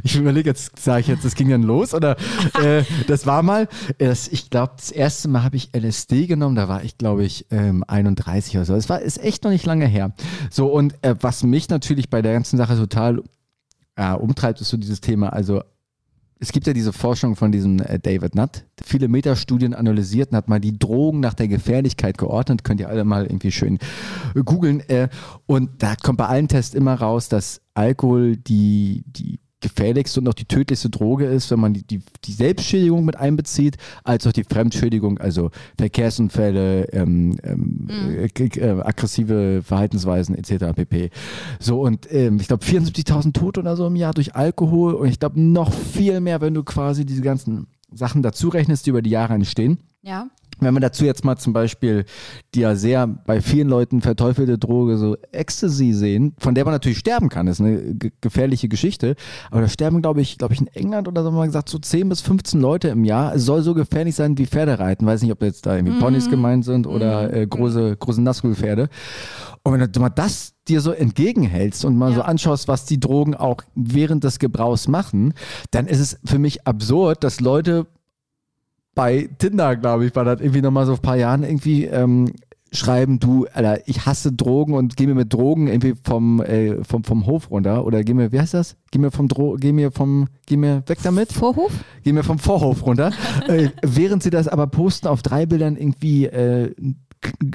ich 0.03 0.16
überlege 0.16 0.51
jetzt, 0.51 0.77
sage 0.81 1.03
ich 1.03 1.07
jetzt, 1.07 1.25
das 1.25 1.37
ging 1.37 1.49
dann 1.49 1.62
los 1.62 1.95
oder 1.95 2.16
äh, 2.61 2.83
das 3.07 3.25
war 3.25 3.45
mal, 3.45 3.68
äh, 3.99 4.09
das, 4.09 4.27
ich 4.27 4.51
glaube, 4.51 4.73
das 4.77 4.90
erste 4.90 5.29
Mal 5.29 5.45
habe 5.45 5.57
ich 5.57 5.71
LSD 5.77 6.27
genommen, 6.27 6.57
da 6.57 6.66
war 6.66 6.83
ich, 6.83 6.99
glaube 6.99 7.25
ich, 7.25 7.47
ähm, 7.53 7.85
31 7.87 8.57
oder 8.57 8.64
so. 8.64 8.75
Das 8.75 8.88
war, 8.88 9.01
ist 9.01 9.23
echt 9.23 9.45
noch 9.45 9.53
nicht 9.53 9.64
lange 9.64 9.87
her. 9.87 10.12
So, 10.51 10.66
und 10.66 10.95
äh, 11.03 11.14
was 11.21 11.45
mich 11.45 11.68
natürlich 11.68 12.11
bei 12.11 12.21
der 12.21 12.33
ganzen 12.33 12.57
Sache 12.57 12.77
total 12.77 13.23
äh, 13.96 14.12
umtreibt, 14.12 14.61
ist 14.61 14.70
so 14.70 14.76
dieses 14.76 15.00
Thema, 15.00 15.33
also 15.33 15.62
es 16.38 16.50
gibt 16.50 16.66
ja 16.66 16.72
diese 16.72 16.92
Forschung 16.92 17.37
von 17.37 17.52
diesem 17.52 17.78
äh, 17.78 18.00
David 18.00 18.35
Nutt, 18.35 18.64
der 18.78 18.87
viele 18.87 19.07
Metastudien 19.07 19.74
analysiert 19.74 20.33
und 20.33 20.37
hat 20.37 20.48
mal 20.48 20.61
die 20.61 20.76
Drogen 20.76 21.20
nach 21.20 21.35
der 21.35 21.46
Gefährlichkeit 21.46 22.18
geordnet. 22.18 22.64
Könnt 22.64 22.81
ihr 22.81 22.88
alle 22.88 23.05
mal 23.05 23.24
irgendwie 23.26 23.52
schön 23.52 23.78
äh, 24.35 24.42
googeln. 24.44 24.83
Und 25.46 25.83
da 25.83 25.94
kommt 25.94 26.18
bei 26.18 26.26
allen 26.26 26.48
Tests 26.48 26.74
immer 26.74 26.94
raus, 26.94 27.28
dass 27.28 27.61
Alkohol 27.74 28.37
die, 28.37 29.05
die 29.07 29.38
gefährlichste 29.62 30.20
und 30.20 30.29
auch 30.29 30.35
die 30.35 30.44
tödlichste 30.44 30.90
Droge 30.90 31.25
ist, 31.27 31.51
wenn 31.51 31.61
man 31.61 31.72
die, 31.75 31.83
die, 31.87 32.01
die 32.25 32.33
Selbstschädigung 32.33 33.05
mit 33.05 33.16
einbezieht, 33.16 33.77
als 34.05 34.27
auch 34.27 34.33
die 34.33 34.44
Fremdschädigung, 34.44 35.18
also 35.18 35.51
Verkehrsunfälle, 35.79 36.85
ähm, 36.92 37.37
ähm, 37.44 37.88
äh, 38.18 38.29
k- 38.29 38.61
äh, 38.61 38.81
aggressive 38.83 39.62
Verhaltensweisen 39.62 40.35
etc. 40.37 40.75
pp. 40.75 41.11
So 41.61 41.81
und 41.83 42.11
ähm, 42.12 42.38
ich 42.40 42.48
glaube 42.48 42.64
74.000 42.64 43.33
Tote 43.33 43.61
oder 43.61 43.77
so 43.77 43.87
im 43.87 43.96
Jahr 43.96 44.12
durch 44.14 44.35
Alkohol 44.35 44.94
und 44.94 45.09
ich 45.09 45.20
glaube 45.20 45.40
noch 45.40 45.72
viel 45.72 46.20
mehr, 46.20 46.40
wenn 46.40 46.55
du 46.55 46.62
quasi 46.64 47.05
diese 47.05 47.22
ganzen 47.22 47.66
Sachen 47.92 48.22
dazu 48.22 48.48
rechnest, 48.48 48.87
die 48.87 48.90
über 48.90 49.03
die 49.03 49.11
Jahre 49.11 49.35
entstehen. 49.35 49.79
Ja. 50.03 50.29
Wenn 50.64 50.75
man 50.75 50.81
dazu 50.83 51.05
jetzt 51.05 51.25
mal 51.25 51.37
zum 51.37 51.53
Beispiel 51.53 52.05
die 52.55 52.61
ja 52.61 52.75
sehr 52.77 53.07
bei 53.07 53.40
vielen 53.40 53.68
Leuten 53.68 54.01
verteufelte 54.01 54.59
Droge 54.59 54.96
so 54.98 55.16
Ecstasy 55.33 55.92
sehen, 55.92 56.35
von 56.38 56.55
der 56.55 56.64
man 56.64 56.72
natürlich 56.75 56.98
sterben 56.98 57.29
kann, 57.29 57.46
das 57.46 57.61
ist 57.61 57.66
eine 57.66 57.94
ge- 57.94 58.12
gefährliche 58.20 58.68
Geschichte, 58.68 59.16
aber 59.51 59.62
da 59.62 59.68
sterben 59.68 60.03
glaube 60.03 60.20
ich, 60.20 60.38
glaube 60.38 60.55
ich 60.55 60.61
in 60.61 60.66
England 60.68 61.09
oder 61.09 61.22
so 61.22 61.29
haben 61.31 61.37
wir 61.37 61.46
gesagt 61.46 61.68
so 61.68 61.79
10 61.79 62.09
bis 62.09 62.20
15 62.20 62.61
Leute 62.61 62.88
im 62.88 63.05
Jahr. 63.05 63.35
Es 63.35 63.44
soll 63.44 63.62
so 63.62 63.75
gefährlich 63.75 64.14
sein 64.14 64.38
wie 64.38 64.46
Pferdereiten. 64.46 65.07
Weiß 65.07 65.22
nicht, 65.22 65.33
ob 65.33 65.42
jetzt 65.42 65.66
da 65.66 65.77
irgendwie 65.77 65.98
Ponys 65.98 66.29
gemeint 66.31 66.64
sind 66.64 66.87
oder 66.87 67.33
äh, 67.33 67.46
große 67.46 67.96
große 67.96 68.22
Nazgul-Pferde. 68.22 68.88
Und 69.64 69.72
wenn 69.81 69.92
du 69.92 70.01
mal 70.01 70.09
das 70.11 70.55
dir 70.68 70.81
so 70.81 70.92
entgegenhältst 70.92 71.85
und 71.85 71.96
mal 71.96 72.11
Ja. 72.11 72.16
so 72.16 72.22
anschaust, 72.22 72.68
was 72.68 72.85
die 72.85 73.01
Drogen 73.01 73.35
auch 73.35 73.59
während 73.75 74.25
des 74.25 74.38
Gebrauchs 74.38 74.88
machen, 74.88 75.35
dann 75.70 75.87
ist 75.87 76.01
es 76.01 76.18
für 76.25 76.38
mich 76.38 76.66
absurd, 76.66 77.25
dass 77.25 77.40
Leute 77.40 77.87
bei 78.94 79.28
Tinder, 79.38 79.76
glaube 79.76 80.07
ich, 80.07 80.14
war 80.14 80.24
das 80.24 80.40
irgendwie 80.40 80.62
nochmal 80.62 80.87
so 80.87 80.92
ein 80.94 80.98
paar 80.98 81.16
Jahren 81.16 81.44
irgendwie 81.44 81.85
ähm, 81.87 82.33
schreiben, 82.72 83.18
du, 83.20 83.46
Alter, 83.52 83.87
ich 83.87 84.07
hasse 84.07 84.33
Drogen 84.33 84.74
und 84.74 84.96
geh 84.96 85.07
mir 85.07 85.14
mit 85.14 85.33
Drogen 85.33 85.66
irgendwie 85.68 85.94
vom, 86.02 86.40
äh, 86.40 86.83
vom, 86.85 87.05
vom 87.05 87.26
Hof 87.26 87.50
runter 87.50 87.85
oder 87.85 88.02
geh 88.02 88.14
mir, 88.14 88.33
wie 88.33 88.40
heißt 88.40 88.55
das? 88.55 88.76
Geh 88.90 88.98
mir 88.98 89.11
vom 89.11 89.28
Dro 89.28 89.57
geh 89.61 89.72
mir 89.72 89.92
vom, 89.92 90.28
geh 90.46 90.57
mir 90.57 90.83
weg 90.87 90.98
damit, 91.02 91.33
Vorhof? 91.33 91.72
geh 92.02 92.12
mir 92.12 92.22
vom 92.22 92.38
Vorhof 92.38 92.85
runter. 92.87 93.12
äh, 93.48 93.68
während 93.83 94.22
sie 94.22 94.31
das 94.31 94.48
aber 94.48 94.66
posten 94.66 95.09
auf 95.09 95.22
drei 95.22 95.44
Bildern 95.46 95.76
irgendwie 95.76 96.26
äh, 96.26 96.72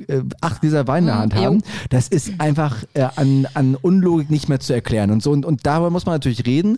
äh, 0.08 0.22
acht 0.42 0.62
Gläser 0.62 0.88
Wein 0.88 1.04
in 1.04 1.08
der 1.08 1.16
Mhm, 1.16 1.20
Hand 1.22 1.34
jo. 1.34 1.42
haben, 1.42 1.64
das 1.90 2.08
ist 2.08 2.40
einfach 2.40 2.84
äh, 2.94 3.08
an, 3.16 3.48
an 3.54 3.76
Unlogik 3.76 4.30
nicht 4.30 4.50
mehr 4.50 4.60
zu 4.60 4.74
erklären. 4.74 5.12
Und 5.12 5.22
so, 5.24 5.32
und, 5.32 5.46
und 5.46 5.66
darüber 5.66 5.90
muss 5.90 6.06
man 6.06 6.16
natürlich 6.16 6.46
reden, 6.46 6.78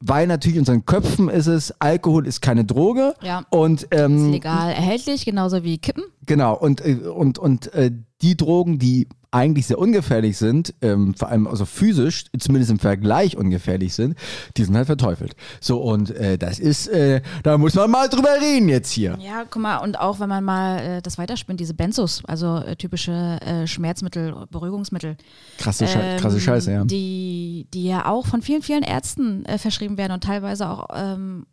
weil 0.00 0.26
natürlich 0.26 0.56
in 0.56 0.62
unseren 0.62 0.84
Köpfen 0.84 1.28
ist 1.28 1.46
es, 1.46 1.72
Alkohol 1.80 2.26
ist 2.26 2.40
keine 2.40 2.64
Droge. 2.64 3.14
Ja. 3.22 3.44
Und 3.50 3.84
Ist 3.84 3.88
ähm, 3.92 4.32
legal 4.32 4.70
erhältlich, 4.70 5.24
genauso 5.24 5.64
wie 5.64 5.78
Kippen. 5.78 6.04
Genau, 6.26 6.54
und, 6.54 6.84
äh, 6.84 6.94
und, 6.94 7.38
und 7.38 7.72
äh, 7.74 7.90
die 8.24 8.36
Drogen, 8.36 8.78
die 8.78 9.06
eigentlich 9.30 9.66
sehr 9.66 9.78
ungefährlich 9.78 10.38
sind, 10.38 10.74
ähm, 10.80 11.12
vor 11.14 11.28
allem 11.28 11.46
also 11.48 11.64
physisch, 11.64 12.26
zumindest 12.38 12.70
im 12.70 12.78
Vergleich 12.78 13.36
ungefährlich 13.36 13.92
sind, 13.92 14.16
die 14.56 14.64
sind 14.64 14.76
halt 14.76 14.86
verteufelt. 14.86 15.34
So, 15.60 15.82
und 15.82 16.10
äh, 16.12 16.38
das 16.38 16.60
ist, 16.60 16.86
äh, 16.86 17.20
da 17.42 17.58
muss 17.58 17.74
man 17.74 17.90
mal 17.90 18.08
drüber 18.08 18.30
reden 18.40 18.68
jetzt 18.68 18.92
hier. 18.92 19.18
Ja, 19.20 19.44
guck 19.50 19.60
mal, 19.60 19.78
und 19.78 19.98
auch 19.98 20.20
wenn 20.20 20.28
man 20.28 20.44
mal 20.44 20.78
äh, 20.78 21.02
das 21.02 21.18
weiterspinnt, 21.18 21.58
diese 21.58 21.74
Benzos, 21.74 22.22
also 22.26 22.58
äh, 22.58 22.76
typische 22.76 23.12
äh, 23.42 23.66
Schmerzmittel, 23.66 24.46
Beruhigungsmittel. 24.50 25.16
Krasse, 25.58 25.88
Schei 25.88 26.14
ähm, 26.14 26.20
krasse 26.20 26.40
Scheiße, 26.40 26.72
ja. 26.72 26.84
Die, 26.84 27.66
die 27.74 27.88
ja 27.88 28.06
auch 28.06 28.26
von 28.26 28.40
vielen, 28.40 28.62
vielen 28.62 28.84
Ärzten 28.84 29.44
äh, 29.46 29.58
verschrieben 29.58 29.98
werden 29.98 30.12
und 30.12 30.22
teilweise 30.22 30.68
auch 30.70 30.86
ähm, 30.94 31.44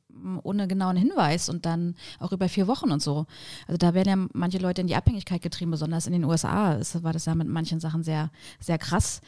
ohne 0.43 0.67
genauen 0.67 0.95
Hinweis 0.97 1.49
und 1.49 1.65
dann 1.65 1.95
auch 2.19 2.31
über 2.31 2.47
vier 2.49 2.67
Wochen 2.67 2.91
und 2.91 3.01
so. 3.01 3.25
Also 3.67 3.77
da 3.77 3.93
werden 3.93 4.10
ja 4.10 4.27
manche 4.34 4.57
Leute 4.57 4.81
in 4.81 4.88
die 4.88 4.95
Abhängigkeit 4.95 5.41
getrieben, 5.41 5.71
besonders 5.71 6.07
in 6.07 6.13
den 6.13 6.23
USA 6.25 6.73
ist, 6.73 7.03
war 7.03 7.13
das 7.13 7.25
ja 7.25 7.36
mit 7.36 7.47
manchen 7.47 7.79
Sachen 7.79 8.03
sehr, 8.03 8.29
sehr 8.60 8.77
krass. 8.77 9.21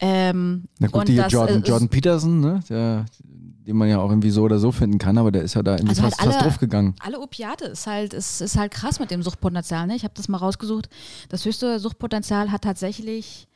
Ähm, 0.00 0.64
Na 0.78 0.88
gut, 0.88 1.08
die 1.08 1.16
Jordan, 1.16 1.62
Jordan 1.62 1.88
Peterson, 1.88 2.40
ne? 2.40 2.60
Der, 2.68 3.04
den 3.22 3.76
man 3.76 3.88
ja 3.88 3.98
auch 3.98 4.08
irgendwie 4.08 4.30
so 4.30 4.42
oder 4.44 4.58
so 4.58 4.72
finden 4.72 4.98
kann, 4.98 5.18
aber 5.18 5.30
der 5.30 5.42
ist 5.42 5.54
ja 5.54 5.62
da 5.62 5.72
irgendwie 5.72 5.90
Also 5.90 6.02
halt 6.04 6.14
fast, 6.14 6.24
fast 6.24 6.36
alle- 6.38 6.44
draufgegangen. 6.48 6.94
Alle 7.00 7.20
Opiate 7.20 7.66
ist 7.66 7.86
halt, 7.86 8.14
ist, 8.14 8.40
ist 8.40 8.56
halt 8.56 8.72
krass 8.72 8.98
mit 8.98 9.10
dem 9.10 9.22
Suchtpotenzial. 9.22 9.86
Ne? 9.86 9.94
Ich 9.96 10.04
habe 10.04 10.14
das 10.16 10.28
mal 10.28 10.38
rausgesucht. 10.38 10.88
Das 11.28 11.44
höchste 11.44 11.78
Suchtpotenzial 11.78 12.50
hat 12.50 12.62
tatsächlich 12.62 13.46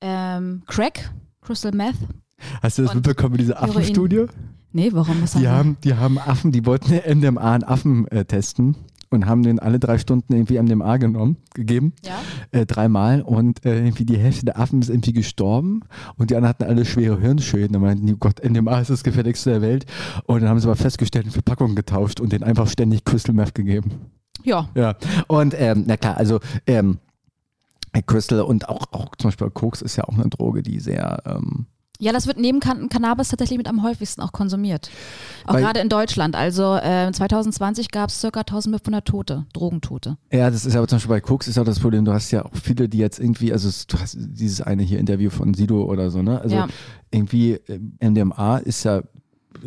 ähm, 0.00 0.62
Crack, 0.66 1.10
Crystal 1.40 1.72
Meth. 1.72 1.96
Hast 2.62 2.78
du 2.78 2.82
das 2.82 2.92
Und 2.92 2.98
mitbekommen, 2.98 3.36
diese 3.36 3.54
Heroin. 3.54 3.70
Affenstudie? 3.70 4.26
Nee, 4.72 4.90
warum? 4.92 5.22
Was 5.22 5.32
Die 5.32 5.48
haben, 5.48 5.76
die 5.82 5.94
haben 5.94 6.18
Affen, 6.18 6.52
die 6.52 6.64
wollten 6.64 6.92
MDMA 6.94 7.40
an 7.40 7.64
Affen 7.64 8.06
äh, 8.08 8.24
testen 8.24 8.76
und 9.10 9.26
haben 9.26 9.42
denen 9.42 9.58
alle 9.58 9.80
drei 9.80 9.98
Stunden 9.98 10.32
irgendwie 10.32 10.60
MDMA 10.60 10.96
genommen, 10.96 11.36
gegeben. 11.54 11.92
Ja? 12.04 12.20
Äh, 12.52 12.66
dreimal 12.66 13.22
und 13.22 13.64
äh, 13.66 13.78
irgendwie 13.78 14.04
die 14.04 14.16
Hälfte 14.16 14.46
der 14.46 14.58
Affen 14.58 14.80
ist 14.80 14.88
irgendwie 14.88 15.12
gestorben 15.12 15.82
und 16.16 16.30
die 16.30 16.36
anderen 16.36 16.50
hatten 16.50 16.64
alle 16.64 16.84
schwere 16.84 17.20
Hirnschäden. 17.20 17.72
Da 17.72 17.78
meinten 17.80 18.08
oh 18.12 18.16
Gott, 18.18 18.42
MDMA 18.44 18.80
ist 18.80 18.90
das 18.90 19.02
gefährlichste 19.02 19.50
der 19.50 19.62
Welt. 19.62 19.86
Und 20.26 20.42
dann 20.42 20.48
haben 20.48 20.60
sie 20.60 20.68
aber 20.68 20.76
festgestellt, 20.76 21.26
die 21.26 21.30
Verpackung 21.30 21.74
getauscht 21.74 22.20
und 22.20 22.32
denen 22.32 22.44
einfach 22.44 22.68
ständig 22.68 23.04
Crystal 23.04 23.34
Meth 23.34 23.54
gegeben. 23.54 23.90
Ja. 24.44 24.68
Ja. 24.74 24.94
Und 25.26 25.54
ähm, 25.58 25.84
na 25.86 25.96
klar, 25.96 26.16
also 26.16 26.38
ähm, 26.66 26.98
Crystal 28.06 28.40
und 28.42 28.68
auch, 28.68 28.86
auch 28.92 29.16
zum 29.16 29.28
Beispiel 29.28 29.50
Koks 29.50 29.82
ist 29.82 29.96
ja 29.96 30.04
auch 30.04 30.14
eine 30.14 30.28
Droge, 30.28 30.62
die 30.62 30.78
sehr 30.78 31.20
ähm, 31.26 31.66
Ja, 32.00 32.12
das 32.12 32.26
wird 32.26 32.38
neben 32.38 32.60
Can 32.60 32.88
Cannabis 32.88 33.28
tatsächlich 33.28 33.58
mit 33.58 33.68
am 33.68 33.82
häufigsten 33.82 34.22
auch 34.22 34.32
konsumiert. 34.32 34.90
Auch 35.44 35.54
Weil- 35.54 35.62
gerade 35.62 35.80
in 35.80 35.88
Deutschland. 35.88 36.34
Also 36.34 36.74
äh, 36.76 37.12
2020 37.12 37.90
gab 37.90 38.08
es 38.10 38.20
ca. 38.20 38.40
1500 38.40 39.04
Tote, 39.06 39.46
Drogentote. 39.52 40.16
Ja, 40.32 40.50
das 40.50 40.64
ist 40.64 40.74
aber 40.74 40.88
zum 40.88 40.96
Beispiel 40.96 41.10
bei 41.10 41.20
Koks 41.20 41.46
ist 41.46 41.58
auch 41.58 41.64
das 41.64 41.78
Problem, 41.78 42.04
du 42.04 42.12
hast 42.12 42.30
ja 42.30 42.44
auch 42.44 42.50
viele, 42.54 42.88
die 42.88 42.98
jetzt 42.98 43.18
irgendwie, 43.20 43.52
also 43.52 43.68
du 43.86 43.98
hast 44.00 44.16
dieses 44.18 44.60
eine 44.62 44.82
hier 44.82 44.98
Interview 44.98 45.30
von 45.30 45.52
Sido 45.54 45.84
oder 45.84 46.10
so, 46.10 46.22
ne? 46.22 46.40
Also 46.40 46.56
Ja. 46.56 46.68
irgendwie 47.10 47.60
ähm, 47.68 47.92
MDMA 48.00 48.58
ist 48.58 48.84
ja, 48.84 49.02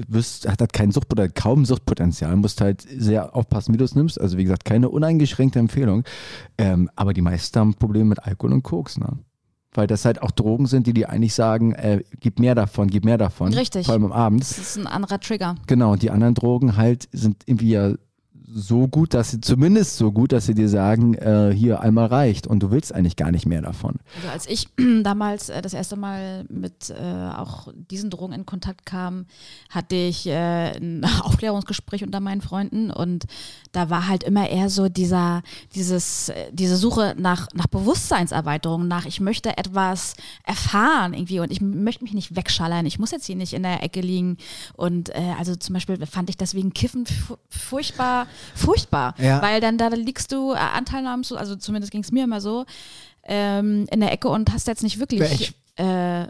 wirst, 0.08 0.48
hat 0.50 0.60
halt 0.60 0.74
kein 0.74 0.92
Suchtpotenzial, 0.92 1.34
kaum 1.36 1.66
Suchtpotenzial, 1.66 2.36
musst 2.36 2.62
halt 2.62 2.82
sehr 2.82 3.36
aufpassen, 3.36 3.74
wie 3.74 3.78
du 3.78 3.84
es 3.84 3.94
nimmst. 3.96 4.20
Also 4.20 4.38
wie 4.38 4.44
gesagt, 4.44 4.66
keine 4.66 4.90
uneingeschränkte 4.90 5.60
Empfehlung. 5.60 6.04
Ähm, 6.58 6.90
aber 6.96 7.14
die 7.14 7.22
meisten 7.22 7.60
haben 7.60 7.74
Probleme 7.76 8.06
mit 8.06 8.20
Alkohol 8.26 8.54
und 8.54 8.64
Koks, 8.64 8.98
ne? 8.98 9.20
Weil 9.74 9.88
das 9.88 10.06
halt 10.06 10.22
auch 10.22 10.32
Drogen 10.32 10.66
sind, 10.68 10.88
die 10.88 10.94
dir 10.94 11.10
eigentlich 11.10 11.34
sagen, 11.34 11.74
äh, 11.74 12.04
gib 12.20 12.40
mehr 12.40 12.56
davon, 12.56 12.90
gib 12.90 13.06
mehr 13.06 13.18
davon. 13.18 13.54
Richtig. 13.54 13.86
Vor 13.86 13.94
allem 13.94 14.06
am 14.06 14.12
Abend. 14.12 14.42
Das 14.42 14.58
ist 14.58 14.78
ein 14.78 14.88
anderer 14.88 15.20
Trigger. 15.20 15.56
Genau, 15.68 15.94
und 15.94 16.02
die 16.02 16.12
anderen 16.12 16.36
Drogen 16.36 16.78
halt 16.78 17.10
sind 17.12 17.44
irgendwie 17.46 17.72
ja 17.72 17.94
so 18.56 18.88
gut, 18.88 19.14
dass 19.14 19.32
sie 19.32 19.42
zumindest 19.42 19.98
so 19.98 20.12
gut, 20.12 20.32
dass 20.32 20.46
sie 20.46 20.54
dir 20.54 20.70
sagen, 20.70 21.16
äh, 21.16 21.52
hier 21.56 21.82
einmal 21.82 22.06
reicht 22.08 22.46
und 22.48 22.62
du 22.62 22.72
willst 22.72 22.94
eigentlich 22.94 23.16
gar 23.16 23.32
nicht 23.32 23.46
mehr 23.46 23.62
davon. 23.62 23.96
Also 24.18 24.28
als 24.30 24.48
ich 24.48 24.68
damals 25.04 25.50
äh, 25.50 25.62
das 25.62 25.74
erste 25.74 25.96
Mal 25.96 26.46
mit 26.50 26.90
äh, 26.90 26.94
auch 27.36 27.68
diesen 27.74 28.10
Drogen 28.10 28.34
in 28.34 28.46
Kontakt 28.46 28.86
kam, 28.86 29.26
hatte 29.70 29.96
ich 29.96 30.28
äh, 30.28 30.78
ein 30.78 31.04
Aufklärungsgespräch 31.24 32.04
unter 32.04 32.20
meinen 32.20 32.42
Freunden 32.42 32.92
und 32.92 33.26
da 33.72 33.90
war 33.90 34.08
halt 34.08 34.24
immer 34.24 34.48
eher 34.50 34.70
so 34.70 34.88
dieser, 34.90 35.42
dieses, 35.76 36.30
äh, 36.30 36.52
diese 36.52 36.78
Suche 36.78 37.16
nach, 37.18 37.48
nach 37.54 37.68
Bewusstseinserweiterung, 37.68 38.88
nach 38.88 39.06
ich 39.06 39.20
möchte 39.20 39.58
etwas 39.58 40.16
erfahren 40.44 41.14
irgendwie 41.14 41.40
und 41.40 41.52
ich 41.52 41.62
möchte 41.62 42.04
mich 42.04 42.14
nicht 42.14 42.36
wegschallern, 42.36 42.86
ich 42.86 43.00
muss 43.00 43.12
jetzt 43.12 43.26
hier 43.26 43.36
nicht 43.36 43.54
in 43.54 43.64
der 43.64 43.82
Ecke 43.84 44.02
liegen 44.02 44.38
und 44.76 45.10
äh, 45.10 45.34
also 45.40 45.56
zum 45.56 45.74
Beispiel 45.74 46.06
fand 46.06 46.30
ich 46.30 46.38
deswegen 46.38 46.74
Kiffen 46.74 47.06
fu- 47.06 47.38
furchtbar, 47.50 48.28
furchtbar, 48.56 49.16
Ja. 49.18 49.42
weil 49.42 49.62
dann 49.62 49.78
da 49.78 49.88
liegst 49.90 50.32
du 50.32 50.54
äh, 50.54 50.58
Anteilnahmen 50.58 51.24
zu, 51.24 51.38
also 51.38 51.56
zumindest 51.56 51.92
ging 51.92 52.02
es 52.02 52.12
mir 52.12 52.24
immer 52.24 52.42
so, 52.42 52.66
ähm, 53.24 53.86
in 53.92 54.00
der 54.00 54.12
Ecke 54.12 54.28
und 54.30 54.52
hast 54.54 54.68
jetzt 54.68 54.84
nicht 54.84 55.00
wirklich 55.00 55.22
Ich- 55.32 55.54
äh, 55.78 56.28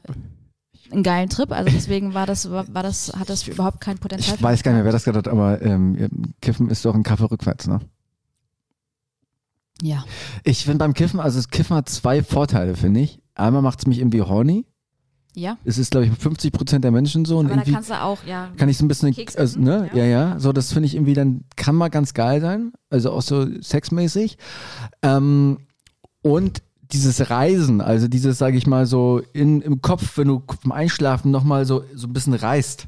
einen 0.91 1.02
geilen 1.04 1.30
Trip. 1.30 1.52
Also 1.52 1.71
deswegen 1.71 2.13
war 2.13 2.26
das, 2.28 2.52
war, 2.52 2.71
war 2.73 2.84
das, 2.84 3.12
hat 3.17 3.30
das 3.30 3.47
überhaupt 3.47 3.82
kein 3.82 3.97
Potenzial. 3.97 4.36
Ich 4.36 4.43
weiß 4.43 4.62
gar 4.63 4.71
nicht 4.71 4.78
mehr, 4.80 4.86
wer 4.86 4.91
das 4.91 5.04
gesagt 5.06 5.26
hat, 5.26 5.34
aber 5.34 5.62
ähm, 5.62 6.34
Kiffen 6.41 6.69
ist 6.69 6.86
doch 6.86 6.93
ein 6.93 7.04
Kaffee 7.04 7.30
rückwärts, 7.32 7.67
ne? 7.67 7.80
Ja. 9.82 10.06
Ich 10.43 10.63
finde 10.65 10.80
beim 10.80 10.93
Kiffen, 10.93 11.19
also 11.19 11.39
das 11.39 11.49
Kiffen 11.49 11.76
hat 11.76 11.89
zwei 11.89 12.23
Vorteile, 12.23 12.76
finde 12.76 13.02
ich. 13.02 13.19
Einmal 13.36 13.62
macht 13.62 13.80
es 13.80 13.88
mich 13.88 13.99
irgendwie 13.99 14.21
horny. 14.21 14.65
Ja. 15.36 15.58
Es 15.65 15.78
ist, 15.78 15.91
glaube 15.91 16.06
ich, 16.06 16.12
50 16.13 16.52
Prozent 16.52 16.84
der 16.84 16.91
Menschen 16.91 17.26
so. 17.26 17.39
Und 17.39 17.52
Aber 17.52 17.62
da 17.62 17.72
kannst 17.72 17.89
du 17.89 18.00
auch, 18.00 18.19
ja. 18.26 18.50
kann 18.58 18.69
ich 18.69 18.78
so 18.78 18.86
ein 18.86 18.88
bisschen, 18.88 19.15
also, 19.36 19.60
ne? 19.60 19.89
Ja. 19.93 20.04
ja. 20.04 20.06
ja, 20.06 20.39
So, 20.39 20.54
das 20.54 20.72
finde 20.72 20.88
ich 20.88 20.96
irgendwie 20.96 21.13
dann, 21.13 21.43
kann 21.56 21.76
mal 21.76 21.89
ganz 21.89 22.13
geil 22.13 22.41
sein. 22.41 22.74
Also 22.89 23.12
auch 23.12 23.22
so 23.22 23.48
sexmäßig. 23.62 24.38
Ähm, 25.02 25.60
und 26.22 26.62
dieses 26.91 27.30
Reisen, 27.30 27.82
also 27.82 28.08
dieses, 28.08 28.38
sage 28.38 28.58
ich 28.58 28.67
mal, 28.67 28.86
so 28.86 29.22
in, 29.34 29.62
im 29.62 29.82
Kopf, 29.82 30.17
wenn 30.17 30.28
du 30.28 30.43
vom 30.62 30.72
Einschlafen 30.72 31.32
nochmal 31.32 31.65
so, 31.65 31.84
so 31.96 32.08
ein 32.08 32.13
bisschen 32.13 32.36
reist. 32.36 32.88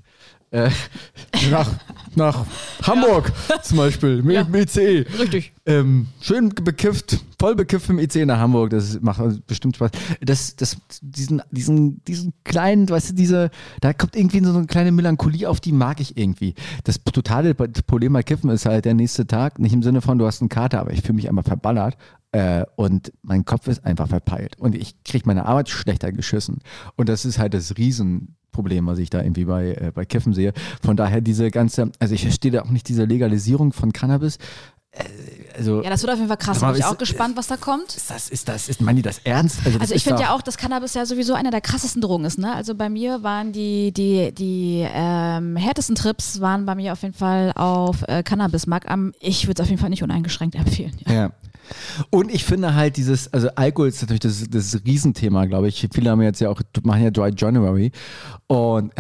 Äh, 0.56 0.70
nach, 1.52 1.70
nach 2.16 2.46
Hamburg 2.84 3.32
zum 3.62 3.78
Beispiel, 3.78 4.24
mit, 4.24 4.50
mit 4.50 4.70
ICE. 4.74 5.06
Richtig. 5.20 5.52
Ähm, 5.66 6.08
schön 6.22 6.50
bekifft, 6.50 7.20
voll 7.38 7.56
bekifft 7.56 7.90
im 7.90 8.00
IC 8.00 8.26
nach 8.26 8.40
Hamburg, 8.40 8.70
das 8.70 9.02
macht 9.02 9.20
also 9.20 9.38
bestimmt 9.46 9.76
Spaß. 9.76 9.92
Das, 10.22 10.56
das, 10.56 10.78
diesen, 11.02 11.42
diesen, 11.52 12.02
diesen 12.06 12.34
kleinen, 12.46 12.88
weißt 12.88 13.10
du, 13.10 13.14
diese, 13.16 13.52
da 13.82 13.92
kommt 13.92 14.16
irgendwie 14.16 14.44
so 14.46 14.56
eine 14.56 14.66
kleine 14.66 14.94
Melancholie 14.94 15.50
auf, 15.50 15.60
die 15.60 15.74
mag 15.74 16.00
ich 16.00 16.18
irgendwie. 16.18 16.56
Das 16.86 17.04
totale 17.04 17.54
Problem 17.54 18.14
bei 18.14 18.24
Kiffen 18.24 18.50
ist 18.50 18.66
halt 18.66 18.86
der 18.86 18.94
nächste 18.94 19.28
Tag, 19.28 19.60
nicht 19.60 19.74
im 19.74 19.84
Sinne 19.84 20.02
von, 20.02 20.18
du 20.18 20.26
hast 20.26 20.42
einen 20.42 20.50
Kater, 20.50 20.80
aber 20.80 20.94
ich 20.94 21.02
fühle 21.02 21.16
mich 21.16 21.28
einmal 21.28 21.44
verballert 21.44 21.98
äh, 22.36 22.66
und 22.76 23.14
mein 23.22 23.46
Kopf 23.46 23.70
ist 23.70 23.86
einfach 23.86 24.10
verpeilt 24.10 24.58
und 24.60 24.76
ich 24.76 25.02
kriege 25.06 25.26
meine 25.26 25.46
Arbeit 25.46 25.70
schlechter 25.70 26.12
geschissen. 26.12 26.60
Und 26.98 27.08
das 27.08 27.24
ist 27.24 27.40
halt 27.40 27.54
das 27.54 27.78
Riesenproblem, 27.78 28.86
was 28.88 29.00
ich 29.00 29.10
da 29.10 29.22
irgendwie 29.22 29.46
bei, 29.46 29.72
äh, 29.72 29.92
bei 29.96 30.04
Kiffen 30.04 30.34
sehe. 30.34 30.52
Von 30.82 30.98
daher 30.98 31.22
diese 31.22 31.50
ganze, 31.50 31.92
also 31.98 32.14
ich 32.14 32.24
verstehe 32.24 32.52
da 32.52 32.64
auch 32.64 32.72
nicht 32.72 32.90
diese 32.90 33.06
Legalisierung 33.06 33.72
von 33.72 33.94
Cannabis. 33.94 34.38
Äh, 34.96 35.04
also 35.58 35.82
Ja, 35.84 35.90
das 35.90 36.02
wird 36.02 36.12
auf 36.12 36.18
jeden 36.18 36.28
Fall 36.28 36.38
krass. 36.38 36.60
Bin 36.60 36.70
ich 36.72 36.80
ist- 36.80 36.86
auch 36.86 36.98
gespannt, 36.98 37.38
was 37.38 37.48
da 37.48 37.56
kommt. 37.56 37.96
ist 37.96 38.10
das, 38.10 38.30
ist 38.30 38.48
das, 38.50 38.68
ist, 38.68 38.82
meinen 38.82 38.98
die 38.98 39.02
das 39.02 39.20
ernst? 39.24 39.60
das 39.64 39.80
Also 39.80 39.96
ich 39.96 40.04
finde 40.04 40.22
ja 40.24 40.36
auch, 40.36 40.42
dass 40.42 40.58
Cannabis 40.58 40.94
ja 40.96 41.06
sowieso 41.06 41.34
einer 41.34 41.50
der 41.52 41.62
krassesten 41.62 42.02
Drogen 42.02 42.26
ist. 42.26 42.38
Ne? 42.38 42.54
Also 42.54 42.76
bei 42.76 42.90
mir 42.90 43.24
waren 43.24 43.54
die, 43.54 43.92
die, 43.94 44.34
die 44.34 44.86
ähm, 44.92 45.56
härtesten 45.56 45.96
Trips 45.96 46.42
waren 46.42 46.66
bei 46.66 46.76
mir 46.76 46.92
auf 46.94 47.02
jeden 47.04 47.14
Fall 47.14 47.54
auf 47.56 48.04
äh, 48.08 48.22
Cannabis-Mark. 48.24 48.90
Am- 48.92 49.14
Ich 49.22 49.48
würde 49.48 49.62
es 49.62 49.66
auf 49.66 49.70
jeden 49.70 49.80
Fall 49.80 49.90
nicht 49.90 50.04
uneingeschränkt 50.04 50.56
empfehlen. 50.56 50.92
Ja. 51.08 51.14
Ja. 51.14 51.30
Und 52.12 52.32
ich 52.32 52.44
finde 52.46 52.76
halt 52.76 52.96
dieses, 52.98 53.34
also 53.34 53.48
Alkohol 53.56 53.88
ist 53.88 54.00
natürlich 54.02 54.20
das, 54.20 54.44
das 54.50 54.80
Riesenthema, 54.86 55.46
glaube 55.46 55.68
ich. 55.68 55.88
Viele 55.94 56.12
haben 56.12 56.22
jetzt 56.22 56.40
ja 56.40 56.50
auch, 56.50 56.62
machen 56.84 57.02
ja 57.04 57.10
Dry 57.10 57.32
January. 57.36 57.92
Und 58.48 58.94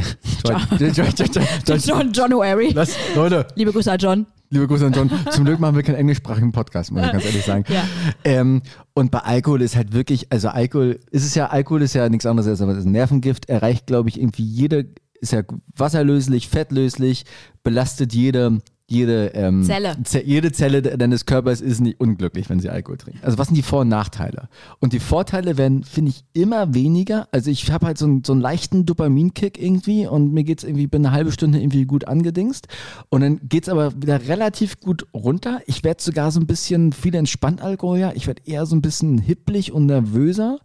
Dry, 0.43 0.55
Dry, 0.77 0.91
Dry, 0.91 1.77
John 1.77 2.11
January. 2.11 2.73
Leute, 3.13 3.45
Liebe 3.55 3.71
Grüße 3.71 3.91
an 3.91 3.99
John. 3.99 4.25
Liebe 4.49 4.67
Grüße 4.67 4.85
an 4.85 4.93
John. 4.93 5.11
Zum 5.31 5.45
Glück 5.45 5.59
machen 5.59 5.75
wir 5.75 5.83
keinen 5.83 5.95
englischsprachigen 5.95 6.51
Podcast, 6.51 6.91
muss 6.91 7.05
ich 7.05 7.11
ganz 7.11 7.25
ehrlich 7.25 7.45
sagen. 7.45 7.65
Ja. 7.67 7.83
Ähm, 8.23 8.61
und 8.93 9.11
bei 9.11 9.19
Alkohol 9.19 9.61
ist 9.61 9.75
halt 9.75 9.93
wirklich, 9.93 10.31
also 10.31 10.49
Alkohol, 10.49 10.99
ist 11.11 11.25
es 11.25 11.35
ja, 11.35 11.47
Alkohol 11.47 11.81
ist 11.81 11.93
ja 11.93 12.07
nichts 12.09 12.25
anderes 12.25 12.47
als 12.47 12.59
das 12.59 12.85
Nervengift, 12.85 13.49
erreicht, 13.49 13.87
glaube 13.87 14.09
ich, 14.09 14.19
irgendwie 14.19 14.43
jede, 14.43 14.87
ist 15.19 15.31
ja 15.31 15.43
wasserlöslich, 15.75 16.49
fettlöslich, 16.49 17.25
belastet 17.63 18.13
jede, 18.13 18.59
jede 18.87 19.27
ähm, 19.33 19.63
Zelle. 19.63 19.95
Ze 20.03 20.21
jede 20.23 20.51
Zelle 20.51 20.81
de- 20.83 20.95
deines 20.95 21.25
Körpers 21.25 21.59
ist 21.59 21.79
nicht 21.79 21.99
unglücklich, 21.99 22.49
wenn 22.49 22.59
sie 22.59 22.69
Alkohol 22.69 22.97
trinkt. 22.97 23.23
Also 23.23 23.37
was 23.39 23.47
sind 23.47 23.55
die 23.55 23.63
Vor- 23.63 23.81
und 23.81 23.87
Nachteile? 23.87 24.47
Und 24.79 24.93
die 24.93 24.99
Vorteile 24.99 25.57
werden, 25.57 25.83
finde 25.83 26.11
ich, 26.11 26.23
immer 26.33 26.73
weniger. 26.75 27.27
Also 27.31 27.49
ich 27.49 27.71
habe 27.71 27.87
halt 27.87 27.97
so, 27.97 28.05
einen- 28.05 28.23
so 28.23 28.33
einen 28.33 28.41
leichten 28.41 28.85
Dopaminkick 28.85 29.59
irgendwie 29.61 30.05
und 30.05 30.33
mir 30.33 30.43
geht's 30.43 30.63
irgendwie, 30.63 30.85
bin 30.85 31.03
eine 31.03 31.15
halbe 31.15 31.31
Stunde 31.31 31.59
irgendwie 31.59 31.85
gut 31.85 32.07
angedingst 32.07 32.67
und 33.09 33.21
dann 33.21 33.39
geht's 33.49 33.69
aber 33.69 33.93
wieder 33.99 34.27
relativ 34.27 34.79
gut 34.79 35.07
runter. 35.15 35.61
Ich 35.65 35.83
werde 35.83 36.03
sogar 36.03 36.29
so 36.31 36.39
ein 36.39 36.45
bisschen 36.45 36.93
viel 36.93 37.15
entspannt 37.15 37.61
Alkohol, 37.61 37.97
ja. 37.97 38.11
Ich 38.13 38.27
werde 38.27 38.43
eher 38.45 38.67
so 38.67 38.75
ein 38.75 38.81
bisschen 38.83 39.17
hipplig 39.17 39.71
und 39.71 39.87
nervöser. 39.87 40.59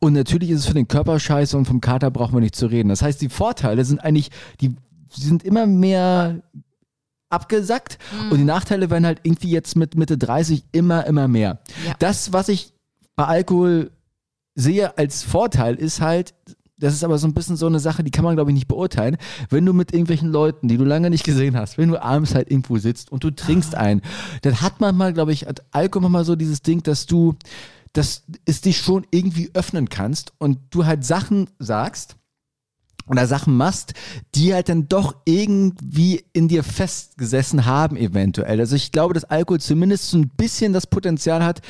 Und 0.00 0.14
natürlich 0.14 0.50
ist 0.50 0.58
es 0.60 0.66
für 0.66 0.74
den 0.74 0.88
Körper 0.88 1.20
scheiße 1.20 1.56
und 1.56 1.66
vom 1.66 1.80
Kater 1.80 2.10
brauchen 2.10 2.34
wir 2.34 2.40
nicht 2.40 2.56
zu 2.56 2.66
reden. 2.66 2.88
Das 2.88 3.02
heißt, 3.02 3.20
die 3.22 3.28
Vorteile 3.28 3.84
sind 3.84 4.00
eigentlich, 4.02 4.30
die 4.60 4.74
sind 5.14 5.44
immer 5.44 5.66
mehr 5.66 6.42
abgesackt 7.32 7.98
und 8.30 8.38
die 8.38 8.44
Nachteile 8.44 8.90
werden 8.90 9.06
halt 9.06 9.20
irgendwie 9.22 9.50
jetzt 9.50 9.76
mit 9.76 9.96
Mitte 9.96 10.18
30 10.18 10.64
immer, 10.72 11.06
immer 11.06 11.28
mehr. 11.28 11.60
Ja. 11.86 11.94
Das, 11.98 12.32
was 12.32 12.48
ich 12.48 12.72
bei 13.16 13.24
Alkohol 13.24 13.90
sehe 14.54 14.96
als 14.98 15.22
Vorteil, 15.22 15.76
ist 15.76 16.00
halt, 16.00 16.34
das 16.76 16.94
ist 16.94 17.04
aber 17.04 17.18
so 17.18 17.26
ein 17.26 17.34
bisschen 17.34 17.56
so 17.56 17.66
eine 17.66 17.80
Sache, 17.80 18.02
die 18.02 18.10
kann 18.10 18.24
man, 18.24 18.34
glaube 18.34 18.50
ich, 18.50 18.54
nicht 18.54 18.68
beurteilen. 18.68 19.16
Wenn 19.50 19.64
du 19.64 19.72
mit 19.72 19.92
irgendwelchen 19.92 20.30
Leuten, 20.30 20.68
die 20.68 20.76
du 20.76 20.84
lange 20.84 21.10
nicht 21.10 21.24
gesehen 21.24 21.56
hast, 21.56 21.78
wenn 21.78 21.88
du 21.88 22.02
abends 22.02 22.34
halt 22.34 22.50
irgendwo 22.50 22.76
sitzt 22.78 23.12
und 23.12 23.24
du 23.24 23.30
trinkst 23.30 23.74
ein, 23.74 24.02
dann 24.42 24.60
hat 24.60 24.80
man 24.80 24.96
mal, 24.96 25.12
glaube 25.12 25.32
ich, 25.32 25.46
hat 25.46 25.62
Alkohol 25.70 26.10
mal 26.10 26.24
so 26.24 26.36
dieses 26.36 26.62
Ding, 26.62 26.82
dass 26.82 27.06
du, 27.06 27.36
dass 27.92 28.24
es 28.44 28.60
dich 28.60 28.78
schon 28.78 29.06
irgendwie 29.10 29.50
öffnen 29.54 29.88
kannst 29.88 30.32
und 30.38 30.58
du 30.70 30.84
halt 30.84 31.04
Sachen 31.04 31.48
sagst, 31.58 32.16
oder 33.06 33.26
Sachen 33.26 33.56
machst, 33.56 33.94
die 34.34 34.54
halt 34.54 34.68
dann 34.68 34.88
doch 34.88 35.16
irgendwie 35.24 36.24
in 36.32 36.48
dir 36.48 36.62
festgesessen 36.62 37.66
haben, 37.66 37.96
eventuell. 37.96 38.60
Also 38.60 38.76
ich 38.76 38.92
glaube, 38.92 39.14
dass 39.14 39.24
Alkohol 39.24 39.60
zumindest 39.60 40.10
so 40.10 40.18
ein 40.18 40.28
bisschen 40.28 40.72
das 40.72 40.86
Potenzial 40.86 41.44
hat, 41.44 41.62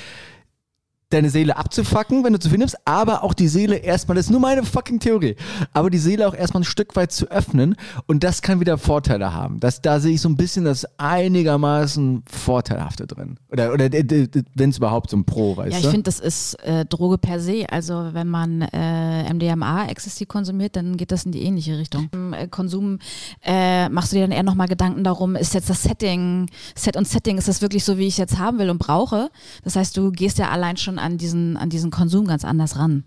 deine 1.13 1.31
Seele 1.31 1.57
abzufacken, 1.57 2.25
wenn 2.25 2.33
du 2.33 2.39
zu 2.39 2.49
viel 2.49 2.59
nimmst, 2.59 2.77
aber 2.85 3.23
auch 3.23 3.35
die 3.35 3.49
Seele 3.49 3.77
erstmal, 3.77 4.17
das 4.17 4.27
ist 4.27 4.31
nur 4.31 4.41
meine 4.41 4.65
fucking 4.65 5.01
Theorie, 5.01 5.37
aber 5.73 5.91
die 5.91 5.99
Seele 5.99 6.27
auch 6.29 6.35
erstmal 6.35 6.63
ein 6.63 6.65
Stück 6.65 6.97
weit 6.97 7.13
zu 7.13 7.31
öffnen 7.31 7.77
und 8.07 8.25
das 8.25 8.43
kann 8.43 8.61
wieder 8.61 8.79
Vorteile 8.79 9.33
haben. 9.33 9.61
Das, 9.61 9.81
da 9.81 10.01
sehe 10.01 10.15
ich 10.15 10.21
so 10.21 10.29
ein 10.29 10.37
bisschen 10.37 10.65
das 10.65 10.87
einigermaßen 10.99 12.23
Vorteilhafte 12.31 13.07
drin. 13.07 13.39
Oder, 13.51 13.73
oder 13.73 13.91
wenn 13.91 14.71
es 14.71 14.79
überhaupt 14.79 15.11
so 15.11 15.17
ein 15.17 15.25
Pro, 15.25 15.57
weißt 15.57 15.73
Ja, 15.73 15.81
du? 15.81 15.87
ich 15.87 15.91
finde, 15.91 16.05
das 16.05 16.21
ist 16.21 16.55
äh, 16.65 16.85
Droge 16.85 17.19
per 17.19 17.41
se. 17.41 17.67
Also 17.71 18.11
wenn 18.13 18.29
man 18.29 18.63
äh, 18.63 19.33
MDMA, 19.33 19.87
Ecstasy 19.89 20.27
konsumiert, 20.27 20.77
dann 20.77 20.97
geht 20.97 21.13
das 21.13 21.25
in 21.25 21.33
die 21.33 21.43
ähnliche 21.43 21.79
Richtung. 21.79 22.09
Im 22.13 22.33
äh, 22.33 22.49
Konsum 22.49 22.99
äh, 23.45 23.89
machst 23.89 24.13
du 24.13 24.17
dir 24.17 24.23
dann 24.23 24.33
eher 24.33 24.43
nochmal 24.43 24.69
Gedanken 24.69 25.05
darum, 25.05 25.37
ist 25.37 25.55
jetzt 25.55 25.71
das 25.71 25.83
Setting, 25.83 26.49
Set 26.75 26.97
und 26.97 27.07
Setting, 27.07 27.39
ist 27.39 27.49
das 27.49 27.63
wirklich 27.63 27.85
so, 27.85 27.99
wie 27.99 28.07
ich 28.07 28.15
es 28.15 28.19
jetzt 28.19 28.39
haben 28.39 28.59
will 28.59 28.71
und 28.71 28.79
brauche? 28.79 29.31
Das 29.65 29.77
heißt, 29.77 29.97
du 29.97 30.11
gehst 30.11 30.39
ja 30.39 30.51
allein 30.51 30.77
schon 30.77 30.99
an 31.03 31.19
diesen, 31.19 31.57
an 31.57 31.69
diesen 31.69 31.91
Konsum 31.91 32.27
ganz 32.27 32.45
anders 32.45 32.77
ran. 32.79 33.05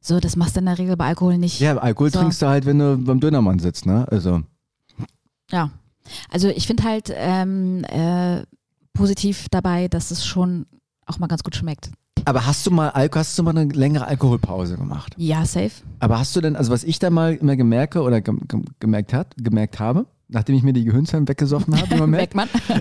So, 0.00 0.20
das 0.20 0.36
machst 0.36 0.56
du 0.56 0.60
in 0.60 0.66
der 0.66 0.78
Regel 0.78 0.96
bei 0.96 1.06
Alkohol 1.06 1.38
nicht. 1.38 1.60
ja, 1.60 1.76
Alkohol 1.78 2.10
So. 2.10 2.18
trinkst 2.20 2.42
du 2.42 2.46
halt, 2.46 2.66
wenn 2.66 2.78
du 2.78 2.98
beim 2.98 3.20
Dönermann 3.20 3.58
sitzt, 3.58 3.86
ne? 3.86 4.06
Also. 4.10 4.42
Ja. 5.50 5.70
Also 6.30 6.48
ich 6.48 6.66
finde 6.66 6.82
halt 6.84 7.10
ähm, 7.14 7.84
äh, 7.84 8.42
positiv 8.92 9.46
dabei, 9.50 9.88
dass 9.88 10.10
es 10.10 10.26
schon 10.26 10.66
auch 11.06 11.18
mal 11.18 11.26
ganz 11.28 11.42
gut 11.42 11.56
schmeckt. 11.56 11.90
Aber 12.26 12.46
hast 12.46 12.66
du 12.66 12.70
mal 12.70 12.90
Alko, 12.90 13.18
hast 13.18 13.38
du 13.38 13.42
mal 13.42 13.56
eine 13.56 13.72
längere 13.72 14.06
Alkoholpause 14.06 14.76
gemacht? 14.76 15.14
Ja, 15.16 15.44
safe. 15.44 15.70
Aber 16.00 16.18
hast 16.18 16.34
du 16.36 16.40
denn, 16.40 16.56
also 16.56 16.70
was 16.72 16.84
ich 16.84 16.98
da 16.98 17.10
mal 17.10 17.34
immer 17.34 17.56
gemerke 17.56 18.00
oder 18.02 18.20
gem 18.20 18.40
gem 18.48 18.64
gemerkt 18.80 19.12
hat, 19.12 19.34
gemerkt 19.38 19.78
habe, 19.78 20.06
nachdem 20.28 20.54
ich 20.54 20.62
mir 20.62 20.72
die 20.72 20.84
Gehirnzellen 20.84 21.28
weggesoffen 21.28 21.78
habe, 21.78 21.96
man 21.98 22.10
merkt, 22.10 22.34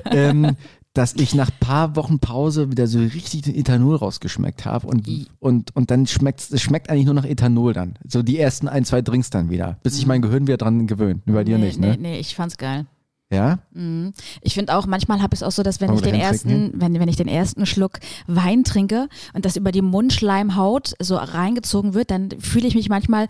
ähm, 0.05 0.55
dass 0.93 1.15
ich 1.15 1.33
nach 1.33 1.49
paar 1.59 1.95
Wochen 1.95 2.19
Pause 2.19 2.69
wieder 2.69 2.85
so 2.85 2.99
richtig 2.99 3.41
den 3.43 3.55
Ethanol 3.55 3.95
rausgeschmeckt 3.95 4.65
habe 4.65 4.87
und, 4.87 5.07
und, 5.39 5.75
und 5.75 5.89
dann 5.89 6.05
schmeckt 6.05 6.51
es 6.51 6.61
schmeckt 6.61 6.89
eigentlich 6.89 7.05
nur 7.05 7.15
nach 7.15 7.25
Ethanol 7.25 7.73
dann. 7.73 7.95
So 8.07 8.21
die 8.21 8.37
ersten 8.37 8.67
ein, 8.67 8.85
zwei 8.85 9.01
Drinks 9.01 9.31
dann 9.31 9.49
wieder, 9.49 9.79
bis 9.81 9.95
sich 9.95 10.05
mein 10.05 10.21
Gehirn 10.21 10.45
wieder 10.45 10.57
dran 10.57 10.85
gewöhnt. 10.85 11.25
Nur 11.25 11.37
bei 11.37 11.43
dir 11.43 11.57
nee, 11.57 11.65
nicht, 11.65 11.79
nee, 11.79 11.87
ne? 11.87 11.97
nee, 11.99 12.19
ich 12.19 12.35
fand's 12.35 12.57
geil. 12.57 12.85
Ja? 13.31 13.59
Mhm. 13.73 14.13
Ich 14.41 14.53
finde 14.53 14.75
auch, 14.75 14.85
manchmal 14.85 15.21
habe 15.23 15.33
ich 15.33 15.39
es 15.39 15.43
auch 15.43 15.51
so, 15.51 15.63
dass 15.63 15.81
wenn 15.81 15.89
Wollen 15.89 15.97
ich 15.97 16.03
den 16.03 16.15
ersten, 16.15 16.73
wenn, 16.75 16.99
wenn 16.99 17.09
ich 17.09 17.15
den 17.15 17.27
ersten 17.27 17.65
Schluck 17.65 17.99
Wein 18.27 18.63
trinke 18.63 19.09
und 19.33 19.45
das 19.45 19.55
über 19.55 19.71
die 19.71 19.81
Mundschleimhaut 19.81 20.93
so 20.99 21.15
reingezogen 21.15 21.95
wird, 21.95 22.11
dann 22.11 22.29
fühle 22.39 22.67
ich 22.67 22.75
mich 22.75 22.89
manchmal 22.89 23.27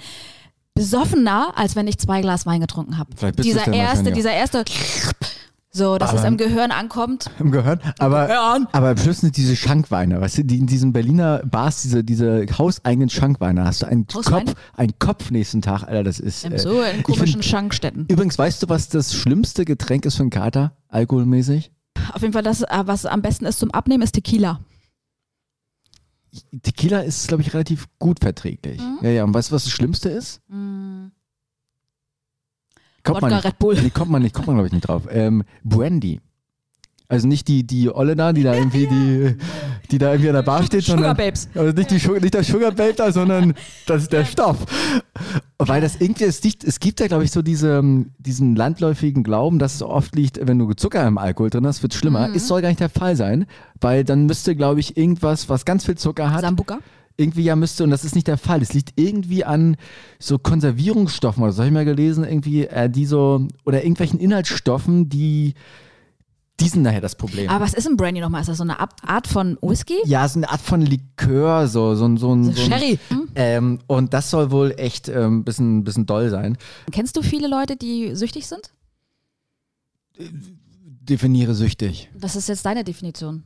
besoffener, 0.75 1.53
als 1.55 1.77
wenn 1.77 1.87
ich 1.87 1.97
zwei 1.99 2.21
Glas 2.21 2.45
Wein 2.45 2.59
getrunken 2.59 2.97
habe. 2.97 3.11
Vielleicht 3.15 3.37
bist 3.37 3.47
du's 3.47 3.63
Dieser 3.63 3.73
erste, 3.73 4.11
dieser 4.11 4.33
erste, 4.33 4.65
so, 5.75 5.97
dass 5.97 6.13
es 6.13 6.19
Aber- 6.19 6.27
im 6.27 6.37
Gehirn 6.37 6.69
ankommt. 6.71 7.31
Im 7.39 7.51
Gehirn. 7.51 7.79
Aber, 7.97 8.27
Gehirn. 8.27 8.67
aber 8.71 8.89
am 8.89 8.97
Schluss 8.97 9.21
sind 9.21 9.35
diese 9.37 9.55
Schankweine, 9.55 10.21
weißt 10.21 10.37
du, 10.37 10.45
die 10.45 10.57
in 10.59 10.67
diesen 10.67 10.93
Berliner 10.93 11.39
Bars, 11.45 11.81
diese, 11.81 12.03
diese 12.03 12.45
hauseigenen 12.57 13.09
Schankweine, 13.09 13.63
hast 13.65 13.81
du 13.81 13.87
einen 13.87 14.05
Hauswein? 14.13 14.45
Kopf, 14.45 14.55
einen 14.75 14.93
Kopf 14.99 15.31
nächsten 15.31 15.61
Tag, 15.63 15.83
Alter, 15.83 16.03
das 16.03 16.19
ist. 16.19 16.45
Äh, 16.45 16.59
so 16.59 16.81
in 16.83 17.01
komischen 17.01 17.27
find- 17.27 17.45
Schankstätten. 17.45 18.05
Übrigens, 18.07 18.37
weißt 18.37 18.61
du, 18.61 18.69
was 18.69 18.87
das 18.89 19.13
schlimmste 19.15 19.65
Getränk 19.65 20.05
ist 20.05 20.15
für 20.15 20.21
einen 20.23 20.29
Kater, 20.29 20.75
alkoholmäßig? 20.89 21.71
Auf 22.13 22.21
jeden 22.21 22.33
Fall, 22.33 22.43
das, 22.43 22.61
äh, 22.61 22.83
was 22.85 23.05
am 23.07 23.21
besten 23.23 23.45
ist 23.45 23.57
zum 23.59 23.71
Abnehmen, 23.71 24.03
ist 24.03 24.11
Tequila. 24.13 24.59
Tequila 26.63 26.99
ist, 27.01 27.27
glaube 27.27 27.43
ich, 27.43 27.53
relativ 27.53 27.87
gut 27.99 28.19
verträglich. 28.19 28.79
Mhm. 28.79 28.99
Ja, 29.01 29.09
ja. 29.09 29.23
Und 29.23 29.33
weißt 29.33 29.51
du, 29.51 29.55
was 29.55 29.63
das 29.65 29.73
Schlimmste 29.73 30.09
ist? 30.09 30.41
Kommt 33.03 33.17
Wodka 33.17 33.27
man 33.27 33.35
nicht. 33.35 33.45
Red 33.45 33.59
Bull. 33.59 33.75
Nee, 33.81 33.89
kommt 33.89 34.11
man 34.11 34.21
nicht, 34.21 34.33
kommt 34.33 34.47
man, 34.47 34.55
glaube 34.55 34.67
ich, 34.67 34.73
nicht 34.73 34.87
drauf. 34.87 35.03
Ähm, 35.09 35.43
Brandy. 35.63 36.19
Also 37.09 37.27
nicht 37.27 37.47
die, 37.47 37.67
die 37.67 37.93
Olle 37.93 38.15
da, 38.15 38.33
die 38.33 38.43
da 38.43 38.55
irgendwie, 38.55 38.87
die, 38.87 39.37
die 39.91 39.97
da 39.97 40.11
irgendwie 40.11 40.29
an 40.29 40.35
der 40.35 40.41
Bar 40.41 40.63
steht, 40.63 40.83
Sugar 40.83 40.97
sondern. 40.97 41.17
Babes. 41.17 41.47
Also 41.53 41.71
nicht, 41.73 41.91
die, 41.91 42.19
nicht 42.21 42.33
der 42.33 42.43
Sugar 42.43 42.71
Babe 42.71 42.93
da, 42.95 43.11
sondern 43.11 43.53
das 43.85 44.03
ist 44.03 44.13
der 44.13 44.25
Stoff. 44.25 44.65
Weil 45.59 45.81
das 45.81 45.97
irgendwie, 45.99 46.23
es, 46.23 46.41
liegt, 46.43 46.63
es 46.63 46.79
gibt 46.79 47.01
ja, 47.01 47.07
glaube 47.07 47.25
ich, 47.25 47.31
so 47.31 47.41
diese, 47.41 47.83
diesen 48.17 48.55
landläufigen 48.55 49.23
Glauben, 49.23 49.59
dass 49.59 49.75
es 49.75 49.83
oft 49.83 50.15
liegt, 50.15 50.39
wenn 50.47 50.57
du 50.57 50.73
Zucker 50.73 51.05
im 51.05 51.17
Alkohol 51.17 51.49
drin 51.49 51.67
hast, 51.67 51.83
wird 51.83 51.93
schlimmer. 51.93 52.29
Mhm. 52.29 52.35
Es 52.35 52.47
soll 52.47 52.61
gar 52.61 52.69
nicht 52.69 52.79
der 52.79 52.89
Fall 52.89 53.15
sein, 53.15 53.45
weil 53.79 54.03
dann 54.03 54.25
müsste, 54.25 54.55
glaube 54.55 54.79
ich, 54.79 54.97
irgendwas, 54.97 55.49
was 55.49 55.65
ganz 55.65 55.85
viel 55.85 55.95
Zucker 55.97 56.31
hat, 56.31 56.41
Sambuca. 56.41 56.79
Irgendwie 57.17 57.43
ja 57.43 57.55
müsste, 57.55 57.83
und 57.83 57.89
das 57.91 58.03
ist 58.05 58.15
nicht 58.15 58.27
der 58.27 58.37
Fall. 58.37 58.61
Es 58.61 58.73
liegt 58.73 58.99
irgendwie 58.99 59.43
an 59.45 59.77
so 60.19 60.39
Konservierungsstoffen, 60.39 61.43
oder 61.43 61.51
das 61.51 61.57
habe 61.59 61.67
ich 61.67 61.73
mal 61.73 61.85
gelesen, 61.85 62.23
irgendwie, 62.23 62.65
äh, 62.65 62.89
die 62.89 63.05
so, 63.05 63.47
oder 63.65 63.81
irgendwelchen 63.83 64.19
Inhaltsstoffen, 64.19 65.09
die, 65.09 65.53
die 66.59 66.69
sind 66.69 66.81
nachher 66.83 67.01
das 67.01 67.15
Problem. 67.15 67.49
Aber 67.49 67.63
was 67.65 67.73
ist 67.73 67.87
ein 67.87 67.97
Brandy 67.97 68.21
nochmal? 68.21 68.41
Ist 68.41 68.47
das 68.47 68.57
so 68.57 68.63
eine 68.63 68.79
Art 68.79 69.27
von 69.27 69.57
Whisky? 69.61 69.95
ja, 70.05 70.27
so 70.27 70.39
eine 70.39 70.49
Art 70.49 70.61
von 70.61 70.81
Likör, 70.81 71.67
so, 71.67 71.95
so, 71.95 72.05
ein- 72.05 72.17
so, 72.17 72.33
ein- 72.33 72.45
So 72.45 72.51
so 72.51 72.61
ein- 72.63 72.67
Sherry. 72.71 72.99
Hm? 73.09 73.27
Ähm, 73.35 73.79
und 73.87 74.13
das 74.13 74.29
soll 74.29 74.51
wohl 74.51 74.73
echt 74.77 75.09
ein 75.09 75.21
ähm, 75.23 75.43
bisschen, 75.43 75.83
bisschen 75.83 76.05
doll 76.05 76.29
sein. 76.29 76.57
Kennst 76.91 77.15
du 77.17 77.21
viele 77.21 77.47
Leute, 77.47 77.75
die 77.75 78.15
süchtig 78.15 78.47
sind? 78.47 78.71
Definiere 80.19 81.53
süchtig. 81.53 82.09
Das 82.17 82.35
ist 82.35 82.47
jetzt 82.49 82.65
deine 82.65 82.83
Definition. 82.83 83.43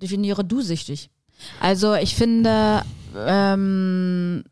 Definiere 0.00 0.44
du 0.44 0.60
süchtig. 0.60 1.10
Also 1.60 1.94
ich 1.94 2.14
finde, 2.14 2.82
ähm, 3.16 4.44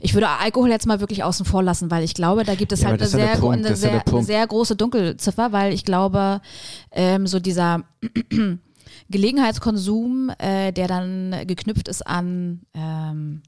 ich 0.00 0.14
würde 0.14 0.28
Alkohol 0.28 0.70
jetzt 0.70 0.86
mal 0.86 1.00
wirklich 1.00 1.22
außen 1.22 1.44
vor 1.46 1.62
lassen, 1.62 1.90
weil 1.90 2.04
ich 2.04 2.14
glaube, 2.14 2.44
da 2.44 2.54
gibt 2.54 2.72
es 2.72 2.80
Ja, 2.82 2.88
halt 2.88 3.00
eine 3.00 3.08
sehr, 3.08 3.36
Punkt, 3.36 3.66
eine, 3.66 3.76
sehr, 3.76 4.06
eine 4.06 4.24
sehr 4.24 4.46
große 4.46 4.76
Dunkelziffer, 4.76 5.52
weil 5.52 5.72
ich 5.72 5.84
glaube, 5.84 6.40
ähm, 6.92 7.26
so 7.26 7.40
dieser 7.40 7.82
Gelegenheitskonsum, 9.10 10.32
äh, 10.38 10.72
der 10.72 10.88
dann 10.88 11.34
geknüpft 11.46 11.88
ist 11.88 12.06
an 12.06 12.62
ähm, 12.74 13.42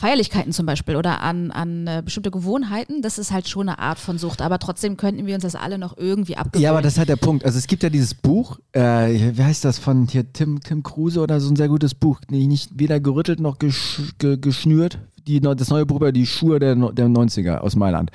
Feierlichkeiten 0.00 0.52
zum 0.52 0.64
Beispiel 0.64 0.96
oder 0.96 1.20
an, 1.20 1.50
an 1.50 1.86
äh, 1.86 2.02
bestimmte 2.02 2.30
Gewohnheiten, 2.30 3.02
das 3.02 3.18
ist 3.18 3.32
halt 3.32 3.48
schon 3.48 3.68
eine 3.68 3.78
Art 3.78 3.98
von 3.98 4.16
Sucht. 4.16 4.40
Aber 4.40 4.58
trotzdem 4.58 4.96
könnten 4.96 5.26
wir 5.26 5.34
uns 5.34 5.42
das 5.42 5.54
alle 5.54 5.76
noch 5.76 5.98
irgendwie 5.98 6.38
abgewöhnen. 6.38 6.64
Ja, 6.64 6.70
aber 6.70 6.80
das 6.80 6.94
ist 6.94 6.98
halt 6.98 7.10
der 7.10 7.16
Punkt. 7.16 7.44
Also 7.44 7.58
es 7.58 7.66
gibt 7.66 7.82
ja 7.82 7.90
dieses 7.90 8.14
Buch, 8.14 8.58
äh, 8.72 8.80
wie 9.36 9.44
heißt 9.44 9.62
das 9.62 9.78
von 9.78 10.08
hier 10.08 10.32
Tim, 10.32 10.60
Tim 10.60 10.82
Kruse 10.82 11.20
oder 11.20 11.38
so 11.38 11.50
ein 11.50 11.56
sehr 11.56 11.68
gutes 11.68 11.94
Buch, 11.94 12.18
nee, 12.30 12.46
nicht 12.46 12.70
weder 12.78 12.98
gerüttelt 12.98 13.40
noch 13.40 13.58
gesch, 13.58 14.00
ge, 14.18 14.38
geschnürt. 14.38 14.98
Die, 15.30 15.40
das 15.40 15.70
neue 15.70 15.82
über 15.82 16.10
die 16.10 16.26
Schuhe 16.26 16.58
der, 16.58 16.74
der 16.74 17.06
90er 17.06 17.58
aus 17.58 17.76
Mailand. 17.76 18.10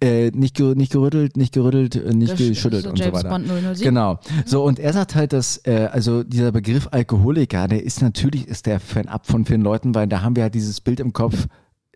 Äh, 0.00 0.30
nicht, 0.30 0.58
nicht 0.60 0.92
gerüttelt, 0.92 1.36
nicht 1.36 1.52
gerüttelt, 1.52 1.96
äh, 1.96 2.14
nicht 2.14 2.34
Gesch- 2.34 2.48
geschüttelt 2.50 2.84
so 2.84 2.90
und 2.90 2.98
so 2.98 3.02
James 3.04 3.18
weiter. 3.24 3.28
Bond 3.28 3.46
007. 3.48 3.82
Genau. 3.82 4.18
So, 4.46 4.62
und 4.62 4.78
er 4.78 4.92
sagt 4.92 5.14
halt, 5.16 5.32
dass, 5.32 5.56
äh, 5.64 5.88
also 5.90 6.22
dieser 6.22 6.52
Begriff 6.52 6.88
Alkoholiker, 6.92 7.66
der 7.66 7.82
ist 7.82 8.02
natürlich, 8.02 8.46
ist 8.46 8.66
der 8.66 8.78
fernab 8.78 9.26
von 9.26 9.44
vielen 9.44 9.62
Leuten, 9.62 9.94
weil 9.94 10.06
da 10.06 10.22
haben 10.22 10.36
wir 10.36 10.44
halt 10.44 10.54
dieses 10.54 10.80
Bild 10.80 11.00
im 11.00 11.12
Kopf, 11.12 11.46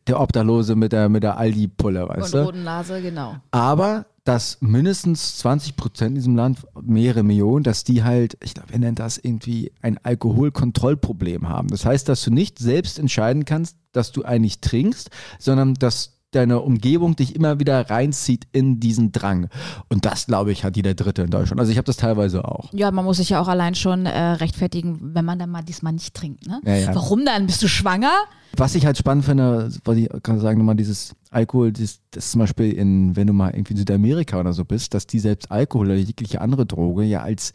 der 0.06 0.20
Obdachlose 0.20 0.74
mit 0.76 0.92
der, 0.92 1.08
mit 1.08 1.22
der 1.22 1.38
Aldi-Pulle, 1.38 2.08
weißt 2.08 2.34
Und 2.34 2.40
du? 2.40 2.44
roten 2.46 2.64
Nase, 2.64 3.00
genau. 3.00 3.36
Aber 3.52 4.06
dass 4.24 4.58
mindestens 4.60 5.36
20 5.38 5.76
Prozent 5.76 6.10
in 6.10 6.14
diesem 6.14 6.36
Land, 6.36 6.66
mehrere 6.80 7.22
Millionen, 7.22 7.62
dass 7.62 7.84
die 7.84 8.02
halt, 8.02 8.38
ich 8.42 8.54
glaube, 8.54 8.72
er 8.72 8.78
nennt 8.78 8.98
das 8.98 9.18
irgendwie 9.18 9.70
ein 9.82 9.98
Alkoholkontrollproblem 10.02 11.48
haben. 11.48 11.68
Das 11.68 11.84
heißt, 11.84 12.08
dass 12.08 12.24
du 12.24 12.30
nicht 12.30 12.58
selbst 12.58 12.98
entscheiden 12.98 13.44
kannst, 13.44 13.76
dass 13.92 14.12
du 14.12 14.24
eigentlich 14.24 14.60
trinkst, 14.60 15.10
sondern 15.38 15.74
dass 15.74 16.13
deine 16.34 16.60
Umgebung 16.60 17.16
dich 17.16 17.34
immer 17.34 17.60
wieder 17.60 17.90
reinzieht 17.90 18.46
in 18.52 18.80
diesen 18.80 19.12
Drang. 19.12 19.48
Und 19.88 20.04
das, 20.04 20.26
glaube 20.26 20.52
ich, 20.52 20.64
hat 20.64 20.76
jeder 20.76 20.94
Dritte 20.94 21.22
in 21.22 21.30
Deutschland. 21.30 21.60
Also 21.60 21.72
ich 21.72 21.78
habe 21.78 21.86
das 21.86 21.96
teilweise 21.96 22.44
auch. 22.44 22.72
Ja, 22.72 22.90
man 22.90 23.04
muss 23.04 23.18
sich 23.18 23.30
ja 23.30 23.40
auch 23.40 23.48
allein 23.48 23.74
schon 23.74 24.06
äh, 24.06 24.20
rechtfertigen, 24.20 24.98
wenn 25.14 25.24
man 25.24 25.38
dann 25.38 25.50
mal 25.50 25.62
diesmal 25.62 25.92
nicht 25.92 26.14
trinkt. 26.14 26.46
Ne? 26.46 26.60
Ja, 26.64 26.76
ja. 26.76 26.94
Warum 26.94 27.24
dann? 27.24 27.46
Bist 27.46 27.62
du 27.62 27.68
schwanger? 27.68 28.12
Was 28.56 28.74
ich 28.74 28.86
halt 28.86 28.96
spannend 28.96 29.24
finde, 29.24 29.70
was 29.84 29.96
ich 29.96 30.08
kann 30.22 30.38
sagen, 30.38 30.58
nochmal 30.58 30.76
dieses 30.76 31.14
Alkohol, 31.30 31.72
das, 31.72 32.00
das 32.10 32.30
zum 32.30 32.40
Beispiel 32.40 32.72
in, 32.72 33.16
wenn 33.16 33.26
du 33.26 33.32
mal 33.32 33.50
irgendwie 33.50 33.72
in 33.72 33.78
Südamerika 33.78 34.38
oder 34.38 34.52
so 34.52 34.64
bist, 34.64 34.94
dass 34.94 35.06
die 35.06 35.18
selbst 35.18 35.50
Alkohol 35.50 35.86
oder 35.86 35.96
jegliche 35.96 36.40
andere 36.40 36.64
Droge 36.66 37.02
ja 37.02 37.22
als 37.22 37.52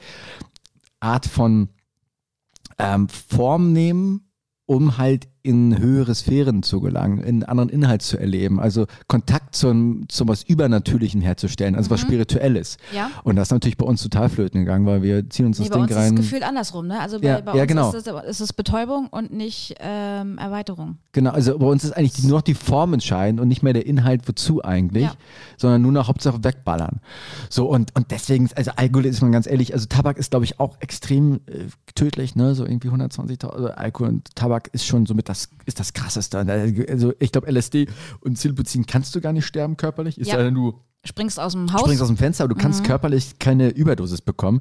Art 0.99 1.25
von 1.25 1.69
ähm, 2.77 3.07
Form 3.07 3.71
nehmen, 3.71 4.29
um 4.65 4.97
halt 4.97 5.27
in 5.41 5.77
höhere 5.79 6.13
Sphären 6.15 6.63
zu 6.63 6.81
gelangen, 6.81 7.19
in 7.19 7.43
anderen 7.43 7.69
Inhalt 7.69 8.01
zu 8.01 8.17
erleben, 8.17 8.59
also 8.59 8.85
Kontakt 9.07 9.55
zum, 9.55 10.07
zum 10.09 10.27
was 10.27 10.43
Übernatürlichen 10.43 11.21
herzustellen, 11.21 11.75
also 11.75 11.89
was 11.89 12.01
Spirituelles. 12.01 12.77
Ja. 12.93 13.09
Und 13.23 13.35
das 13.37 13.47
ist 13.47 13.51
natürlich 13.51 13.77
bei 13.77 13.85
uns 13.85 14.03
total 14.03 14.29
flöten 14.29 14.61
gegangen, 14.61 14.85
weil 14.85 15.01
wir 15.01 15.29
ziehen 15.29 15.45
uns 15.45 15.59
Nee, 15.59 15.65
das 15.65 15.69
bei 15.69 15.75
Ding 15.75 15.83
uns 15.83 15.91
ist 15.91 15.97
rein. 15.97 16.15
das 16.15 16.25
Gefühl 16.25 16.43
andersrum. 16.43 16.87
Ne? 16.87 16.99
Also 16.99 17.19
bei, 17.19 17.27
Ja, 17.27 17.41
bei 17.41 17.55
ja, 17.55 17.61
uns 17.61 17.67
genau. 17.67 17.91
ist, 17.93 18.07
es, 18.07 18.23
ist 18.29 18.39
es 18.41 18.53
Betäubung 18.53 19.07
und 19.07 19.31
nicht 19.33 19.75
ähm, 19.79 20.37
Erweiterung. 20.37 20.97
Genau, 21.13 21.31
also 21.31 21.57
bei 21.57 21.65
uns 21.67 21.83
ist 21.83 21.93
eigentlich 21.93 22.13
die, 22.13 22.27
nur 22.27 22.37
noch 22.37 22.41
die 22.43 22.53
Form 22.53 22.93
entscheidend 22.93 23.39
und 23.39 23.47
nicht 23.47 23.63
mehr 23.63 23.73
der 23.73 23.85
Inhalt, 23.85 24.27
wozu 24.27 24.63
eigentlich, 24.63 25.03
Ja. 25.05 25.13
sondern 25.57 25.81
nur 25.81 25.91
noch 25.93 26.07
Hauptsache 26.09 26.43
wegballern. 26.43 26.99
So 27.49 27.65
und, 27.69 27.95
und 27.95 28.11
deswegen, 28.11 28.49
also 28.55 28.71
Alkohol 28.75 29.05
ist 29.05 29.21
man 29.21 29.31
ganz 29.31 29.47
ehrlich, 29.47 29.73
also 29.73 29.85
Tabak 29.87 30.17
ist 30.17 30.31
glaube 30.31 30.45
ich 30.45 30.59
auch 30.59 30.75
extrem 30.81 31.35
äh, 31.47 31.67
tödlich, 31.95 32.35
ne, 32.35 32.55
so 32.55 32.65
irgendwie 32.65 32.89
120.000, 32.89 33.47
also 33.47 33.67
Alkohol 33.69 34.09
und 34.09 34.35
Tabak 34.35 34.69
ist 34.73 34.85
schon 34.85 35.05
so 35.05 35.13
mit 35.13 35.28
das 35.29 35.49
ist 35.65 35.79
das 35.79 35.93
Krasseste. 35.93 36.37
Also 36.89 37.13
ich 37.19 37.31
glaube, 37.31 37.47
LSD 37.51 37.87
und 38.21 38.37
Silbuzin 38.37 38.85
kannst 38.85 39.13
du 39.15 39.21
gar 39.21 39.31
nicht 39.33 39.45
sterben 39.45 39.77
körperlich. 39.77 40.17
Ist 40.17 40.27
Ja. 40.27 40.39
ja. 40.41 40.49
du 40.51 40.73
Springst 41.05 41.39
aus 41.39 41.53
dem 41.53 41.71
Haus. 41.71 41.79
springst 41.79 42.01
aus 42.01 42.09
dem 42.09 42.17
Fenster, 42.17 42.43
aber 42.43 42.53
du 42.53 42.57
Mhm. 42.59 42.61
kannst 42.63 42.83
körperlich 42.83 43.39
keine 43.39 43.69
Überdosis 43.69 44.19
bekommen. 44.21 44.59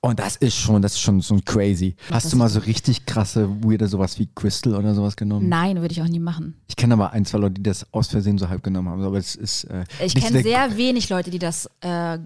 Und 0.00 0.20
das 0.20 0.36
ist 0.36 0.54
schon, 0.56 0.80
das 0.80 0.92
ist 0.92 1.00
schon 1.00 1.20
so 1.20 1.36
crazy. 1.44 1.96
Hast 2.10 2.26
das 2.26 2.30
du 2.30 2.36
mal 2.36 2.48
so 2.48 2.60
richtig 2.60 3.04
krasse, 3.04 3.48
weirde 3.64 3.88
sowas 3.88 4.16
wie 4.20 4.28
Crystal 4.32 4.76
oder 4.76 4.94
sowas 4.94 5.16
genommen? 5.16 5.48
Nein, 5.48 5.80
würde 5.80 5.90
ich 5.92 6.00
auch 6.00 6.06
nie 6.08 6.20
machen. 6.20 6.54
Ich 6.68 6.76
kenne 6.76 6.94
aber 6.94 7.12
ein, 7.12 7.24
zwei 7.24 7.38
Leute, 7.38 7.54
die 7.54 7.64
das 7.64 7.84
aus 7.92 8.06
Versehen 8.08 8.38
so 8.38 8.48
halb 8.48 8.62
genommen 8.62 8.88
haben. 8.90 9.02
Aber 9.02 9.18
es 9.18 9.34
ist. 9.34 9.64
Äh, 9.64 9.84
Ich 10.04 10.14
kenne 10.14 10.42
sehr 10.44 10.76
wenig 10.76 11.08
Leute, 11.08 11.30
die 11.32 11.40
das 11.40 11.68
äh, 11.80 12.18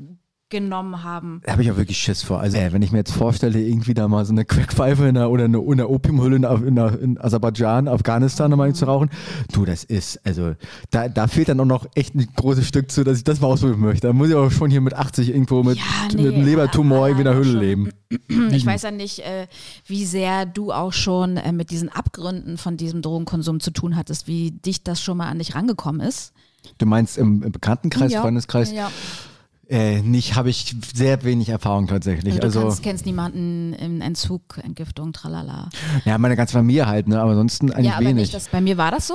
genommen 0.48 1.02
haben. 1.02 1.40
Da 1.44 1.52
habe 1.52 1.62
ich 1.62 1.70
auch 1.72 1.76
wirklich 1.76 1.98
Schiss 1.98 2.22
vor. 2.22 2.38
Also, 2.40 2.56
äh, 2.56 2.72
wenn 2.72 2.80
ich 2.82 2.92
mir 2.92 2.98
jetzt 2.98 3.12
vorstelle, 3.12 3.60
irgendwie 3.60 3.94
da 3.94 4.06
mal 4.06 4.24
so 4.24 4.32
eine 4.32 4.44
Crackpfeife 4.44 5.02
in 5.08 5.16
einer, 5.16 5.30
oder 5.30 5.44
eine, 5.44 5.58
eine 5.58 5.88
Opiumhülle 5.88 6.36
in, 6.36 6.44
in, 6.44 6.76
in 6.76 7.20
Aserbaidschan, 7.20 7.88
Afghanistan 7.88 8.50
nochmal 8.50 8.72
zu 8.74 8.84
rauchen, 8.84 9.10
du, 9.52 9.64
das 9.64 9.82
ist, 9.82 10.20
also, 10.24 10.54
da, 10.90 11.08
da 11.08 11.26
fehlt 11.26 11.48
dann 11.48 11.58
auch 11.60 11.64
noch 11.64 11.86
echt 11.94 12.14
ein 12.14 12.26
großes 12.36 12.66
Stück 12.66 12.92
zu, 12.92 13.02
dass 13.02 13.18
ich 13.18 13.24
das 13.24 13.40
mal 13.40 13.48
ausprobieren 13.48 13.80
möchte. 13.80 14.06
Da 14.06 14.12
muss 14.12 14.28
ich 14.28 14.34
auch 14.36 14.50
schon 14.50 14.70
hier 14.70 14.80
mit 14.80 14.94
80 14.94 15.30
irgendwo 15.30 15.64
mit, 15.64 15.78
Ja, 15.78 15.82
mit 16.12 16.14
nee, 16.20 16.28
einem 16.28 16.44
Lebertumor 16.44 17.08
irgendwie 17.08 17.28
in 17.28 17.36
der 17.36 17.44
schon. 17.44 17.60
leben. 17.60 17.90
Ich 18.52 18.64
weiß 18.64 18.82
ja 18.82 18.92
nicht, 18.92 19.18
äh, 19.20 19.48
wie 19.86 20.04
sehr 20.04 20.46
du 20.46 20.72
auch 20.72 20.92
schon 20.92 21.36
äh, 21.38 21.50
mit 21.52 21.70
diesen 21.70 21.88
Abgründen 21.88 22.56
von 22.56 22.76
diesem 22.76 23.02
Drogenkonsum 23.02 23.58
zu 23.58 23.72
tun 23.72 23.96
hattest, 23.96 24.28
wie 24.28 24.52
dicht 24.52 24.86
das 24.86 25.00
schon 25.02 25.16
mal 25.18 25.26
an 25.28 25.38
dich 25.38 25.56
rangekommen 25.56 26.00
ist. 26.00 26.32
Du 26.78 26.86
meinst 26.86 27.18
im, 27.18 27.42
im 27.42 27.50
Bekanntenkreis, 27.52 28.12
Ja. 28.12 28.22
Freundeskreis? 28.22 28.70
Ja. 28.72 28.90
Äh, 29.68 30.00
nicht, 30.02 30.36
habe 30.36 30.48
ich 30.48 30.76
sehr 30.94 31.24
wenig 31.24 31.48
Erfahrung 31.48 31.88
tatsächlich. 31.88 32.34
Also 32.42 32.60
du 32.60 32.66
Also, 32.66 32.68
kannst, 32.68 32.82
kennst 32.84 33.06
niemanden 33.06 33.72
im 33.74 34.00
Entzug, 34.00 34.58
Entgiftung, 34.62 35.12
tralala. 35.12 35.70
ja, 36.04 36.18
meine 36.18 36.36
ganze 36.36 36.52
Familie 36.52 36.86
halt, 36.86 37.08
ne, 37.08 37.20
aber 37.20 37.30
ansonsten 37.32 37.72
eigentlich 37.72 37.86
ja, 37.86 37.94
aber 37.96 38.02
wenig. 38.04 38.14
nicht, 38.22 38.34
das, 38.34 38.48
bei 38.48 38.60
mir 38.60 38.76
war 38.76 38.92
das 38.92 39.08
so. 39.08 39.14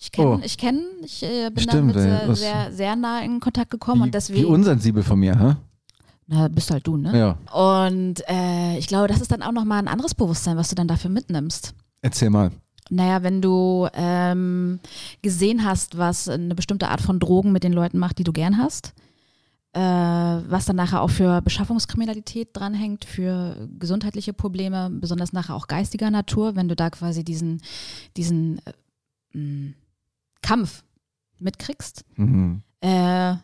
Ich 0.00 0.10
kenne, 0.10 0.28
Oh. 0.30 0.40
ich 0.42 0.58
kenne, 0.58 0.80
ich 1.04 1.22
äh, 1.22 1.50
bin 1.50 1.62
Stimmt, 1.62 1.94
damit 1.94 2.28
das- 2.28 2.40
sehr, 2.40 2.72
sehr 2.72 2.96
nah 2.96 3.20
in 3.22 3.38
Kontakt 3.38 3.70
gekommen 3.70 4.00
wie, 4.00 4.02
und 4.02 4.08
wie 4.08 4.10
deswegen, 4.10 4.46
unsensibel 4.46 5.04
von 5.04 5.20
mir, 5.20 5.38
hä? 5.38 5.54
na, 6.26 6.48
bist 6.48 6.72
halt 6.72 6.84
du, 6.86 6.96
ne? 6.96 7.16
Ja, 7.16 7.38
Und 7.56 8.28
äh, 8.28 8.78
ich 8.78 8.88
glaube, 8.88 9.06
das 9.06 9.20
ist 9.20 9.30
dann 9.30 9.42
auch 9.42 9.52
nochmal 9.52 9.78
ein 9.78 9.86
anderes 9.88 10.14
Bewusstsein, 10.16 10.56
was 10.56 10.68
du 10.68 10.74
dann 10.74 10.88
dafür 10.88 11.10
mitnimmst. 11.10 11.74
erzähl 12.00 12.30
mal. 12.30 12.50
Naja, 12.90 13.22
wenn 13.22 13.40
du 13.40 13.86
ähm, 13.94 14.80
gesehen 15.22 15.64
hast, 15.64 15.96
was 15.96 16.28
eine 16.28 16.56
bestimmte 16.56 16.88
Art 16.88 17.00
von 17.00 17.20
Drogen 17.20 17.52
mit 17.52 17.62
den 17.62 17.72
Leuten 17.72 17.98
macht, 17.98 18.18
die 18.18 18.24
du 18.24 18.32
gern 18.32 18.58
hast, 18.58 18.92
was 19.78 20.66
dann 20.66 20.76
nachher 20.76 21.00
auch 21.00 21.10
für 21.10 21.40
Beschaffungskriminalität 21.40 22.50
dranhängt, 22.52 23.04
für 23.04 23.68
gesundheitliche 23.78 24.32
Probleme, 24.32 24.90
besonders 24.90 25.32
nachher 25.32 25.54
auch 25.54 25.66
geistiger 25.66 26.10
Natur, 26.10 26.56
wenn 26.56 26.68
du 26.68 26.76
da 26.76 26.90
quasi 26.90 27.24
diesen, 27.24 27.62
diesen 28.16 28.60
äh, 28.66 29.38
mh, 29.38 29.72
Kampf 30.42 30.84
mitkriegst. 31.38 32.04
Mhm. 32.16 32.62
Äh, 32.80 33.36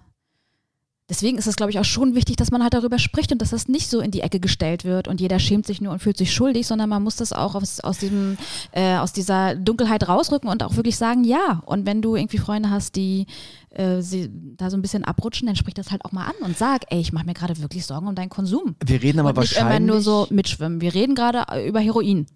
deswegen 1.09 1.39
ist 1.39 1.47
es, 1.47 1.57
glaube 1.57 1.71
ich, 1.71 1.79
auch 1.79 1.85
schon 1.85 2.15
wichtig, 2.15 2.37
dass 2.37 2.51
man 2.51 2.63
halt 2.63 2.75
darüber 2.75 2.99
spricht 2.99 3.33
und 3.33 3.41
dass 3.41 3.51
das 3.51 3.69
nicht 3.69 3.89
so 3.89 4.01
in 4.01 4.11
die 4.11 4.21
Ecke 4.21 4.41
gestellt 4.41 4.85
wird 4.85 5.09
und 5.09 5.21
jeder 5.21 5.39
schämt 5.39 5.67
sich 5.67 5.81
nur 5.81 5.93
und 5.93 6.01
fühlt 6.01 6.17
sich 6.17 6.33
schuldig, 6.33 6.67
sondern 6.67 6.89
man 6.89 7.03
muss 7.03 7.17
das 7.17 7.33
auch 7.33 7.55
aus, 7.55 7.81
aus, 7.81 7.99
diesem, 7.99 8.37
äh, 8.73 8.97
aus 8.97 9.13
dieser 9.13 9.55
Dunkelheit 9.55 10.09
rausrücken 10.09 10.49
und 10.49 10.63
auch 10.63 10.77
wirklich 10.77 10.97
sagen, 10.97 11.25
ja. 11.25 11.63
Und 11.65 11.87
wenn 11.87 12.03
du 12.03 12.17
irgendwie 12.17 12.39
Freunde 12.39 12.71
hast, 12.71 12.97
die 12.97 13.27
äh, 13.71 14.01
sie 14.01 14.31
da 14.57 14.71
so 14.71 14.77
ein 14.77 14.83
bisschen 14.83 15.05
abrutschen, 15.05 15.47
dann 15.47 15.57
sprich 15.57 15.75
das 15.75 15.91
halt 15.91 16.05
auch 16.05 16.13
mal 16.13 16.27
an 16.27 16.35
und 16.43 16.57
sag, 16.57 16.85
ey, 16.91 17.01
ich 17.01 17.13
mache 17.13 17.27
mir 17.27 17.35
gerade 17.35 17.59
wirklich 17.59 17.87
Sorgen 17.87 18.07
um 18.07 18.15
deinen 18.15 18.31
Konsum. 18.31 18.77
Wir 18.85 19.03
reden 19.03 19.21
aber 19.21 19.31
und 19.31 19.39
nicht 19.39 19.55
wahrscheinlich. 19.55 19.77
immer 19.77 19.87
nur 19.87 20.01
so 20.01 20.27
mitschwimmen. 20.31 20.81
Wir 20.81 20.95
reden 20.95 21.15
gerade 21.15 21.45
äh, 21.51 21.69
über 21.69 21.81
Heroin 21.81 22.27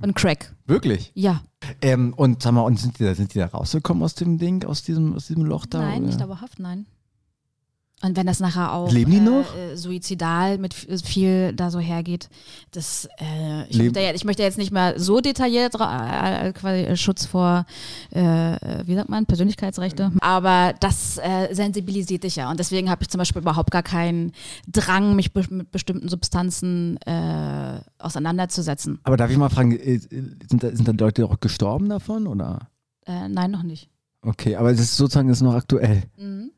und 0.00 0.14
Crack. 0.14 0.54
Wirklich? 0.66 1.12
Ja. 1.14 1.42
Ähm, 1.80 2.12
und 2.14 2.42
sag 2.42 2.52
mal, 2.52 2.62
und 2.62 2.78
sind 2.78 2.98
die, 2.98 3.04
da, 3.04 3.14
sind 3.14 3.34
die 3.34 3.38
da 3.38 3.46
rausgekommen 3.46 4.02
aus 4.02 4.14
dem 4.14 4.38
Ding, 4.38 4.64
aus 4.64 4.82
diesem, 4.82 5.14
aus 5.14 5.28
diesem 5.28 5.44
Loch 5.44 5.66
da? 5.66 5.78
Nein, 5.80 5.98
oder? 5.98 6.06
nicht 6.06 6.20
dauerhaft, 6.20 6.58
nein. 6.58 6.86
Und 8.04 8.18
wenn 8.18 8.26
das 8.26 8.38
nachher 8.38 8.74
auch 8.74 8.92
Leben 8.92 9.12
die 9.12 9.16
äh, 9.16 9.20
noch? 9.20 9.56
Äh, 9.56 9.76
suizidal 9.76 10.58
mit 10.58 10.74
viel 10.74 11.54
da 11.54 11.70
so 11.70 11.78
hergeht, 11.78 12.28
das 12.70 13.08
äh, 13.18 13.66
ich, 13.68 13.78
möchte 13.78 14.00
ja, 14.00 14.12
ich 14.12 14.24
möchte 14.24 14.42
jetzt 14.42 14.58
nicht 14.58 14.72
mehr 14.72 15.00
so 15.00 15.20
detailliert 15.20 15.74
äh, 15.74 16.52
quasi 16.52 16.82
äh, 16.82 16.96
Schutz 16.96 17.24
vor 17.24 17.64
äh, 18.10 18.20
wie 18.84 18.94
sagt 18.94 19.08
man 19.08 19.24
Persönlichkeitsrechte, 19.24 20.12
aber 20.20 20.74
das 20.80 21.20
sensibilisiert 21.52 22.24
dich 22.24 22.36
ja 22.36 22.50
und 22.50 22.60
deswegen 22.60 22.90
habe 22.90 23.02
ich 23.02 23.08
zum 23.08 23.18
Beispiel 23.18 23.40
überhaupt 23.40 23.70
gar 23.70 23.82
keinen 23.82 24.32
Drang, 24.70 25.16
mich 25.16 25.32
be 25.32 25.44
mit 25.48 25.70
bestimmten 25.70 26.08
Substanzen 26.08 26.98
auseinanderzusetzen. 27.98 28.98
Aber 29.04 29.16
darf 29.16 29.30
ich 29.30 29.36
mal 29.36 29.48
fragen, 29.48 29.78
sind 29.78 30.62
da, 30.62 30.74
sind 30.74 30.88
da 30.88 30.92
Leute 30.92 31.26
auch 31.26 31.40
gestorben 31.40 31.88
davon? 31.88 32.26
Oder? 32.26 32.68
Nein, 33.06 33.50
noch 33.50 33.62
nicht. 33.62 33.88
Okay, 34.22 34.56
aber 34.56 34.70
es 34.70 34.80
ist 34.80 34.96
sozusagen 34.96 35.28
ist 35.28 35.42
noch 35.42 35.54
aktuell. 35.54 36.02
Mhm. 36.16 36.50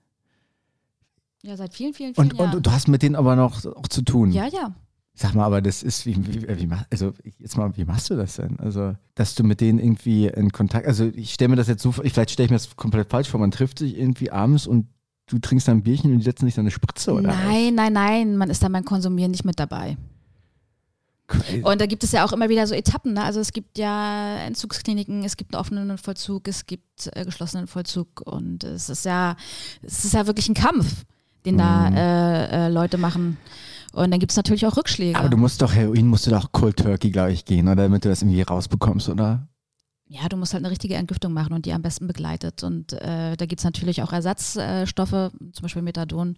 Ja, 1.46 1.56
seit 1.56 1.72
vielen, 1.74 1.94
vielen, 1.94 2.14
vielen 2.14 2.30
Und, 2.32 2.38
Jahren. 2.38 2.54
und 2.56 2.66
du 2.66 2.72
hast 2.72 2.88
mit 2.88 3.02
denen 3.02 3.14
aber 3.16 3.36
noch 3.36 3.64
auch 3.64 3.88
zu 3.88 4.02
tun. 4.02 4.32
ja, 4.32 4.46
ja. 4.46 4.74
Sag 5.18 5.34
mal, 5.34 5.44
aber 5.44 5.62
das 5.62 5.82
ist, 5.82 6.04
wie, 6.04 6.14
wie, 6.26 6.46
wie, 6.58 6.66
mach- 6.66 6.84
also 6.90 7.14
jetzt 7.38 7.56
mal, 7.56 7.74
wie 7.74 7.86
machst 7.86 8.10
du 8.10 8.16
das 8.16 8.36
denn? 8.36 8.58
Also, 8.60 8.94
dass 9.14 9.34
du 9.34 9.44
mit 9.44 9.62
denen 9.62 9.78
irgendwie 9.78 10.26
in 10.26 10.52
Kontakt, 10.52 10.86
also 10.86 11.06
ich 11.06 11.32
stelle 11.32 11.48
mir 11.48 11.56
das 11.56 11.68
jetzt 11.68 11.82
so, 11.82 11.90
vor- 11.92 12.04
ich- 12.04 12.12
vielleicht 12.12 12.32
stelle 12.32 12.44
ich 12.44 12.50
mir 12.50 12.56
das 12.58 12.76
komplett 12.76 13.08
falsch 13.08 13.30
vor, 13.30 13.40
man 13.40 13.50
trifft 13.50 13.78
sich 13.78 13.96
irgendwie 13.96 14.30
abends 14.30 14.66
und 14.66 14.88
du 15.28 15.38
trinkst 15.38 15.68
dann 15.68 15.78
ein 15.78 15.82
Bierchen 15.82 16.12
und 16.12 16.18
die 16.18 16.24
setzen 16.24 16.44
sich 16.44 16.54
dann 16.54 16.64
eine 16.64 16.70
Spritze 16.70 17.12
oder? 17.14 17.28
Nein, 17.28 17.74
nein, 17.74 17.94
nein, 17.94 18.36
man 18.36 18.50
ist 18.50 18.62
da 18.62 18.68
beim 18.68 18.84
Konsumieren 18.84 19.30
nicht 19.30 19.44
mit 19.46 19.58
dabei. 19.58 19.96
Crazy. 21.28 21.62
Und 21.62 21.80
da 21.80 21.86
gibt 21.86 22.04
es 22.04 22.12
ja 22.12 22.24
auch 22.24 22.32
immer 22.32 22.48
wieder 22.50 22.66
so 22.66 22.74
Etappen. 22.74 23.14
Ne? 23.14 23.22
Also 23.24 23.40
es 23.40 23.52
gibt 23.52 23.78
ja 23.78 24.36
Entzugskliniken, 24.46 25.24
es 25.24 25.36
gibt 25.38 25.54
einen 25.54 25.60
offenen 25.60 25.98
Vollzug, 25.98 26.46
es 26.46 26.66
gibt 26.66 27.10
äh, 27.16 27.24
geschlossenen 27.24 27.66
Vollzug 27.66 28.20
und 28.24 28.62
es 28.62 28.88
ist 28.88 29.04
ja, 29.06 29.34
es 29.82 30.04
ist 30.04 30.12
ja 30.14 30.26
wirklich 30.26 30.48
ein 30.48 30.54
Kampf, 30.54 31.04
den 31.46 31.56
da 31.58 31.88
Mhm. 31.90 31.96
äh, 31.96 32.66
äh, 32.66 32.68
Leute 32.68 32.98
machen. 32.98 33.38
Und 33.92 34.10
dann 34.10 34.20
gibt 34.20 34.32
es 34.32 34.36
natürlich 34.36 34.66
auch 34.66 34.76
Rückschläge. 34.76 35.18
Aber 35.18 35.30
du 35.30 35.38
musst 35.38 35.62
doch, 35.62 35.72
Heroin 35.74 36.06
musst 36.06 36.26
du 36.26 36.30
doch 36.30 36.52
Cold 36.52 36.76
Turkey, 36.76 37.10
glaube 37.10 37.32
ich, 37.32 37.46
gehen, 37.46 37.66
oder? 37.66 37.84
Damit 37.84 38.04
du 38.04 38.10
das 38.10 38.20
irgendwie 38.20 38.42
rausbekommst, 38.42 39.08
oder? 39.08 39.48
ja, 40.08 40.28
du 40.28 40.36
musst 40.36 40.52
halt 40.54 40.62
eine 40.62 40.70
richtige 40.70 40.94
Entgiftung 40.94 41.32
machen 41.32 41.52
und 41.52 41.66
die 41.66 41.72
am 41.72 41.82
besten 41.82 42.06
begleitet. 42.06 42.62
Und 42.62 42.92
äh, 42.92 43.36
da 43.36 43.44
gibt 43.46 43.60
es 43.60 43.64
natürlich 43.64 44.04
auch 44.04 44.12
Ersatzstoffe, 44.12 45.10
zum 45.10 45.62
Beispiel 45.62 45.82
Methadon 45.82 46.36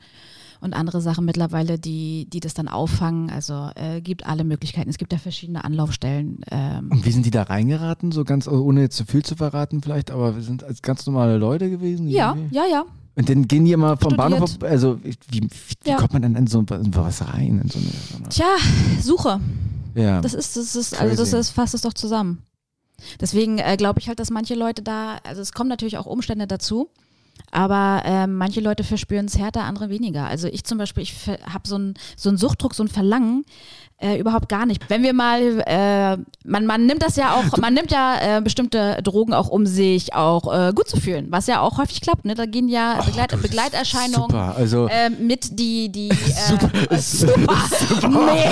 und 0.63 0.73
andere 0.73 1.03
Sachen 1.03 1.27
mittlerweile, 1.27 1.79
die, 1.79 2.27
die 2.31 2.41
das 2.41 2.55
dann 2.55 2.69
auffangen. 2.69 3.29
Also 3.29 3.69
äh, 3.75 4.01
gibt 4.01 4.25
alle 4.25 4.45
Möglichkeiten. 4.45 4.89
Es 4.89 4.97
gibt 4.97 5.13
ja 5.13 5.19
verschiedene 5.19 5.65
Anlaufstellen. 5.65 6.41
Ähm, 6.51 6.89
Und 6.91 7.05
wie 7.05 7.11
sind 7.11 7.27
die 7.27 7.31
da 7.31 7.43
reingeraten, 7.43 8.11
so 8.11 8.25
ganz, 8.25 8.49
ohne 8.49 8.81
jetzt 8.81 8.97
zu 8.97 9.05
viel 9.05 9.23
zu 9.23 9.37
verraten 9.37 9.83
vielleicht, 9.83 10.11
aber 10.11 10.35
wir 10.37 10.43
sind 10.43 10.65
als 10.65 10.81
ganz 10.81 11.05
normale 11.07 11.37
Leute 11.37 11.69
gewesen? 11.69 12.09
ja, 12.09 12.31
irgendwie? 12.35 12.57
ja, 12.57 12.65
ja. 12.71 12.85
Und 13.19 13.29
dann 13.29 13.49
gehen 13.49 13.65
die 13.65 13.73
immer 13.73 13.97
vom 13.97 14.13
Studiert. 14.13 14.31
Bahnhof, 14.31 14.51
also 14.63 15.01
wie, 15.03 15.17
wie, 15.31 15.49
Ja. 15.85 15.97
kommt 15.97 16.13
man 16.13 16.23
denn 16.23 16.37
in 16.37 16.47
so 16.47 16.61
in 16.61 16.95
was 16.95 17.21
rein? 17.27 17.61
In 17.61 17.69
so 17.69 17.81
eine, 17.81 18.29
Tja, 18.29 18.47
Suche. 19.03 19.41
ja. 19.97 20.21
Das 20.21 20.35
ist, 20.35 20.57
das 20.57 20.77
ist, 20.77 20.99
also 21.01 21.17
das 21.17 21.33
ist, 21.33 21.51
fasst 21.51 21.75
es 21.75 21.83
doch 21.83 21.95
zusammen. 21.95 22.39
Deswegen 23.21 23.59
äh, 23.59 23.77
glaube 23.77 23.99
ich 23.99 24.09
halt, 24.09 24.21
dass 24.21 24.31
manche 24.31 24.55
Leute 24.55 24.83
da, 24.83 25.19
also 25.25 25.43
es 25.43 25.53
kommen 25.53 25.69
natürlich 25.69 25.99
auch 25.99 26.07
Umstände 26.07 26.47
dazu, 26.47 26.91
aber 27.51 28.03
ähm, 28.05 28.37
manche 28.37 28.61
Leute 28.61 28.85
verspüren 28.85 29.27
es 29.27 29.39
härter, 29.39 29.63
andere 29.65 29.89
weniger. 29.91 30.27
Also 30.27 30.49
ich 30.49 30.65
zum 30.65 30.79
Beispiel, 30.79 31.03
ich 31.03 31.15
habe 31.27 31.67
so 31.67 31.77
einen 31.77 31.95
so 32.17 32.29
einen 32.29 32.39
Suchtdruck, 32.39 32.75
so 32.75 32.83
ein 32.85 32.89
Verlangen, 32.89 33.45
äh, 34.01 34.17
überhaupt 34.19 34.49
gar 34.49 34.65
nicht. 34.65 34.89
Wenn 34.89 35.03
wir 35.03 35.13
mal, 35.13 35.61
äh, 35.67 36.17
man, 36.45 36.67
man 36.67 36.87
nimmt 36.87 37.03
das 37.03 37.17
ja 37.17 37.35
auch, 37.35 37.57
man 37.59 37.75
nimmt 37.75 37.91
ja 37.91 38.37
äh, 38.37 38.41
bestimmte 38.41 39.01
Drogen 39.03 39.35
auch, 39.35 39.49
um 39.49 39.67
sich 39.67 40.15
auch 40.15 40.53
äh, 40.69 40.73
gut 40.73 40.89
zu 40.89 41.01
fühlen, 41.01 41.27
was 41.31 41.49
ja 41.49 41.61
auch 41.63 41.79
häufig 41.79 42.01
klappt. 42.01 42.25
Ne? 42.25 42.35
Da 42.37 42.47
gehen 42.47 42.69
ja 42.69 43.01
Begleit, 43.05 43.33
Oh, 43.33 43.37
ist 43.37 43.43
Begleiterscheinungen 43.43 44.31
Super, 44.31 44.55
also 44.57 44.89
ähm, 44.91 45.27
mit, 45.27 45.59
die, 45.59 45.91
die 45.91 46.09
äh, 46.11 46.15
Super, 46.15 46.71
ist- 46.93 47.19
super. 47.19 47.29
Nee. 48.09 48.45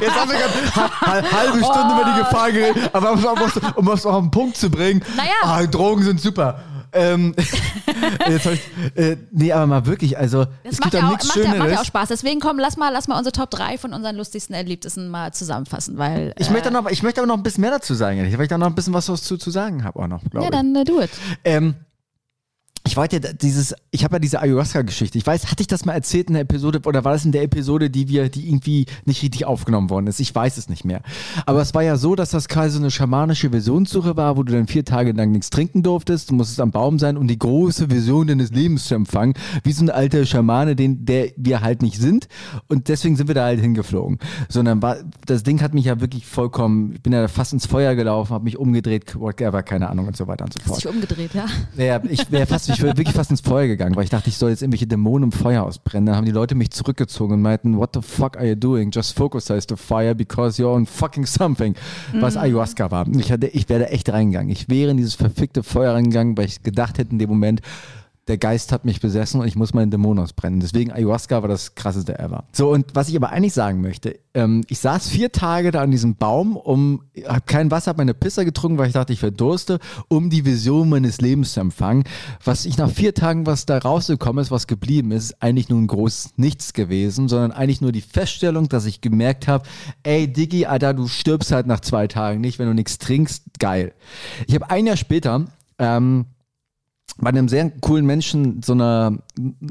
jetzt 0.00 0.14
haben 0.16 0.30
wir 0.30 0.38
gerade 0.38 0.76
ha- 0.76 1.00
ha- 1.00 1.32
halbe 1.32 1.58
Stunde 1.64 1.94
über 1.94 2.12
die 2.14 2.18
Gefahr 2.20 2.52
geredet, 2.52 2.90
aber 2.92 3.12
um, 3.76 3.88
es 3.88 4.06
auf 4.06 4.20
den 4.22 4.30
Punkt 4.30 4.56
zu 4.56 4.70
bringen, 4.70 5.02
Naja. 5.16 5.30
ah, 5.42 5.66
Drogen 5.66 6.04
sind 6.04 6.20
super. 6.20 6.60
Ähm, 6.94 7.34
jetzt 8.28 8.46
ich, 8.46 8.60
äh, 8.94 9.16
nee, 9.32 9.52
aber 9.52 9.66
mal 9.66 9.86
wirklich, 9.86 10.16
also 10.16 10.44
Das 10.44 10.74
es 10.74 10.78
macht 10.80 10.92
gibt 10.92 10.94
ja, 11.02 11.06
auch, 11.06 11.10
nichts 11.10 11.26
macht, 11.26 11.36
ja, 11.36 11.42
macht 11.44 11.56
ja 11.56 11.62
auch 11.62 11.66
Schöneres. 11.68 11.86
Spaß. 11.86 12.08
Deswegen 12.08 12.40
komm, 12.40 12.58
lass 12.58 12.76
mal, 12.76 12.90
lass 12.92 13.08
mal 13.08 13.18
unsere 13.18 13.32
Top 13.32 13.50
3 13.50 13.78
von 13.78 13.92
unseren 13.92 14.16
lustigsten 14.16 14.54
Erlebnissen 14.54 15.08
mal 15.08 15.32
zusammenfassen, 15.32 15.98
weil. 15.98 16.34
Ich 16.38 16.48
äh, 16.48 16.52
möchte, 16.52 16.70
noch, 16.70 16.88
ich 16.88 17.02
möchte 17.02 17.20
aber 17.20 17.28
noch 17.28 17.36
ein 17.36 17.42
bisschen 17.42 17.62
mehr 17.62 17.70
dazu 17.72 17.94
sagen, 17.94 18.20
weil 18.22 18.42
ich 18.42 18.48
da 18.48 18.58
noch 18.58 18.68
ein 18.68 18.74
bisschen 18.74 18.94
was 18.94 19.06
zu, 19.06 19.16
zu 19.16 19.50
sagen 19.50 19.84
habe 19.84 19.98
auch 20.00 20.06
noch, 20.08 20.20
glaube 20.30 20.38
Ja, 20.38 20.44
ich. 20.44 20.50
dann 20.50 20.74
äh, 20.76 20.84
do 20.84 21.00
it. 21.00 21.10
Ähm, 21.44 21.74
ich 22.86 22.98
wollte 22.98 23.16
ja 23.16 23.32
dieses, 23.32 23.74
ich 23.90 24.04
habe 24.04 24.16
ja 24.16 24.18
diese 24.18 24.42
Ayahuasca-Geschichte. 24.42 25.16
Ich 25.16 25.26
weiß, 25.26 25.50
hatte 25.50 25.62
ich 25.62 25.66
das 25.66 25.86
mal 25.86 25.94
erzählt 25.94 26.28
in 26.28 26.34
der 26.34 26.42
Episode 26.42 26.80
oder 26.84 27.02
war 27.02 27.12
das 27.12 27.24
in 27.24 27.32
der 27.32 27.42
Episode, 27.42 27.88
die 27.88 28.08
wir, 28.08 28.28
die 28.28 28.46
irgendwie 28.46 28.84
nicht 29.06 29.22
richtig 29.22 29.46
aufgenommen 29.46 29.88
worden 29.88 30.06
ist? 30.06 30.20
Ich 30.20 30.34
weiß 30.34 30.58
es 30.58 30.68
nicht 30.68 30.84
mehr. 30.84 31.00
Aber 31.46 31.62
es 31.62 31.72
war 31.72 31.82
ja 31.82 31.96
so, 31.96 32.14
dass 32.14 32.30
das 32.30 32.46
quasi 32.46 32.74
so 32.74 32.80
eine 32.80 32.90
schamanische 32.90 33.50
Visionssuche 33.52 34.18
war, 34.18 34.36
wo 34.36 34.42
du 34.42 34.52
dann 34.52 34.66
vier 34.66 34.84
Tage 34.84 35.12
lang 35.12 35.30
nichts 35.30 35.48
trinken 35.48 35.82
durftest. 35.82 36.30
Du 36.30 36.34
musstest 36.34 36.60
am 36.60 36.72
Baum 36.72 36.98
sein, 36.98 37.16
um 37.16 37.26
die 37.26 37.38
große 37.38 37.90
Vision 37.90 38.26
deines 38.26 38.50
Lebens 38.50 38.84
zu 38.84 38.94
empfangen. 38.94 39.32
Wie 39.62 39.72
so 39.72 39.82
ein 39.82 39.90
alter 39.90 40.26
Schamane, 40.26 40.76
den, 40.76 41.06
der 41.06 41.30
wir 41.38 41.62
halt 41.62 41.80
nicht 41.80 41.98
sind. 41.98 42.28
Und 42.68 42.88
deswegen 42.88 43.16
sind 43.16 43.28
wir 43.28 43.34
da 43.34 43.44
halt 43.44 43.60
hingeflogen. 43.60 44.18
Sondern 44.50 44.82
war, 44.82 44.98
das 45.24 45.42
Ding 45.42 45.62
hat 45.62 45.72
mich 45.72 45.86
ja 45.86 46.02
wirklich 46.02 46.26
vollkommen, 46.26 46.92
ich 46.92 47.02
bin 47.02 47.14
ja 47.14 47.28
fast 47.28 47.54
ins 47.54 47.64
Feuer 47.64 47.94
gelaufen, 47.94 48.34
habe 48.34 48.44
mich 48.44 48.58
umgedreht, 48.58 49.18
whatever, 49.18 49.62
keine 49.62 49.88
Ahnung 49.88 50.06
und 50.06 50.18
so 50.18 50.26
weiter 50.26 50.44
und 50.44 50.52
so 50.52 50.60
Hast 50.60 50.68
fort. 50.68 50.84
dich 50.84 50.88
umgedreht, 50.88 51.30
ja? 51.32 51.46
Ja, 51.82 52.02
ich 52.04 52.30
wäre 52.30 52.44
fast, 52.44 52.73
ich 52.74 52.82
wäre 52.82 52.96
wirklich 52.96 53.14
fast 53.14 53.30
ins 53.30 53.40
Feuer 53.40 53.66
gegangen, 53.66 53.96
weil 53.96 54.04
ich 54.04 54.10
dachte, 54.10 54.28
ich 54.28 54.36
soll 54.36 54.50
jetzt 54.50 54.62
irgendwelche 54.62 54.86
Dämonen 54.86 55.30
im 55.30 55.32
Feuer 55.32 55.62
ausbrennen. 55.62 56.06
Dann 56.06 56.16
haben 56.16 56.24
die 56.26 56.32
Leute 56.32 56.54
mich 56.54 56.70
zurückgezogen 56.70 57.34
und 57.34 57.42
meinten, 57.42 57.78
what 57.78 57.90
the 57.94 58.02
fuck 58.02 58.36
are 58.36 58.46
you 58.46 58.54
doing? 58.54 58.90
Just 58.90 59.16
focus 59.16 59.46
the 59.46 59.76
fire 59.76 60.14
because 60.14 60.60
you're 60.60 60.74
on 60.74 60.86
fucking 60.86 61.26
something. 61.26 61.74
Was 62.14 62.36
Ayahuasca 62.36 62.90
war. 62.90 63.06
Ich, 63.16 63.32
hatte, 63.32 63.46
ich 63.48 63.68
wäre 63.68 63.80
da 63.80 63.86
echt 63.86 64.12
reingegangen. 64.12 64.50
Ich 64.50 64.68
wäre 64.68 64.90
in 64.90 64.96
dieses 64.96 65.14
verfickte 65.14 65.62
Feuer 65.62 65.94
reingegangen, 65.94 66.36
weil 66.36 66.46
ich 66.46 66.62
gedacht 66.62 66.98
hätte 66.98 67.12
in 67.12 67.18
dem 67.18 67.30
Moment, 67.30 67.60
der 68.28 68.38
Geist 68.38 68.70
hat 68.72 68.84
mich 68.84 69.00
besessen 69.00 69.40
und 69.40 69.48
ich 69.48 69.56
muss 69.56 69.74
meinen 69.74 69.90
Dämon 69.90 70.18
ausbrennen. 70.18 70.60
Deswegen 70.60 70.92
Ayahuasca 70.92 71.42
war 71.42 71.48
das 71.48 71.74
krasseste 71.74 72.18
ever. 72.18 72.44
So, 72.52 72.70
und 72.70 72.94
was 72.94 73.08
ich 73.08 73.16
aber 73.16 73.30
eigentlich 73.30 73.54
sagen 73.54 73.80
möchte, 73.80 74.18
ähm, 74.34 74.62
ich 74.68 74.78
saß 74.78 75.08
vier 75.08 75.32
Tage 75.32 75.72
da 75.72 75.82
an 75.82 75.90
diesem 75.90 76.14
Baum, 76.16 76.56
um, 76.56 77.02
hab 77.26 77.46
kein 77.46 77.70
Wasser, 77.70 77.90
hab 77.90 77.98
meine 77.98 78.14
Pisser 78.14 78.44
getrunken, 78.44 78.78
weil 78.78 78.86
ich 78.86 78.92
dachte, 78.92 79.12
ich 79.12 79.20
verdurste, 79.20 79.78
um 80.08 80.30
die 80.30 80.44
Vision 80.44 80.88
meines 80.88 81.20
Lebens 81.20 81.54
zu 81.54 81.60
empfangen. 81.60 82.04
Was 82.44 82.64
ich 82.64 82.78
nach 82.78 82.90
vier 82.90 83.14
Tagen, 83.14 83.46
was 83.46 83.66
da 83.66 83.78
rausgekommen 83.78 84.42
ist, 84.42 84.50
was 84.50 84.66
geblieben 84.66 85.10
ist, 85.10 85.24
ist 85.24 85.42
eigentlich 85.42 85.68
nur 85.68 85.80
ein 85.80 85.86
großes 85.86 86.34
Nichts 86.36 86.72
gewesen, 86.72 87.28
sondern 87.28 87.52
eigentlich 87.52 87.80
nur 87.80 87.92
die 87.92 88.00
Feststellung, 88.00 88.68
dass 88.68 88.86
ich 88.86 89.00
gemerkt 89.00 89.48
habe, 89.48 89.66
ey 90.02 90.32
Diggi, 90.32 90.66
Alter, 90.66 90.94
du 90.94 91.08
stirbst 91.08 91.52
halt 91.52 91.66
nach 91.66 91.80
zwei 91.80 92.06
Tagen 92.06 92.40
nicht, 92.40 92.58
wenn 92.58 92.66
du 92.66 92.74
nichts 92.74 92.98
trinkst, 92.98 93.44
geil. 93.58 93.92
Ich 94.46 94.54
habe 94.54 94.70
ein 94.70 94.86
Jahr 94.86 94.96
später, 94.96 95.46
ähm, 95.78 96.26
bei 97.18 97.28
einem 97.28 97.48
sehr 97.48 97.70
coolen 97.70 98.06
Menschen 98.06 98.62
so 98.62 98.72
eine 98.72 99.20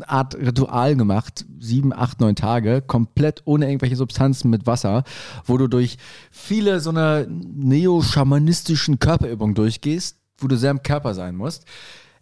Art 0.08 0.36
Ritual 0.36 0.96
gemacht, 0.96 1.46
sieben, 1.60 1.94
acht, 1.94 2.22
neun 2.22 2.36
Tage, 2.36 2.82
komplett 2.82 3.42
ohne 3.46 3.68
irgendwelche 3.68 3.98
Substanzen 3.98 4.50
mit 4.50 4.66
Wasser, 4.66 5.04
wo 5.46 5.58
du 5.58 5.68
durch 5.68 5.98
viele 6.32 6.80
so 6.80 6.90
eine 6.90 7.28
neo-schamanistischen 7.30 9.00
Körperübungen 9.00 9.56
durchgehst, 9.56 10.18
wo 10.38 10.48
du 10.48 10.58
sehr 10.58 10.72
im 10.72 10.84
Körper 10.84 11.14
sein 11.14 11.36
musst. 11.36 11.66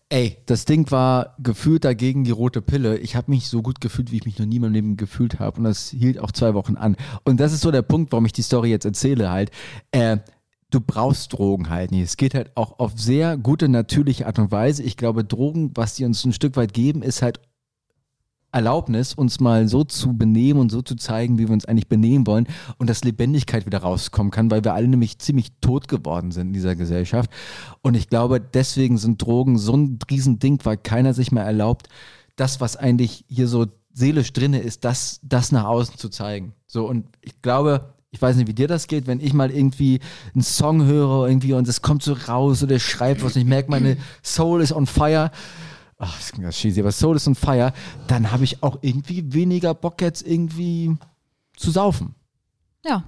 Ey, 0.10 0.40
das 0.46 0.66
Ding 0.66 0.92
war 0.92 1.36
gefühlt 1.40 1.86
dagegen 1.86 2.26
die 2.26 2.32
rote 2.32 2.62
Pille. 2.62 2.98
Ich 2.98 3.16
habe 3.16 3.32
mich 3.32 3.48
so 3.48 3.62
gut 3.62 3.80
gefühlt, 3.80 4.12
wie 4.12 4.18
ich 4.18 4.26
mich 4.26 4.38
noch 4.40 4.46
nie 4.46 4.58
in 4.58 4.62
meinem 4.62 4.74
Leben 4.74 4.98
gefühlt 4.98 5.40
habe. 5.40 5.60
Und 5.60 5.64
das 5.64 5.90
hielt 5.90 6.20
auch 6.20 6.34
zwei 6.34 6.54
Wochen 6.54 6.76
an. 6.76 6.98
Und 7.24 7.40
das 7.40 7.54
ist 7.54 7.62
so 7.62 7.72
der 7.72 7.82
Punkt, 7.82 8.12
warum 8.12 8.26
ich 8.26 8.34
die 8.34 8.42
Story 8.42 8.70
jetzt 8.70 8.84
erzähle 8.84 9.32
halt. 9.32 9.52
Äh, 9.92 10.18
du 10.72 10.80
brauchst 10.82 11.34
Drogen 11.34 11.70
halt 11.70 11.92
nicht. 11.92 12.04
Es 12.04 12.18
geht 12.18 12.34
halt 12.34 12.52
auch 12.56 12.80
auf 12.80 12.94
sehr 12.96 13.38
gute, 13.38 13.70
natürliche 13.70 14.26
Art 14.26 14.40
und 14.40 14.52
Weise. 14.52 14.82
Ich 14.82 14.98
glaube, 14.98 15.24
Drogen, 15.24 15.72
was 15.76 15.96
die 15.96 16.06
uns 16.06 16.26
ein 16.26 16.34
Stück 16.34 16.56
weit 16.56 16.74
geben, 16.74 17.04
ist 17.04 17.22
halt 17.22 17.40
Erlaubnis, 18.54 19.14
uns 19.14 19.40
mal 19.40 19.68
so 19.68 19.84
zu 19.84 20.18
benehmen 20.18 20.60
und 20.60 20.72
so 20.72 20.82
zu 20.82 20.96
zeigen, 20.96 21.38
wie 21.38 21.48
wir 21.48 21.54
uns 21.54 21.66
eigentlich 21.66 21.88
benehmen 21.88 22.28
wollen 22.28 22.48
und 22.78 22.90
dass 22.90 23.04
Lebendigkeit 23.04 23.66
wieder 23.66 23.80
rauskommen 23.80 24.32
kann, 24.32 24.52
weil 24.52 24.64
wir 24.64 24.74
alle 24.74 24.90
nämlich 24.90 25.20
ziemlich 25.20 25.52
tot 25.62 25.88
geworden 25.88 26.32
sind 26.32 26.48
in 26.48 26.54
dieser 26.54 26.76
Gesellschaft. 26.76 27.30
Und 27.82 27.96
ich 27.96 28.10
glaube, 28.10 28.42
deswegen 28.42 28.98
sind 28.98 29.22
Drogen 29.22 29.58
so 29.58 29.76
ein 29.76 30.00
Riesending, 30.10 30.60
weil 30.64 30.78
keiner 30.78 31.14
sich 31.14 31.32
mehr 31.32 31.46
erlaubt, 31.46 31.88
das, 32.36 32.60
was 32.60 32.76
eigentlich 32.76 33.24
hier 33.30 33.48
so 33.48 33.68
seelisch 33.94 34.34
drinne 34.34 34.60
ist, 34.60 34.84
das, 34.84 35.20
das 35.24 35.52
nach 35.52 35.66
außen 35.66 35.98
zu 35.98 36.10
zeigen. 36.10 36.54
So, 36.66 36.88
und 36.88 37.06
ich 37.22 37.42
glaube, 37.42 37.94
ich 38.12 38.22
weiß 38.22 38.36
nicht, 38.36 38.48
wie 38.48 38.54
dir 38.54 38.68
das 38.68 38.88
geht, 38.88 39.08
wenn 39.08 39.22
ich 39.22 39.34
mal 39.34 39.50
irgendwie 39.50 40.02
einen 40.34 40.44
Song 40.44 40.86
höre 40.86 41.28
irgendwie 41.28 41.54
und 41.54 41.68
es 41.68 41.82
kommt 41.82 42.04
so 42.04 42.14
raus 42.14 42.62
oder 42.62 42.76
ich 42.76 42.84
schreibe 42.84 43.24
was 43.24 43.36
und 43.36 43.42
ich 43.42 43.48
merke, 43.48 43.72
meine 43.72 43.98
Soul 44.22 44.62
is 44.62 44.74
on 44.74 44.86
fire. 44.86 45.32
Ach, 45.98 46.18
das 46.18 46.34
klingt 46.34 46.52
cheesy, 46.52 46.82
aber 46.82 46.92
Soul 46.92 47.16
is 47.16 47.28
on 47.28 47.36
fire, 47.36 47.74
dann 48.08 48.32
habe 48.32 48.44
ich 48.44 48.62
auch 48.64 48.80
irgendwie 48.82 49.34
weniger 49.34 49.74
Bock 49.74 50.02
jetzt 50.02 50.28
irgendwie 50.28 50.98
zu 51.56 51.72
saufen. 51.72 52.16
Ja. 52.84 53.06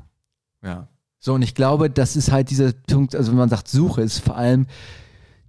Ja. 0.64 0.88
So, 1.20 1.34
und 1.34 1.42
ich 1.42 1.54
glaube, 1.54 1.90
das 1.90 2.16
ist 2.16 2.32
halt 2.32 2.50
dieser 2.50 2.72
Punkt, 2.72 3.16
also 3.16 3.32
wenn 3.32 3.38
man 3.38 3.50
sagt 3.50 3.68
Suche, 3.68 4.02
ist 4.02 4.20
vor 4.20 4.38
allem 4.38 4.68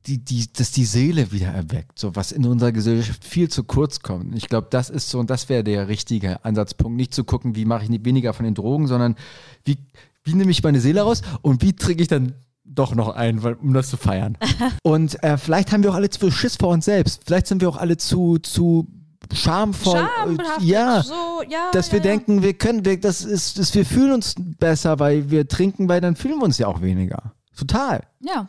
die, 0.07 0.19
die, 0.19 0.53
dass 0.53 0.71
die 0.71 0.85
Seele 0.85 1.33
wieder 1.33 1.49
erweckt, 1.49 1.99
so 1.99 2.15
was 2.15 2.33
in 2.33 2.45
unserer 2.45 2.73
Gesellschaft 2.73 3.25
viel 3.25 3.49
zu 3.49 3.65
kurz 3.65 4.01
kommt. 4.01 4.35
Ich 4.37 4.49
glaube, 4.49 4.67
das 4.71 4.91
ist 4.91 5.09
so, 5.09 5.19
und 5.19 5.31
das 5.31 5.49
wäre 5.49 5.65
der 5.65 5.89
richtige 5.89 6.45
Ansatzpunkt, 6.45 6.97
nicht 6.97 7.15
zu 7.15 7.25
gucken, 7.25 7.57
wie 7.57 7.65
mache 7.65 7.85
ich 7.85 7.91
nicht 7.91 8.05
weniger 8.05 8.35
von 8.35 8.45
den 8.45 8.55
Drogen, 8.55 8.87
sondern 8.87 9.17
wie, 9.65 9.79
wie 10.23 10.35
nehme 10.35 10.51
ich 10.51 10.63
meine 10.63 10.81
Seele 10.81 11.03
raus 11.03 11.23
und 11.41 11.63
wie 11.63 11.75
trinke 11.75 12.03
ich 12.03 12.09
dann 12.09 12.35
doch 12.65 12.95
noch 12.95 13.15
ein, 13.15 13.39
um 13.39 13.73
das 13.73 13.89
zu 13.89 13.97
feiern. 13.97 14.37
und 14.83 15.23
äh, 15.23 15.39
vielleicht 15.39 15.73
haben 15.73 15.83
wir 15.83 15.91
auch 15.91 15.97
alle 15.97 16.11
zu 16.11 16.21
viel 16.21 16.33
Schiss 16.33 16.57
vor 16.57 16.71
uns 16.71 16.85
selbst. 16.85 17.23
Vielleicht 17.25 17.47
sind 17.47 17.61
wir 17.61 17.69
auch 17.69 17.77
alle 17.77 17.97
zu, 17.97 18.39
zu 18.39 18.89
schamvoll. 19.33 20.07
Schambehaftet, 20.17 20.65
ja, 20.65 21.03
so, 21.03 21.43
ja, 21.49 21.71
dass 21.73 21.93
wir 21.93 21.99
ja. 21.99 22.05
denken, 22.05 22.43
wir 22.43 22.55
können, 22.55 22.85
wir, 22.85 23.01
das 23.01 23.25
ist, 23.25 23.59
das, 23.59 23.75
wir 23.75 23.87
fühlen 23.87 24.13
uns 24.13 24.35
besser, 24.39 24.99
weil 24.99 25.31
wir 25.31 25.49
trinken, 25.49 25.89
weil 25.89 26.01
dann 26.01 26.17
fühlen 26.17 26.39
wir 26.39 26.45
uns 26.45 26.59
ja 26.59 26.67
auch 26.67 26.83
weniger. 26.83 27.33
Total. 27.57 28.03
Ja. 28.21 28.49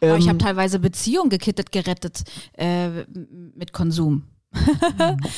Aber 0.00 0.16
ich 0.16 0.24
Ähm, 0.24 0.28
habe 0.30 0.38
teilweise 0.38 0.78
Beziehungen 0.78 1.30
gekittet, 1.30 1.72
gerettet 1.72 2.22
äh, 2.56 3.04
mit 3.54 3.72
Konsum. 3.72 4.24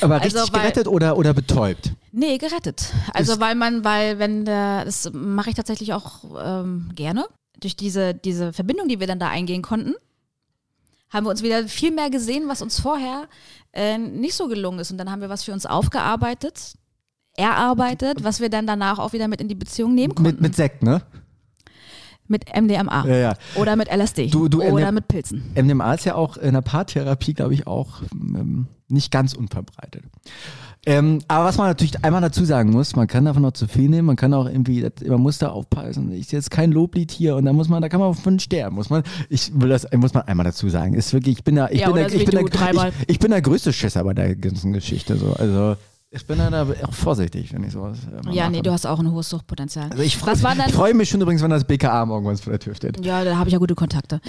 aber 0.00 0.20
also, 0.20 0.38
richtig 0.38 0.54
weil- 0.54 0.60
gerettet 0.62 0.86
oder, 0.86 1.16
oder 1.18 1.34
betäubt? 1.34 1.92
Nee, 2.12 2.38
gerettet. 2.38 2.92
Also 3.12 3.40
weil 3.40 3.54
man, 3.54 3.84
weil 3.84 4.18
wenn 4.18 4.44
der, 4.44 4.84
das 4.84 5.10
mache 5.12 5.50
ich 5.50 5.56
tatsächlich 5.56 5.92
auch 5.94 6.24
ähm, 6.42 6.90
gerne. 6.94 7.26
Durch 7.60 7.76
diese, 7.76 8.14
diese 8.14 8.52
Verbindung, 8.52 8.88
die 8.88 9.00
wir 9.00 9.06
dann 9.06 9.18
da 9.18 9.28
eingehen 9.28 9.62
konnten, 9.62 9.94
haben 11.10 11.26
wir 11.26 11.30
uns 11.30 11.42
wieder 11.42 11.66
viel 11.68 11.90
mehr 11.90 12.08
gesehen, 12.08 12.44
was 12.46 12.62
uns 12.62 12.78
vorher 12.80 13.28
äh, 13.72 13.98
nicht 13.98 14.34
so 14.34 14.46
gelungen 14.48 14.78
ist. 14.78 14.90
Und 14.92 14.98
dann 14.98 15.10
haben 15.10 15.20
wir 15.20 15.28
was 15.28 15.44
für 15.44 15.52
uns 15.52 15.66
aufgearbeitet, 15.66 16.74
erarbeitet, 17.36 18.22
was 18.24 18.40
wir 18.40 18.48
dann 18.48 18.66
danach 18.66 18.98
auch 18.98 19.12
wieder 19.12 19.28
mit 19.28 19.40
in 19.40 19.48
die 19.48 19.54
Beziehung 19.54 19.94
nehmen 19.94 20.14
konnten. 20.14 20.30
Mit, 20.32 20.40
mit 20.40 20.56
Sekt, 20.56 20.82
ne? 20.82 21.02
Mit 22.30 22.44
MDMA. 22.56 23.04
Ja, 23.08 23.16
ja. 23.16 23.34
Oder 23.56 23.74
mit 23.76 23.88
LSD. 23.92 24.28
Du- 24.28 24.48
du, 24.48 24.62
oder 24.62 24.86
MD- 24.88 24.92
mit 24.92 25.08
Pilzen. 25.08 25.42
MDMA 25.54 25.94
ist 25.94 26.04
ja 26.04 26.14
auch 26.14 26.36
in 26.36 26.54
der 26.54 26.60
Paartherapie, 26.62 27.34
glaube 27.34 27.54
ich, 27.54 27.66
auch 27.66 28.02
ähm, 28.12 28.68
nicht 28.88 29.10
ganz 29.10 29.34
unverbreitet. 29.34 30.04
Ähm, 30.86 31.18
aber 31.28 31.44
was 31.44 31.58
man 31.58 31.66
natürlich 31.66 32.02
einmal 32.04 32.22
dazu 32.22 32.42
sagen 32.44 32.70
muss, 32.70 32.96
man 32.96 33.06
kann 33.06 33.26
davon 33.26 33.42
noch 33.42 33.52
zu 33.52 33.66
viel 33.68 33.90
nehmen, 33.90 34.06
man 34.06 34.16
kann 34.16 34.32
auch 34.32 34.46
irgendwie, 34.46 34.86
man 35.06 35.20
muss 35.20 35.36
da 35.38 35.48
aufpassen. 35.50 36.10
Ich 36.12 36.32
jetzt 36.32 36.50
kein 36.50 36.72
Loblied 36.72 37.10
hier 37.10 37.36
und 37.36 37.44
da 37.44 37.52
muss 37.52 37.68
man, 37.68 37.82
da 37.82 37.88
kann 37.90 38.00
man 38.00 38.14
von 38.14 38.38
sterben, 38.38 38.76
muss 38.76 38.88
man. 38.88 39.02
Ich 39.28 39.50
will 39.54 39.68
das, 39.68 39.86
muss 39.94 40.14
man 40.14 40.22
einmal 40.22 40.44
dazu 40.46 40.68
sagen. 40.70 40.94
Ist 40.94 41.12
wirklich, 41.12 41.38
ich 41.38 41.44
bin 41.44 41.56
da, 41.56 41.68
ich 41.68 41.80
Ja, 41.80 41.90
bin 41.90 41.96
da, 42.02 42.06
ich 42.08 42.24
bin 42.24 42.46
da, 42.48 42.88
ich, 42.88 42.94
ich 43.08 43.18
bin 43.18 43.30
der 43.30 43.42
größte 43.42 43.72
Schisser 43.74 44.04
bei 44.04 44.14
der 44.14 44.34
ganzen 44.36 44.72
Geschichte. 44.72 45.16
So, 45.16 45.34
also 45.34 45.76
ich 46.12 46.26
bin 46.26 46.38
da, 46.38 46.50
da 46.50 46.66
auch 46.84 46.92
vorsichtig, 46.92 47.52
wenn 47.52 47.62
ich 47.62 47.72
sowas. 47.72 47.98
Äh, 48.08 48.34
Ja, 48.34 48.44
mache. 48.44 48.52
nee, 48.52 48.62
du 48.62 48.72
hast 48.72 48.84
auch 48.84 48.98
ein 48.98 49.10
hohes 49.10 49.28
Suchtpotenzial. 49.28 49.90
Also 49.90 50.02
ich 50.02 50.16
freue 50.16 50.36
freu 50.36 50.92
mich 50.94 51.08
schon 51.08 51.20
übrigens, 51.20 51.42
wenn 51.42 51.50
das 51.50 51.64
BKA 51.64 52.04
morgen 52.04 52.24
bei 52.24 52.30
uns 52.30 52.40
vor 52.40 52.50
der 52.50 52.58
Tür 52.58 52.74
steht. 52.74 53.04
Ja, 53.04 53.24
da 53.24 53.36
habe 53.36 53.48
ich 53.48 53.52
ja 53.52 53.58
gute 53.58 53.76
Kontakte. 53.76 54.20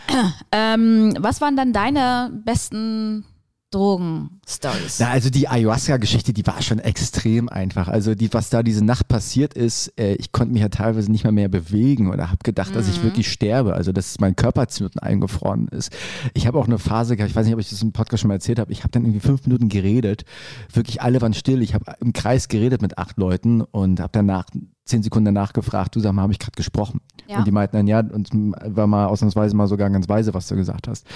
ähm, 0.52 1.14
was 1.20 1.40
waren 1.40 1.56
dann 1.56 1.72
deine 1.72 2.32
besten 2.44 3.24
Drogen-Stories? 3.70 4.98
Na, 4.98 5.10
also 5.10 5.30
die 5.30 5.48
Ayahuasca-Geschichte, 5.48 6.32
die 6.32 6.46
war 6.46 6.60
schon 6.60 6.80
extrem 6.80 7.48
einfach. 7.48 7.88
Also 7.88 8.14
die, 8.14 8.32
was 8.32 8.50
da 8.50 8.62
diese 8.62 8.84
Nacht 8.84 9.06
passiert 9.08 9.54
ist, 9.54 9.92
äh, 9.98 10.14
ich 10.14 10.32
konnte 10.32 10.52
mich 10.52 10.62
ja 10.62 10.68
teilweise 10.68 11.10
nicht 11.10 11.24
mal 11.24 11.32
mehr 11.32 11.48
bewegen 11.48 12.10
oder 12.10 12.30
habe 12.30 12.38
gedacht, 12.42 12.74
dass 12.74 12.88
ich 12.88 13.02
wirklich 13.02 13.30
sterbe. 13.30 13.74
Also 13.74 13.92
dass 13.92 14.18
mein 14.18 14.34
Körper 14.34 14.68
zu 14.68 14.88
eingefroren 15.00 15.68
ist. 15.68 15.92
Ich 16.34 16.46
habe 16.46 16.58
auch 16.58 16.66
eine 16.66 16.78
Phase 16.78 17.16
gehabt, 17.16 17.30
ich 17.30 17.36
weiß 17.36 17.46
nicht, 17.46 17.54
ob 17.54 17.60
ich 17.60 17.70
das 17.70 17.82
im 17.82 17.92
Podcast 17.92 18.22
schon 18.22 18.28
mal 18.28 18.34
erzählt 18.34 18.58
habe, 18.58 18.72
ich 18.72 18.80
habe 18.80 18.90
dann 18.90 19.04
irgendwie 19.04 19.20
fünf 19.20 19.46
Minuten 19.46 19.68
geredet. 19.68 20.24
Wirklich 20.72 21.00
alle 21.02 21.20
waren 21.20 21.34
still. 21.34 21.62
Ich 21.62 21.74
habe 21.74 21.92
im 22.00 22.12
Kreis 22.12 22.48
geredet 22.48 22.82
mit 22.82 22.98
acht 22.98 23.18
Leuten 23.18 23.62
und 23.62 24.00
habe 24.00 24.10
danach 24.12 24.46
zehn 24.90 25.02
Sekunden 25.02 25.26
danach 25.26 25.52
gefragt, 25.52 25.96
du 25.96 26.00
sag 26.00 26.12
mal, 26.12 26.22
habe 26.22 26.32
ich 26.32 26.38
gerade 26.38 26.56
gesprochen? 26.56 27.00
Ja. 27.26 27.38
Und 27.38 27.46
die 27.46 27.52
meinten 27.52 27.76
dann, 27.76 27.86
ja, 27.86 28.00
und 28.00 28.30
war 28.32 28.86
mal 28.86 29.06
ausnahmsweise 29.06 29.56
mal 29.56 29.68
sogar 29.68 29.88
ganz 29.90 30.08
weise, 30.08 30.34
was 30.34 30.48
du 30.48 30.56
gesagt 30.56 30.88
hast. 30.88 31.06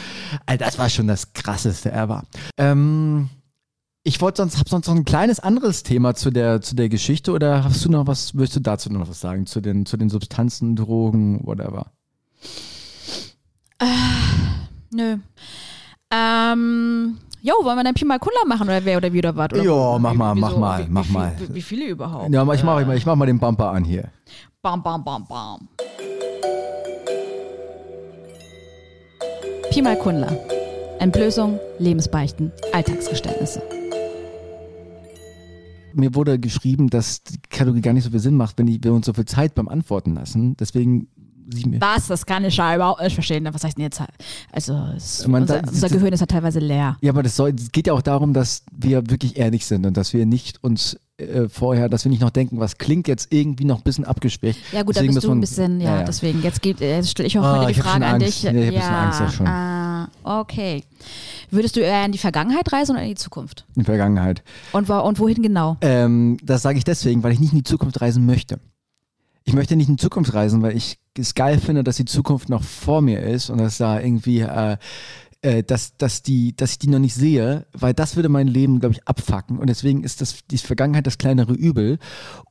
Also 0.46 0.64
das 0.64 0.78
war 0.78 0.88
schon 0.88 1.08
das 1.08 1.32
krasseste 1.32 1.92
ever. 1.92 2.22
Ähm, 2.56 3.28
ich 4.04 4.20
wollte 4.20 4.42
sonst, 4.42 4.58
hab 4.58 4.68
sonst 4.68 4.86
noch 4.86 4.94
ein 4.94 5.04
kleines 5.04 5.40
anderes 5.40 5.82
Thema 5.82 6.14
zu 6.14 6.30
der, 6.30 6.60
zu 6.60 6.76
der 6.76 6.88
Geschichte 6.88 7.32
oder 7.32 7.64
hast 7.64 7.84
du 7.84 7.90
noch 7.90 8.06
was, 8.06 8.34
willst 8.36 8.54
du 8.54 8.60
dazu 8.60 8.92
noch 8.92 9.08
was 9.08 9.20
sagen? 9.20 9.46
Zu 9.46 9.60
den, 9.60 9.86
zu 9.86 9.96
den 9.96 10.10
Substanzen, 10.10 10.76
Drogen, 10.76 11.40
whatever. 11.44 11.90
Nö. 14.90 15.16
Ähm, 16.10 17.18
jo, 17.44 17.54
wollen 17.62 17.76
wir 17.76 17.84
dann 17.84 17.94
Pi 17.94 18.04
mal 18.06 18.18
Kula 18.18 18.44
machen 18.46 18.66
oder 18.66 18.84
wer 18.84 18.96
oder 18.96 19.12
wie 19.12 19.18
oder 19.18 19.36
was? 19.36 19.50
Jo, 19.62 19.98
mach 19.98 20.14
mal, 20.14 20.34
mach 20.34 20.56
mal, 20.56 20.86
wie, 20.86 20.90
mach 20.90 21.08
wie, 21.08 21.12
mal. 21.12 21.36
Wie, 21.50 21.62
viele 21.62 21.86
überhaupt? 21.86 22.32
Ja, 22.32 22.40
aber 22.40 22.54
ich 22.54 22.64
mach, 22.64 22.80
ich 22.94 23.06
mach 23.06 23.16
mal 23.16 23.26
den 23.26 23.38
Bumper 23.38 23.70
an 23.70 23.84
hier. 23.84 24.08
Bam, 24.62 24.82
bam, 24.82 25.04
bam, 25.04 25.26
bam. 25.28 25.68
Pi 29.70 29.82
mal 29.82 29.96
Kundler. 29.98 30.32
Entblößung, 31.00 31.60
Lebensbeichten, 31.78 32.50
Alltagsgeständnisse. 32.72 33.62
Mir 35.92 36.14
wurde 36.14 36.38
geschrieben, 36.38 36.88
dass 36.88 37.22
die 37.22 37.38
Kategorie 37.50 37.82
gar 37.82 37.92
nicht 37.92 38.04
so 38.04 38.10
viel 38.10 38.20
Sinn 38.20 38.36
macht, 38.36 38.58
wenn 38.58 38.82
wir 38.82 38.92
uns 38.92 39.04
so 39.04 39.12
viel 39.12 39.26
Zeit 39.26 39.54
beim 39.54 39.68
Antworten 39.68 40.14
lassen. 40.14 40.56
Deswegen 40.56 41.08
sie 41.52 41.68
mir. 41.68 41.80
Was? 41.80 42.06
Das 42.06 42.24
kann 42.26 42.44
ich 42.44 42.56
ja 42.56 42.74
überhaupt 42.74 43.02
nicht 43.02 43.14
verstehen. 43.14 43.48
Was 43.52 43.64
heißt 43.64 43.76
denn 43.76 43.84
jetzt? 43.84 44.00
Also, 44.52 44.74
es, 44.96 45.26
Man 45.26 45.42
unser, 45.42 45.54
sagt- 45.54 45.68
unser 45.70 45.88
Gehirn 45.88 46.12
ist 46.12 46.20
ja 46.20 46.26
teilweise 46.26 46.58
leer. 46.60 46.96
Ja, 47.00 47.10
aber 47.12 47.22
das 47.22 47.36
soll, 47.36 47.54
es 47.58 47.70
geht 47.72 47.86
ja 47.86 47.92
auch 47.92 48.02
darum, 48.02 48.32
dass 48.32 48.62
wir 48.72 49.08
wirklich 49.10 49.36
ehrlich 49.36 49.66
sind 49.66 49.86
und 49.86 49.96
dass 49.96 50.12
wir 50.12 50.26
nicht 50.26 50.62
uns 50.62 50.98
äh, 51.16 51.48
vorher, 51.48 51.88
dass 51.88 52.04
wir 52.04 52.10
nicht 52.10 52.22
noch 52.22 52.30
denken, 52.30 52.58
was 52.58 52.76
klingt 52.78 53.06
jetzt 53.06 53.32
irgendwie 53.32 53.64
noch 53.64 53.78
ein 53.78 53.82
bisschen 53.84 54.04
abgeschwächt. 54.04 54.58
Ja 54.72 54.82
gut, 54.82 54.96
da 54.96 55.00
Deswegen 55.00 55.14
bist 55.14 55.26
du 55.26 55.30
ein 55.32 55.40
bisschen, 55.40 55.80
ja, 55.80 55.90
ja, 55.90 55.96
ja. 55.98 56.04
deswegen. 56.04 56.42
Jetzt, 56.42 56.64
jetzt 56.64 57.10
stelle 57.10 57.26
ich 57.28 57.38
auch 57.38 57.44
Ah, 57.44 57.60
heute 57.60 57.72
die 57.72 57.80
Frage 57.80 58.04
an 58.06 58.18
dich. 58.18 58.42
Nee, 58.42 58.68
ich 58.68 58.74
bisschen 58.74 58.94
Angst 58.94 59.20
jetzt 59.20 59.34
schon. 59.34 59.46
Ah, 59.46 60.08
okay. 60.24 60.82
Würdest 61.50 61.76
du 61.76 61.80
eher 61.80 62.04
in 62.04 62.10
die 62.10 62.18
Vergangenheit 62.18 62.72
reisen 62.72 62.92
oder 62.96 63.02
in 63.02 63.10
die 63.10 63.14
Zukunft? 63.14 63.64
In 63.76 63.82
der 63.82 63.84
Vergangenheit. 63.84 64.42
Und, 64.72 64.88
wo- 64.88 64.98
und 65.02 65.20
wohin 65.20 65.40
genau? 65.40 65.76
Ähm, 65.82 66.36
das 66.42 66.62
sage 66.62 66.78
ich 66.78 66.84
deswegen, 66.84 67.22
weil 67.22 67.30
ich 67.32 67.38
nicht 67.38 67.52
in 67.52 67.58
die 67.58 67.64
Zukunft 67.64 68.00
reisen 68.00 68.26
möchte. 68.26 68.58
Ich 69.44 69.52
möchte 69.52 69.76
nicht 69.76 69.88
in 69.88 69.98
Zukunft 69.98 70.32
reisen, 70.32 70.62
weil 70.62 70.76
ich 70.76 70.98
es 71.18 71.34
geil 71.34 71.58
finde, 71.58 71.84
dass 71.84 71.96
die 71.96 72.06
Zukunft 72.06 72.48
noch 72.48 72.62
vor 72.62 73.02
mir 73.02 73.22
ist 73.22 73.50
und 73.50 73.58
dass 73.58 73.78
da 73.78 74.00
irgendwie, 74.00 74.40
äh, 74.40 74.78
äh, 75.44 75.62
dass, 75.62 75.96
dass, 75.98 76.22
die, 76.22 76.56
dass 76.56 76.72
ich 76.72 76.78
die 76.78 76.88
noch 76.88 76.98
nicht 76.98 77.14
sehe, 77.14 77.66
weil 77.72 77.92
das 77.92 78.16
würde 78.16 78.30
mein 78.30 78.48
Leben, 78.48 78.80
glaube 78.80 78.94
ich, 78.94 79.06
abfacken. 79.06 79.58
Und 79.58 79.68
deswegen 79.68 80.02
ist 80.02 80.22
das, 80.22 80.38
die 80.50 80.56
Vergangenheit 80.56 81.06
das 81.06 81.18
kleinere 81.18 81.52
Übel. 81.52 81.98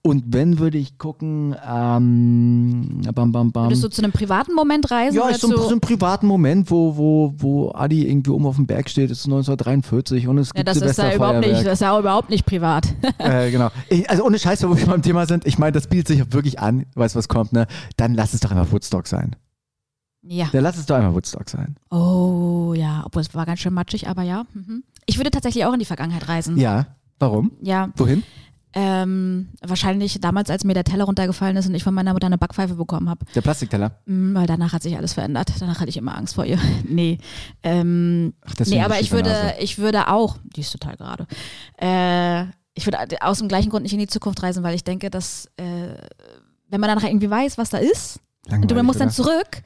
Und 0.04 0.26
wenn, 0.28 0.60
würde 0.60 0.78
ich 0.78 1.00
gucken, 1.00 1.56
ähm, 1.68 3.02
bam, 3.16 3.32
bam, 3.32 3.52
bam. 3.52 3.66
Würdest 3.66 3.84
du 3.84 3.90
zu 3.90 4.04
einem 4.04 4.12
privaten 4.12 4.54
Moment 4.54 4.92
reisen 4.92 5.18
Ja, 5.18 5.34
so 5.34 5.48
zu... 5.48 5.58
so 5.58 5.70
ein 5.72 5.80
privaten 5.80 6.28
Moment, 6.28 6.70
wo, 6.70 6.96
wo, 6.96 7.34
wo 7.38 7.72
Adi 7.72 8.08
irgendwie 8.08 8.30
oben 8.30 8.46
auf 8.46 8.58
dem 8.58 8.68
Berg 8.68 8.88
steht, 8.90 9.10
ist 9.10 9.26
1943 9.26 10.28
und 10.28 10.38
es 10.38 10.50
ja, 10.50 10.62
gibt 10.62 10.68
das 10.68 10.78
ist 10.78 10.98
ja 10.98 11.16
überhaupt 11.16 11.40
nicht, 11.40 11.66
das 11.66 11.74
ist 11.74 11.82
ja 11.82 11.98
überhaupt 11.98 12.30
nicht 12.30 12.46
privat. 12.46 12.86
äh, 13.18 13.50
genau. 13.50 13.70
Ich, 13.90 14.08
also 14.08 14.24
ohne 14.24 14.38
Scheiß, 14.38 14.62
wo 14.70 14.78
wir 14.78 14.86
beim 14.86 15.02
Thema 15.02 15.26
sind, 15.26 15.48
ich 15.48 15.58
meine, 15.58 15.72
das 15.72 15.88
bietet 15.88 16.10
sich 16.10 16.32
wirklich 16.32 16.60
an, 16.60 16.86
weißt 16.94 17.16
du, 17.16 17.18
was 17.18 17.28
kommt, 17.28 17.54
ne? 17.54 17.66
Dann 17.98 18.14
lass 18.14 18.36
es 18.36 18.42
doch 18.42 18.52
einfach 18.52 18.72
Woodstock 18.72 19.08
sein. 19.08 19.36
Ja. 20.24 20.48
Dann 20.52 20.64
lass 20.64 20.78
es 20.78 20.86
doch 20.86 20.96
einfach 20.96 21.14
Woodstock 21.14 21.50
sein. 21.50 21.76
Oh 21.90 22.74
ja, 22.76 23.04
obwohl 23.06 23.22
es 23.22 23.34
war 23.36 23.46
ganz 23.46 23.60
schön 23.60 23.74
matschig, 23.74 24.08
aber 24.08 24.24
ja. 24.24 24.46
Mhm. 24.54 24.84
Ich 25.06 25.18
würde 25.18 25.32
tatsächlich 25.32 25.66
auch 25.66 25.74
in 25.74 25.80
die 25.80 25.86
Vergangenheit 25.86 26.28
reisen. 26.28 26.58
Ja. 26.58 26.88
Warum? 27.20 27.52
Ja, 27.62 27.90
Wohin? 27.96 28.24
ähm, 28.74 29.50
wahrscheinlich 29.62 30.20
damals, 30.20 30.50
als 30.50 30.64
mir 30.64 30.74
der 30.74 30.84
Teller 30.84 31.06
runtergefallen 31.06 31.56
ist 31.58 31.68
und 31.68 31.76
ich 31.76 31.84
von 31.84 31.94
meiner 31.94 32.14
Mutter 32.14 32.26
eine 32.26 32.38
Backpfeife 32.40 32.76
bekommen 32.76 33.08
habe. 33.08 33.26
Der 33.36 33.42
Plastikteller. 33.42 34.00
Mm, 34.06 34.34
Weil 34.34 34.48
danach 34.48 34.74
hat 34.74 34.82
sich 34.82 34.98
alles 34.98 35.14
verändert. 35.14 35.52
Danach 35.60 35.80
hatte 35.80 35.90
ich 35.90 35.98
immer 35.98 36.18
Angst 36.18 36.36
vor 36.36 36.46
ihr. 36.46 36.58
nee. 36.90 37.20
Ähm, 37.62 38.34
Ach, 38.42 38.54
nee, 38.66 38.82
aber 38.82 39.00
ich 39.00 39.12
würde, 39.12 39.30
Nase. 39.30 39.54
ich 39.60 39.78
würde 39.78 40.08
auch, 40.08 40.38
die 40.44 40.62
ist 40.62 40.72
total 40.72 40.98
gerade. 40.98 41.28
Äh, 41.80 42.46
ich 42.74 42.88
würde 42.88 42.98
aus 43.22 43.38
dem 43.38 43.48
gleichen 43.48 43.70
Grund 43.70 43.84
nicht 43.84 43.94
in 43.94 44.00
die 44.00 44.08
Zukunft 44.08 44.42
reisen, 44.42 44.64
weil 44.64 44.74
ich 44.74 44.84
denke, 44.84 45.12
dass 45.12 45.46
äh, 45.58 45.94
wenn 46.70 46.82
man 46.82 46.90
danach 46.90 47.04
irgendwie 47.04 47.30
weiß, 47.30 47.60
was 47.60 47.70
da 47.70 47.78
ist, 47.78 48.20
und 48.50 48.70
du 48.70 48.84
musst 48.84 49.00
dann 49.00 49.08
oder? 49.10 49.16
zurück, 49.16 49.62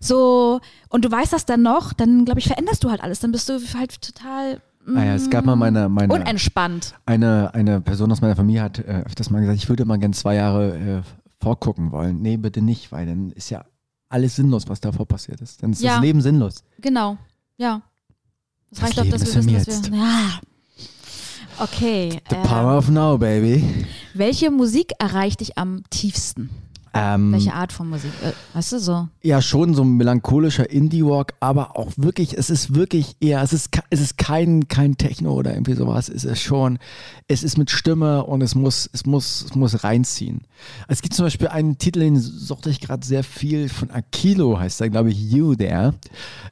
so, 0.00 0.60
und 0.88 1.04
du 1.04 1.10
weißt 1.10 1.32
das 1.32 1.46
dann 1.46 1.62
noch, 1.62 1.92
dann 1.92 2.24
glaube 2.24 2.40
ich, 2.40 2.46
veränderst 2.46 2.82
du 2.84 2.90
halt 2.90 3.02
alles. 3.02 3.20
Dann 3.20 3.32
bist 3.32 3.48
du 3.48 3.58
halt 3.76 4.00
total 4.00 4.60
Ah 4.96 5.04
ja, 5.04 5.14
es 5.16 5.28
gab 5.28 5.44
mal 5.44 5.54
meine, 5.54 5.90
meine 5.90 6.14
unentspannt. 6.14 6.94
eine, 7.04 7.52
eine 7.52 7.80
Person 7.82 8.10
aus 8.10 8.22
meiner 8.22 8.36
Familie 8.36 8.62
hat 8.62 8.78
äh, 8.78 9.02
öfters 9.04 9.28
mal 9.28 9.40
gesagt, 9.40 9.58
ich 9.58 9.68
würde 9.68 9.84
mal 9.84 9.98
gerne 9.98 10.14
zwei 10.14 10.36
Jahre 10.36 10.78
äh, 10.78 11.02
vorgucken 11.44 11.92
wollen. 11.92 12.22
Nee, 12.22 12.38
bitte 12.38 12.62
nicht, 12.62 12.90
weil 12.90 13.04
dann 13.04 13.30
ist 13.32 13.50
ja 13.50 13.66
alles 14.08 14.36
sinnlos, 14.36 14.66
was 14.66 14.80
davor 14.80 15.04
passiert 15.06 15.42
ist. 15.42 15.62
Dann 15.62 15.72
ist 15.72 15.82
Ja. 15.82 15.96
das 15.96 16.00
Leben 16.00 16.22
sinnlos. 16.22 16.64
Genau, 16.80 17.18
ja. 17.58 17.82
Das, 18.70 18.78
Das 18.78 18.88
reicht 18.88 18.96
Leben 18.96 19.10
dass 19.10 19.22
ist 19.22 19.34
wir 19.34 19.44
wissen, 19.66 19.82
dass 19.82 19.92
wir. 19.92 19.98
Ja. 19.98 20.40
Okay. 21.58 22.22
The 22.30 22.36
ähm, 22.36 22.42
power 22.44 22.78
of 22.78 22.88
now, 22.88 23.18
baby. 23.18 23.84
welche 24.14 24.50
Musik 24.50 24.92
erreicht 24.98 25.40
dich 25.40 25.58
am 25.58 25.82
tiefsten? 25.90 26.48
Ähm, 26.94 27.32
Welche 27.32 27.52
Art 27.52 27.72
von 27.72 27.88
Musik? 27.88 28.10
Äh, 28.22 28.32
weißt 28.54 28.72
du 28.72 28.78
so? 28.78 29.08
Ja, 29.22 29.42
schon 29.42 29.74
so 29.74 29.82
ein 29.82 29.96
melancholischer 29.96 30.70
Indie-Walk, 30.70 31.34
aber 31.40 31.76
auch 31.76 31.92
wirklich, 31.96 32.36
es 32.36 32.50
ist 32.50 32.74
wirklich 32.74 33.16
eher, 33.20 33.42
es 33.42 33.52
ist, 33.52 33.70
es 33.90 34.00
ist 34.00 34.18
kein, 34.18 34.68
kein 34.68 34.96
Techno 34.96 35.32
oder 35.32 35.52
irgendwie 35.52 35.74
sowas, 35.74 36.08
es 36.08 36.24
ist 36.24 36.40
schon, 36.40 36.78
es 37.26 37.42
ist 37.42 37.58
mit 37.58 37.70
Stimme 37.70 38.24
und 38.24 38.42
es 38.42 38.54
muss, 38.54 38.88
es 38.92 39.06
muss, 39.06 39.46
es 39.46 39.54
muss 39.54 39.84
reinziehen. 39.84 40.42
Es 40.88 41.02
gibt 41.02 41.14
zum 41.14 41.26
Beispiel 41.26 41.48
einen 41.48 41.78
Titel, 41.78 42.00
den 42.00 42.16
suchte 42.16 42.70
ich 42.70 42.80
gerade 42.80 43.06
sehr 43.06 43.24
viel, 43.24 43.68
von 43.68 43.90
Akilo 43.90 44.58
heißt 44.58 44.80
der, 44.80 44.90
glaube 44.90 45.10
ich, 45.10 45.30
You 45.30 45.54
There, 45.54 45.94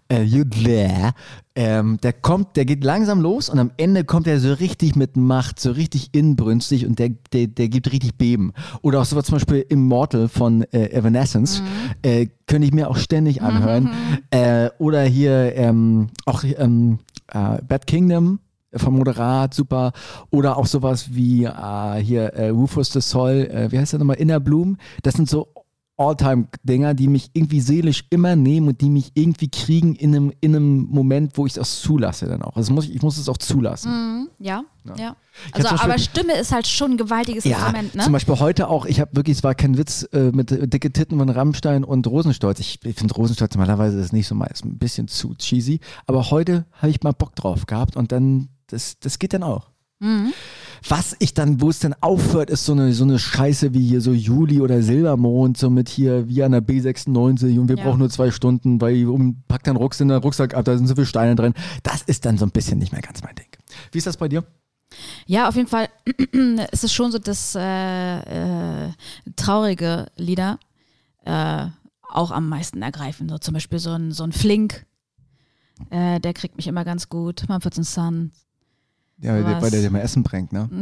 äh, 0.09 0.23
You 0.23 0.45
There, 0.45 1.13
ähm, 1.57 1.99
der 2.03 2.13
kommt, 2.13 2.57
der 2.57 2.67
geht 2.67 2.85
langsam 2.85 3.21
los 3.21 3.49
und 3.49 3.59
am 3.59 3.73
Ende 3.79 4.05
kommt 4.05 4.27
er 4.27 4.39
so 4.39 4.53
richtig 4.53 4.95
mit 4.95 5.17
Macht, 5.17 5.59
so 5.59 5.73
richtig 5.73 6.11
inbrünstig 6.13 6.87
und 6.87 6.99
der, 6.99 7.11
der, 7.33 7.47
der 7.47 7.69
gibt 7.69 7.91
richtig 7.91 8.17
Beben. 8.17 8.53
Oder 8.83 9.01
auch 9.01 9.07
sowas 9.07 9.25
zum 9.25 9.37
Beispiel 9.37 9.65
Immortal 9.69 10.29
von 10.29 10.63
äh, 10.73 10.91
Evanescence, 10.91 11.63
äh, 12.03 12.27
könnte 12.47 12.69
ich 12.69 12.75
mir 12.75 12.91
auch 12.91 12.99
ständig 12.99 13.41
anhören. 13.43 13.91
Äh, 14.31 14.71
oder 14.79 15.03
hier 15.03 15.57
ähm, 15.57 16.09
auch 16.27 16.45
ähm, 16.45 16.99
äh, 17.29 17.63
Bad 17.67 17.87
Kingdom 17.87 18.41
vom 18.75 18.99
Moderat, 18.99 19.55
super. 19.55 19.93
Oder 20.31 20.59
auch 20.59 20.67
sowas 20.67 21.15
wie 21.15 21.45
äh, 21.45 22.03
hier 22.03 22.35
äh, 22.35 22.51
Rufus 22.51 22.93
the 22.93 23.01
Soul, 23.01 23.49
äh, 23.51 23.73
wie 23.73 23.79
heißt 23.79 23.93
der 23.93 24.01
nochmal, 24.01 24.17
Inner 24.17 24.41
Bloom. 24.41 24.77
Das 25.03 25.15
sind 25.15 25.29
so 25.31 25.49
Alltime-Dinger, 25.99 26.95
die 26.95 27.09
mich 27.09 27.31
irgendwie 27.33 27.61
seelisch 27.61 28.05
immer 28.11 28.37
nehmen 28.37 28.69
und 28.69 28.81
die 28.81 28.91
mich 28.91 29.13
irgendwie 29.15 29.49
kriegen 29.49 29.95
in 29.95 30.15
einem, 30.15 30.33
in 30.41 30.55
einem 30.55 30.87
Moment, 30.91 31.37
wo 31.39 31.47
ich 31.47 31.55
das 31.55 31.81
zulasse 31.81 32.27
dann 32.27 32.43
auch. 32.43 32.57
Also 32.57 32.73
muss 32.73 32.85
ich, 32.87 32.95
ich 32.95 33.03
muss 33.03 33.17
es 33.19 33.29
auch 33.29 33.39
zulassen. 33.39 33.91
Mhm, 33.91 34.29
ja, 34.39 34.63
ja. 34.97 35.09
hab 35.09 35.17
Also, 35.53 35.69
Beispiel- 35.69 35.91
aber 35.91 35.99
Stimme 35.99 36.33
ist 36.35 36.53
halt 36.53 36.67
schon 36.67 36.93
ein 36.93 36.97
gewaltiges 36.97 37.45
Ja, 37.45 37.59
Instrument, 37.59 37.95
ne? 37.95 38.03
zum 38.03 38.13
Beispiel 38.13 38.39
heute 38.39 38.69
auch, 38.69 38.85
ich 38.87 39.01
habe 39.01 39.15
wirklich, 39.17 39.39
es 39.39 39.45
war 39.45 39.55
kein 39.55 39.79
Witz, 39.79 40.07
äh, 40.13 40.31
mit 40.33 40.53
äh, 40.53 40.69
dicke 40.69 40.93
Titten 40.93 41.19
von 41.19 41.29
Rammstein 41.29 41.85
und 41.85 42.07
Rosenstolz. 42.07 42.61
Ich, 42.61 42.79
ich 42.85 42.97
finde 42.97 43.15
Rosenstolz 43.15 43.55
normalerweise 43.55 43.99
ist 43.99 44.13
nicht 44.13 44.27
so 44.29 44.35
meist 44.35 44.65
ein 44.65 44.79
bisschen 44.79 45.09
zu 45.09 45.35
cheesy, 45.35 45.81
aber 46.07 46.31
heute 46.31 46.67
habe 46.73 46.91
ich 46.91 47.03
mal 47.03 47.13
Bock 47.13 47.35
drauf 47.35 47.67
gehabt 47.67 47.97
und 47.97 48.13
dann, 48.13 48.49
das, 48.67 48.99
das 49.01 49.19
geht 49.19 49.33
dann 49.33 49.43
auch. 49.43 49.71
Mhm. 49.99 50.33
Was 50.89 51.17
ich 51.19 51.35
dann, 51.35 51.61
wo 51.61 51.71
es 51.71 51.79
dann 51.81 51.95
aufhört, 52.01 52.51
ist 52.51 52.65
so 52.65 52.73
eine, 52.73 52.93
so 52.93 53.03
eine 53.05 53.19
Scheiße 53.19 53.75
wie 53.75 53.89
hier 53.89 54.01
so 54.01 54.13
Juli 54.13 54.61
oder 54.61 54.83
Silbermond, 54.83 55.57
so 55.57 55.69
mit 55.71 55.89
hier 55.89 56.29
wie 56.29 56.43
an 56.43 56.53
der 56.53 56.63
B96 56.63 57.59
und 57.59 57.69
wir 57.69 57.77
Ja. 57.77 57.85
brauchen 57.85 57.99
nur 57.99 58.11
zwei 58.11 58.31
Stunden, 58.31 58.81
weil 58.81 59.07
um, 59.09 59.43
pack 59.49 59.65
deinen 59.65 59.77
Rucksack 59.77 60.03
in 60.03 60.09
den 60.09 60.19
Rucksack 60.23 60.55
ab, 60.55 60.65
da 60.65 60.77
sind 60.77 60.87
so 60.87 60.95
viele 60.95 61.07
Steine 61.07 61.35
drin. 61.35 61.55
Das 61.83 62.03
ist 62.03 62.25
dann 62.27 62.39
so 62.39 62.45
ein 62.47 62.51
bisschen 62.53 62.79
nicht 62.79 62.93
mehr 62.93 63.01
ganz 63.03 63.23
mein 63.23 63.35
Ding. 63.35 63.47
Wie 63.91 63.99
ist 63.99 64.07
das 64.07 64.17
bei 64.17 64.29
dir? 64.29 64.45
Ja, 65.27 65.49
auf 65.49 65.57
jeden 65.57 65.67
Fall 65.69 65.89
ist 66.73 66.85
es 66.85 66.93
schon 66.93 67.11
so, 67.11 67.19
dass 67.19 67.55
äh, 67.57 68.85
äh, 68.87 68.93
traurige 69.35 70.07
Lieder 70.17 70.61
äh, 71.25 71.67
auch 72.09 72.31
am 72.31 72.49
meisten 72.49 72.83
ergreifen. 72.83 73.29
So 73.29 73.39
zum 73.39 73.55
Beispiel 73.55 73.79
so 73.81 73.91
ein, 73.91 74.13
so 74.13 74.23
ein 74.23 74.33
Flink, 74.33 74.87
äh, 75.91 76.21
der 76.21 76.33
kriegt 76.35 76.57
mich 76.57 76.69
immer 76.69 76.85
ganz 76.85 77.09
gut. 77.09 77.47
Mumford 77.49 77.75
Son. 77.85 78.31
Ja, 79.19 79.33
weil 79.35 79.45
der, 79.45 79.63
weil 79.63 79.71
der 79.71 79.81
dir 79.83 79.91
mal 79.91 80.01
Essen 80.01 80.23
bringt, 80.23 80.53
ne? 80.53 80.69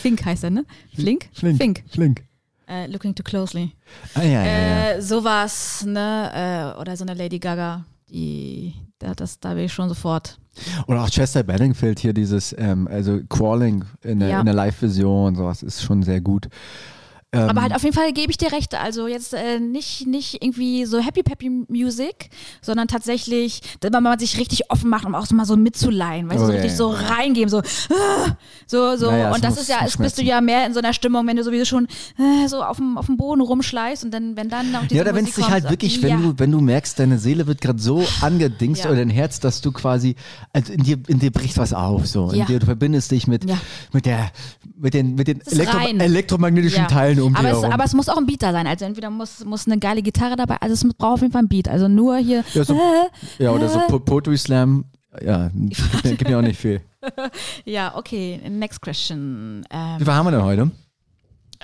Fink 0.00 0.24
heißt 0.24 0.44
er, 0.44 0.50
ne? 0.50 0.64
Flink? 0.94 1.28
Flink. 1.32 1.58
Fink. 1.58 1.84
Flink. 1.88 2.24
Äh, 2.68 2.86
looking 2.86 3.14
too 3.14 3.22
closely. 3.22 3.72
Ah, 4.14 4.22
ja, 4.22 4.30
ja, 4.30 4.44
ja. 4.44 4.90
Äh, 4.92 5.02
sowas, 5.02 5.84
ne? 5.86 6.74
Äh, 6.76 6.80
oder 6.80 6.96
so 6.96 7.04
eine 7.04 7.14
Lady 7.14 7.38
Gaga, 7.38 7.84
die, 8.08 8.74
da, 8.98 9.14
das, 9.14 9.38
da 9.40 9.54
will 9.56 9.64
ich 9.64 9.72
schon 9.72 9.88
sofort. 9.88 10.38
Oder 10.86 11.02
auch 11.04 11.10
Chester 11.10 11.42
Benningfield 11.42 11.98
hier, 12.00 12.12
dieses, 12.12 12.54
ähm, 12.58 12.88
also 12.88 13.20
Crawling 13.28 13.84
in 14.02 14.20
der, 14.20 14.28
Ja. 14.28 14.40
in 14.40 14.46
der 14.46 14.54
Live-Version, 14.54 15.34
sowas 15.36 15.62
ist 15.62 15.82
schon 15.82 16.02
sehr 16.02 16.20
gut. 16.20 16.48
Ähm, 17.34 17.48
Aber 17.48 17.62
halt 17.62 17.74
auf 17.74 17.82
jeden 17.82 17.94
Fall 17.94 18.12
gebe 18.12 18.30
ich 18.30 18.36
dir 18.36 18.52
recht. 18.52 18.74
Also 18.74 19.08
jetzt 19.08 19.32
äh, 19.32 19.58
nicht, 19.58 20.06
nicht 20.06 20.42
irgendwie 20.44 20.84
so 20.84 20.98
Happy 20.98 21.22
Peppy 21.22 21.48
Music, 21.68 22.28
sondern 22.60 22.88
tatsächlich, 22.88 23.62
dass 23.80 23.90
man 23.90 24.18
sich 24.18 24.38
richtig 24.38 24.70
offen 24.70 24.90
macht, 24.90 25.06
um 25.06 25.14
auch 25.14 25.24
so 25.24 25.34
mal 25.34 25.46
so 25.46 25.56
mitzuleihen, 25.56 26.28
weißt 26.28 26.40
Oh, 26.40 26.42
du, 26.42 26.46
so 26.48 26.52
ja, 26.52 26.58
richtig 26.58 26.72
ja. 26.72 26.76
so 26.76 26.90
reingeben, 26.90 27.48
so, 27.48 27.58
ah, 27.60 28.36
so, 28.66 28.96
so. 28.96 29.10
Naja, 29.10 29.32
und 29.34 29.42
das 29.42 29.52
muss- 29.54 29.60
ist 29.62 29.68
ja, 29.70 29.78
bist 29.98 30.18
du 30.18 30.22
ja 30.22 30.42
mehr 30.42 30.66
in 30.66 30.74
so 30.74 30.80
einer 30.80 30.92
Stimmung, 30.92 31.26
wenn 31.26 31.36
du 31.38 31.42
sowieso 31.44 31.64
schon 31.64 31.86
äh, 32.18 32.48
so 32.48 32.62
auf 32.62 32.76
dem, 32.76 32.98
auf 32.98 33.06
dem 33.06 33.16
Boden 33.16 33.40
rumschleißt 33.40 34.04
und 34.04 34.10
dann, 34.12 34.36
wenn 34.36 34.50
dann 34.50 34.74
auch 34.76 34.82
diese 34.82 34.96
ja, 34.96 35.02
oder 35.02 35.14
wenn 35.14 35.24
es 35.24 35.34
dich 35.34 35.48
halt 35.48 35.64
so, 35.64 35.70
wirklich, 35.70 35.96
ja. 35.96 36.02
wenn 36.02 36.22
du, 36.22 36.34
wenn 36.38 36.50
du 36.52 36.60
merkst, 36.60 36.98
deine 36.98 37.18
Seele 37.18 37.46
wird 37.46 37.62
gerade 37.62 37.80
so 37.80 38.04
angedingst 38.20 38.84
Ja. 38.84 38.90
oder 38.90 38.98
dein 38.98 39.08
Herz, 39.10 39.40
dass 39.40 39.62
du 39.62 39.72
quasi, 39.72 40.16
also 40.52 40.70
in 40.74 40.82
dir, 40.82 40.98
in 41.08 41.18
dir 41.18 41.30
bricht 41.30 41.56
was 41.56 41.72
auf, 41.72 42.06
so. 42.06 42.30
In 42.30 42.40
Ja. 42.40 42.44
dir, 42.44 42.58
du 42.58 42.66
verbindest 42.66 43.10
dich 43.10 43.26
mit, 43.26 43.48
Ja. 43.48 43.56
mit 43.94 44.04
der, 44.04 44.30
mit 44.76 44.92
den, 44.92 45.14
mit 45.14 45.28
den 45.28 45.40
Elektro 45.46 45.78
rein. 45.78 45.98
elektromagnetischen 45.98 46.82
Ja. 46.82 46.88
Teilen 46.88 47.21
um 47.26 47.36
aber 47.36 47.50
es, 47.50 47.62
aber 47.64 47.84
es 47.84 47.94
muss 47.94 48.08
auch 48.08 48.16
ein 48.16 48.26
Beat 48.26 48.42
da 48.42 48.52
sein. 48.52 48.66
Also 48.66 48.84
entweder 48.84 49.10
muss, 49.10 49.44
muss 49.44 49.66
eine 49.66 49.78
geile 49.78 50.02
Gitarre 50.02 50.36
dabei, 50.36 50.56
also 50.60 50.74
es 50.74 50.94
braucht 50.94 51.14
auf 51.14 51.20
jeden 51.22 51.32
Fall 51.32 51.42
ein 51.42 51.48
Beat. 51.48 51.68
Also 51.68 51.88
nur 51.88 52.16
hier. 52.18 52.44
Ja, 52.54 52.64
so- 52.64 52.74
äh, 52.74 53.42
ja, 53.44 53.50
oder 53.52 53.68
so 53.68 53.78
äh. 53.78 53.86
Po- 53.88 53.98
Poetry 54.00 54.36
Slam, 54.38 54.84
ja, 55.24 55.50
gibt 56.02 56.28
mir, 56.28 56.38
auch 56.38 56.42
nicht 56.42 56.58
viel. 56.60 56.80
Ja, 57.64 57.96
okay. 57.96 58.40
Next 58.48 58.80
question. 58.80 59.64
Ähm, 59.70 59.94
Wie 59.98 60.04
viel 60.04 60.12
haben 60.14 60.26
wir 60.26 60.30
denn 60.32 60.42
heute? 60.44 60.70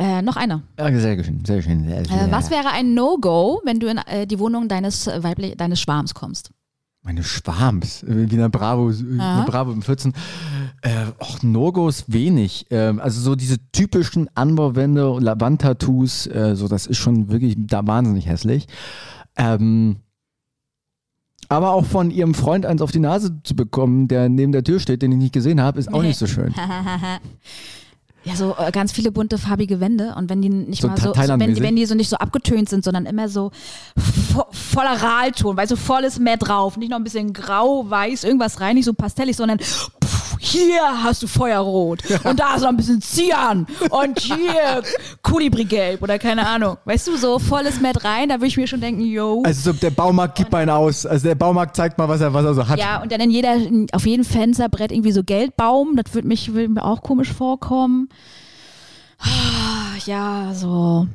äh, 0.00 0.22
noch 0.22 0.36
einer. 0.36 0.62
Ja, 0.78 0.86
sehr 0.98 1.24
schön, 1.24 1.44
sehr 1.44 1.61
schön. 1.62 1.84
Sehr, 1.88 2.00
Äh, 2.00 2.04
sehr. 2.04 2.30
was 2.30 2.50
wäre 2.50 2.68
ein 2.70 2.94
No-Go, 2.94 3.61
wenn 3.64 3.80
du 3.80 3.88
in 3.88 3.98
äh, 3.98 4.26
die 4.28 4.38
Wohnung 4.38 4.68
deines, 4.68 5.06
äh, 5.09 5.22
weiblich, 5.24 5.56
deines 5.56 5.80
Schwarms 5.80 6.14
kommst? 6.14 6.50
Meine 7.09 7.24
Schwarms, 7.24 8.02
äh, 8.02 8.30
wie 8.30 8.36
eine 8.36 8.50
Bravo, 8.50 8.88
eine 8.90 9.44
Bravo 9.46 9.72
im 9.72 9.80
14. 9.80 10.12
Äh, 10.82 11.06
auch 11.18 11.42
No-Gos 11.42 12.04
wenig. 12.09 12.66
Ähm, 12.68 13.00
also 13.00 13.22
so 13.22 13.34
diese 13.34 13.56
typischen 13.72 14.28
Anbauwände, 14.34 15.04
Wandtattoos, 15.06 16.26
äh, 16.26 16.54
so 16.54 16.68
das 16.68 16.86
ist 16.86 16.98
schon 16.98 17.30
wirklich 17.30 17.56
da 17.56 17.86
wahnsinnig 17.86 18.26
hässlich. 18.26 18.66
Ähm, 19.36 19.96
aber 21.48 21.70
auch 21.70 21.86
von 21.86 22.11
ihrem 22.11 22.34
Freund 22.34 22.66
eins 22.66 22.82
auf 22.82 22.92
die 22.92 22.98
Nase 22.98 23.42
zu 23.42 23.56
bekommen, 23.56 24.06
der 24.09 24.28
neben 24.28 24.52
der 24.52 24.62
Tür 24.62 24.78
steht, 24.78 25.00
den 25.00 25.12
ich 25.12 25.18
nicht 25.18 25.32
gesehen 25.32 25.62
habe, 25.62 25.78
ist 25.78 25.90
auch 25.90 26.02
nicht 26.02 26.18
so 26.18 26.26
schön. 26.26 26.54
Ja, 28.25 28.35
so 28.35 28.57
äh, 28.59 28.71
ganz 28.73 28.93
viele 28.93 29.11
bunte 29.12 29.39
farbige 29.39 29.81
Wände 29.81 30.14
und 30.16 30.29
wenn 30.29 30.43
die 30.43 30.49
nicht 30.49 30.83
So 30.83 30.89
mal 30.89 30.97
so, 30.97 31.03
so 31.03 31.09
wenn, 31.09 31.14
Thailand-mäßig? 31.14 31.62
wenn 31.62 31.77
die 31.77 31.87
so 31.87 31.95
nicht 31.95 32.11
so 32.11 32.16
abgetönt 32.16 32.69
sind, 32.69 32.85
sondern 32.85 33.07
immer 33.07 33.29
so 33.29 33.53
vo 33.97 34.45
voller 34.51 35.01
Rahlton, 35.03 35.57
weil 35.57 35.69
so 35.69 35.77
volles 35.77 36.19
mehr 36.19 36.37
drauf, 36.37 36.77
nicht 36.77 36.91
noch 36.91 36.99
ein 36.99 37.05
bisschen 37.05 37.33
grau, 37.33 37.89
weiß, 37.89 38.25
irgendwas 38.25 38.61
rein, 38.61 38.75
nicht 38.77 38.85
so 38.85 38.93
pastellig, 38.93 39.37
sondern 39.37 39.59
pff, 39.59 39.91
hier 40.39 40.80
hast 41.03 41.22
du 41.22 41.26
Feuerrot 41.26 42.03
und 42.24 42.39
da 42.39 42.55
ist 42.55 42.62
noch 42.62 42.68
ein 42.68 42.76
bisschen 42.76 43.01
Cyan 43.01 43.66
und 43.91 44.18
hier 44.20 44.82
Kolibrigelb 45.22 46.03
oder 46.03 46.18
keine 46.18 46.47
Ahnung. 46.47 46.76
Weißt 46.84 47.07
du, 47.09 47.16
so 47.16 47.39
volles 47.39 47.80
Matt 47.80 48.05
rein, 48.05 48.28
da 48.28 48.36
würde 48.36 48.47
ich 48.47 48.57
mir 48.57 48.66
schon 48.66 48.80
denken, 48.80 49.03
yo. 49.03 49.43
Also 49.45 49.72
so 49.72 49.78
der 49.78 49.91
Baumarkt 49.91 50.36
gibt 50.36 50.55
einen 50.55 50.70
aus. 50.70 51.07
Also 51.07 51.28
der 51.28 51.34
Baumarkt 51.34 51.76
zeigt 51.76 51.99
mal, 51.99 52.09
was 52.09 52.20
er, 52.20 52.32
was 52.34 52.45
er 52.45 52.55
so 52.55 52.68
hat. 52.68 52.78
Ja, 52.78 53.03
und 53.03 53.11
dann 53.12 53.20
in 53.20 53.30
jeder, 53.30 53.57
auf 53.93 54.07
jedem 54.07 54.24
Fensterbrett 54.24 54.93
irgendwie 54.93 55.12
so 55.12 55.22
Geldbaum, 55.24 55.97
das 55.97 56.14
würde 56.14 56.28
mich, 56.28 56.53
würde 56.55 56.68
mir 56.68 56.84
auch 56.84 57.03
komisch 57.03 57.32
vorkommen. 57.32 58.09
Ah, 59.18 59.97
Ja, 60.07 60.53
so. 60.55 61.07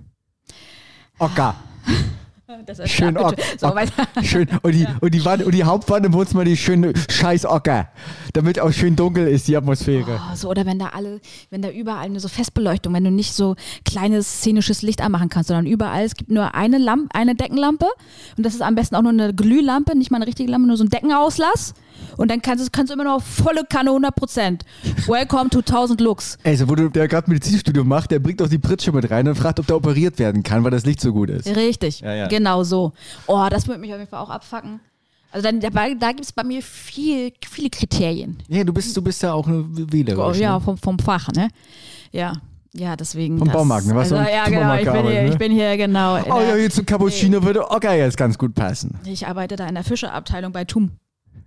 Ocker. 1.19 1.55
Schön. 2.85 3.17
Ocker. 3.17 3.35
So. 3.57 3.73
Schön. 4.23 4.47
Und 4.61 4.73
die, 4.73 4.85
und 4.99 5.13
die, 5.13 5.23
Wand, 5.23 5.43
und 5.43 5.53
die 5.53 5.63
Hauptwand 5.63 6.05
im 6.05 6.13
Wohnzimmer, 6.13 6.43
die 6.43 6.57
schöne 6.57 6.93
scheiß 7.09 7.45
Ocker. 7.45 7.87
Damit 8.33 8.59
auch 8.59 8.71
schön 8.71 8.95
dunkel 8.95 9.27
ist, 9.27 9.47
die 9.47 9.55
Atmosphäre. 9.55 10.19
Oh, 10.19 10.35
so, 10.35 10.49
oder 10.49 10.65
wenn 10.65 10.77
da 10.77 10.87
alle, 10.87 11.21
wenn 11.51 11.61
da 11.61 11.69
überall 11.69 12.09
nur 12.09 12.19
so 12.19 12.27
Festbeleuchtung, 12.27 12.93
wenn 12.93 13.03
du 13.03 13.11
nicht 13.11 13.33
so 13.33 13.55
kleines 13.85 14.39
szenisches 14.39 14.81
Licht 14.81 15.01
anmachen 15.01 15.29
kannst, 15.29 15.47
sondern 15.47 15.65
überall, 15.65 16.03
es 16.03 16.15
gibt 16.15 16.31
nur 16.31 16.53
eine 16.53 16.77
Lampe, 16.77 17.15
eine 17.15 17.35
Deckenlampe 17.35 17.87
und 18.37 18.45
das 18.45 18.53
ist 18.55 18.61
am 18.61 18.75
besten 18.75 18.95
auch 18.95 19.01
nur 19.01 19.11
eine 19.11 19.33
Glühlampe, 19.33 19.97
nicht 19.97 20.11
mal 20.11 20.17
eine 20.17 20.27
richtige 20.27 20.51
Lampe, 20.51 20.67
nur 20.67 20.77
so 20.77 20.83
ein 20.83 20.89
Deckenauslass 20.89 21.73
und 22.18 22.30
dann 22.30 22.41
kannst 22.41 22.66
du, 22.66 22.70
kannst 22.72 22.89
du 22.89 22.95
immer 22.95 23.03
noch 23.03 23.22
volle 23.22 23.64
Kanne 23.70 23.89
100 23.89 24.16
Prozent. 24.16 24.66
Welcome 25.07 25.49
to 25.49 25.59
1000 25.59 26.01
Lux. 26.01 26.38
Ey, 26.43 26.55
so 26.55 26.70
wo 26.70 26.76
du, 26.76 26.89
der 26.89 27.07
gerade 27.07 27.30
Medizinstudium 27.30 27.88
macht, 27.88 28.11
der 28.11 28.20
bringt 28.20 28.41
auch 28.41 28.49
die 28.49 28.59
Pritsche 28.59 28.91
mit 28.91 29.09
rein 29.09 29.28
und 29.28 29.36
fragt, 29.36 29.59
ob 29.59 29.68
der 29.68 29.76
operiert 29.76 30.20
werden 30.20 30.43
kann, 30.43 30.64
weil 30.64 30.72
das 30.72 30.86
Licht 30.86 31.01
so 31.01 31.14
gut 31.14 31.30
ist. 31.30 31.47
Richtig, 31.55 32.01
Ja, 32.01 32.14
ja. 32.14 32.28
genau 32.28 32.64
so. 32.64 32.93
Oh, 33.28 33.47
das 33.49 33.68
würde 33.68 33.82
mich 33.82 33.91
auf 33.91 33.99
jeden 33.99 34.09
Fall 34.09 34.20
auch 34.20 34.30
abfacken. 34.30 34.80
Also 35.32 35.49
dann, 35.49 35.59
da 35.59 36.11
gibt 36.11 36.26
es 36.26 36.32
bei 36.32 36.43
mir 36.43 36.61
viel, 36.61 37.34
viele 37.49 37.72
Kriterien. 37.72 38.38
Ja, 38.47 38.64
du 38.64 38.72
bist, 38.72 38.95
du 38.95 39.01
bist 39.01 39.24
ja 39.24 39.34
auch 39.34 39.47
eine 39.47 39.66
Wählerin. 39.68 40.20
Oh, 40.20 40.32
ja, 40.32 40.59
vom, 40.59 40.78
vom 40.78 40.99
Fach, 40.99 41.30
ne? 41.30 41.47
Ja, 42.11 42.34
ja, 42.76 42.95
deswegen. 42.95 43.39
Vom 43.39 43.47
das, 43.47 43.57
Baumarkt, 43.57 43.88
ne? 43.88 43.95
Was 43.95 44.11
also, 44.11 44.30
ja, 44.30 44.45
genau. 44.45 44.76
Ich 44.76 44.84
bin, 44.84 44.93
hier, 44.93 44.93
gearbeitet, 44.93 45.34
ich 45.34 45.38
bin 45.38 45.51
hier 45.51 45.78
genau. 45.78 46.20
Oh 46.30 46.41
ja, 46.41 46.55
hier 46.55 46.70
zum 46.70 46.86
Cappuccino 46.86 47.43
würde 47.43 47.70
Ocker 47.70 47.95
jetzt 47.95 48.18
ganz 48.18 48.38
gut 48.38 48.53
passen. 48.53 48.99
Ich 49.05 49.26
arbeite 49.26 49.55
da 49.55 49.68
in 49.68 49.76
der 49.76 49.84
Fischeabteilung 49.84 50.51
bei 50.51 50.66
TUM. 50.66 50.91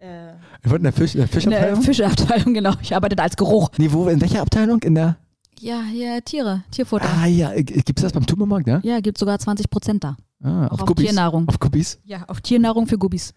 Ich 0.01 0.70
wollte 0.70 0.76
in 0.76 0.82
der, 0.84 0.92
Fisch, 0.92 1.14
in 1.14 1.20
der 1.20 1.26
In 1.26 1.30
der 1.30 1.40
Fischabteilung? 1.40 1.82
Fischeabteilung, 1.82 2.55
genau. 2.55 2.72
Ich 2.82 2.94
arbeite 2.94 3.16
da 3.16 3.22
als 3.24 3.36
Geruch. 3.36 3.70
Nee, 3.78 3.90
wo, 3.90 4.09
in 4.09 4.20
welcher 4.20 4.42
Abteilung? 4.42 4.82
In 4.82 4.94
der. 4.94 5.16
Ja, 5.59 5.82
hier 5.90 6.22
Tiere, 6.22 6.64
Tierfutter. 6.70 7.09
Ah 7.09 7.26
ja, 7.26 7.53
gibt 7.55 7.99
es 7.99 8.03
das 8.03 8.12
beim 8.12 8.26
Tumormarkt, 8.26 8.68
ja? 8.68 8.80
Ja, 8.82 9.01
gibt 9.01 9.16
sogar 9.16 9.38
20 9.38 9.70
Prozent 9.70 10.05
da. 10.05 10.16
Ah, 10.42 10.66
auf 10.66 10.84
Guppies. 10.84 11.07
Tiernahrung. 11.07 11.49
Auf 11.49 11.59
Guppies. 11.59 11.99
Ja, 12.05 12.24
auf 12.28 12.42
Tiernahrung 12.42 12.86
für 12.86 12.99
Gubbis. 12.99 13.32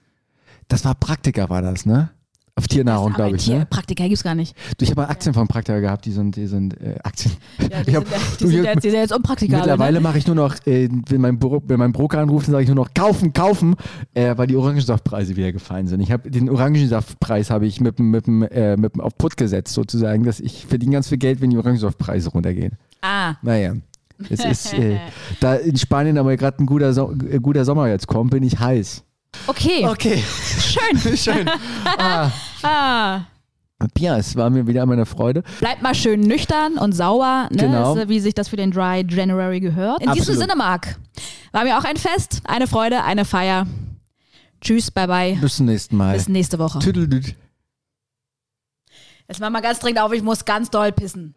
Das 0.68 0.84
war 0.84 0.96
Praktika, 0.96 1.50
war 1.50 1.62
das, 1.62 1.86
ne? 1.86 2.10
Auf 2.60 2.68
Tiernahrung, 2.68 3.14
glaube 3.14 3.36
ich, 3.38 3.46
Tier, 3.46 3.60
ne? 3.60 3.66
Praktika 3.66 4.06
gibt's 4.08 4.24
gar 4.24 4.36
nicht. 4.36 4.56
Du, 4.78 4.84
ich 4.84 4.92
habe 4.92 5.02
mal 5.02 5.08
Aktien 5.08 5.34
von 5.34 5.48
Praktika 5.48 5.80
gehabt, 5.80 6.06
die 6.06 6.12
sind, 6.12 6.36
die 6.36 6.46
sind 6.48 6.80
äh, 6.82 6.96
Aktien. 7.04 7.34
Ja, 7.60 7.68
Ich 7.88 7.96
hab- 7.96 8.04
die, 8.06 8.10
sind, 8.12 8.40
die, 8.42 8.48
sind, 8.56 8.64
jetzt, 8.66 8.84
die 8.84 8.90
sind 8.90 9.00
jetzt 9.00 9.14
unpraktikabel. 9.16 9.60
Mittlerweile 9.62 9.98
Ne? 10.00 10.04
mache 10.04 10.18
ich 10.18 10.28
nur 10.28 10.36
noch, 10.36 10.56
äh, 10.68 10.90
wenn, 11.10 11.22
mein 11.22 11.40
Bro, 11.40 11.64
wenn 11.68 11.80
mein 11.80 11.92
Broker 11.92 12.20
anruft, 12.20 12.48
dann 12.48 12.52
sage 12.54 12.64
ich 12.64 12.70
nur 12.70 12.76
noch 12.76 12.94
kaufen, 12.94 13.34
kaufen, 13.34 13.76
äh, 14.14 14.38
weil 14.38 14.48
die 14.48 14.56
Orangensaftpreise 14.56 15.36
wieder 15.36 15.52
gefallen 15.52 15.88
sind. 15.88 16.02
Ich 16.02 16.12
habe 16.12 16.30
den 16.30 16.50
Orangensaftpreis 16.50 17.50
habe 17.50 17.66
ich 17.66 17.82
mit, 17.82 17.98
dem- 18.00 18.12
mit, 18.12 18.26
äh, 18.52 18.76
mit 18.78 18.94
dem 18.96 19.02
auf 19.02 19.18
Put 19.18 19.38
gesetzt 19.38 19.74
sozusagen, 19.74 20.24
dass 20.24 20.40
ich 20.40 20.66
verdiene 20.66 20.92
ganz 20.94 21.10
viel 21.10 21.18
Geld, 21.18 21.42
wenn 21.42 21.50
die 21.50 21.58
Orangensaftpreise 21.58 22.30
runtergehen. 22.30 22.74
Ah, 23.02 23.36
Naja. 23.42 23.74
Es 24.30 24.44
ist, 24.44 24.74
äh, 24.74 24.98
da 25.40 25.56
in 25.56 25.78
Spanien 25.78 26.18
aber 26.18 26.36
gerade 26.36 26.62
ein 26.62 26.66
guter, 26.66 26.92
so 26.94 27.14
äh, 27.32 27.40
guter 27.40 27.64
Sommer 27.64 27.88
jetzt 27.88 28.08
kommt, 28.08 28.32
bin 28.32 28.44
ich 28.44 28.60
heiß. 28.60 29.04
Okay. 29.48 29.88
Okay, 29.88 30.24
Schön. 30.60 31.18
schön. 31.18 31.50
ah. 31.98 32.32
Ah. 32.62 33.22
Ja, 33.98 34.18
es 34.18 34.36
war 34.36 34.50
mir 34.50 34.68
wieder 34.68 34.84
eine 34.84 35.06
Freude. 35.06 35.44
Bleibt 35.62 35.82
mal 35.82 35.96
schön 35.96 36.20
nüchtern 36.20 36.78
und 36.78 36.92
sauer, 36.92 37.48
ne? 37.52 37.58
Genau. 37.58 37.96
so 37.96 38.10
wie 38.10 38.20
sich 38.20 38.34
das 38.34 38.50
für 38.50 38.58
den 38.58 38.72
Dry 38.72 39.06
January 39.08 39.62
gehört. 39.62 40.02
In 40.02 40.12
diesem 40.12 40.34
Absolut. 40.34 40.42
Sinne, 40.42 40.56
Marc, 40.58 41.00
war 41.54 41.64
mir 41.64 41.78
auch 41.78 41.86
ein 41.86 41.96
Fest, 41.96 42.42
eine 42.44 42.68
Freude, 42.68 43.04
eine 43.06 43.24
Feier. 43.24 43.66
Tschüss, 44.60 44.92
bye 44.92 45.08
bye. 45.08 45.36
Bis 45.36 45.56
zum 45.56 45.68
nächsten 45.68 45.96
Mal. 45.96 46.14
Bis 46.16 46.28
nächste 46.28 46.60
Woche. 46.60 46.80
Tüdelüt. 46.80 47.36
Jetzt 49.30 49.40
mach 49.40 49.50
mal 49.50 49.62
ganz 49.62 49.80
dringend 49.80 50.02
auf, 50.02 50.12
ich 50.12 50.24
muss 50.24 50.44
ganz 50.44 50.70
doll 50.70 50.92
pissen. 50.92 51.36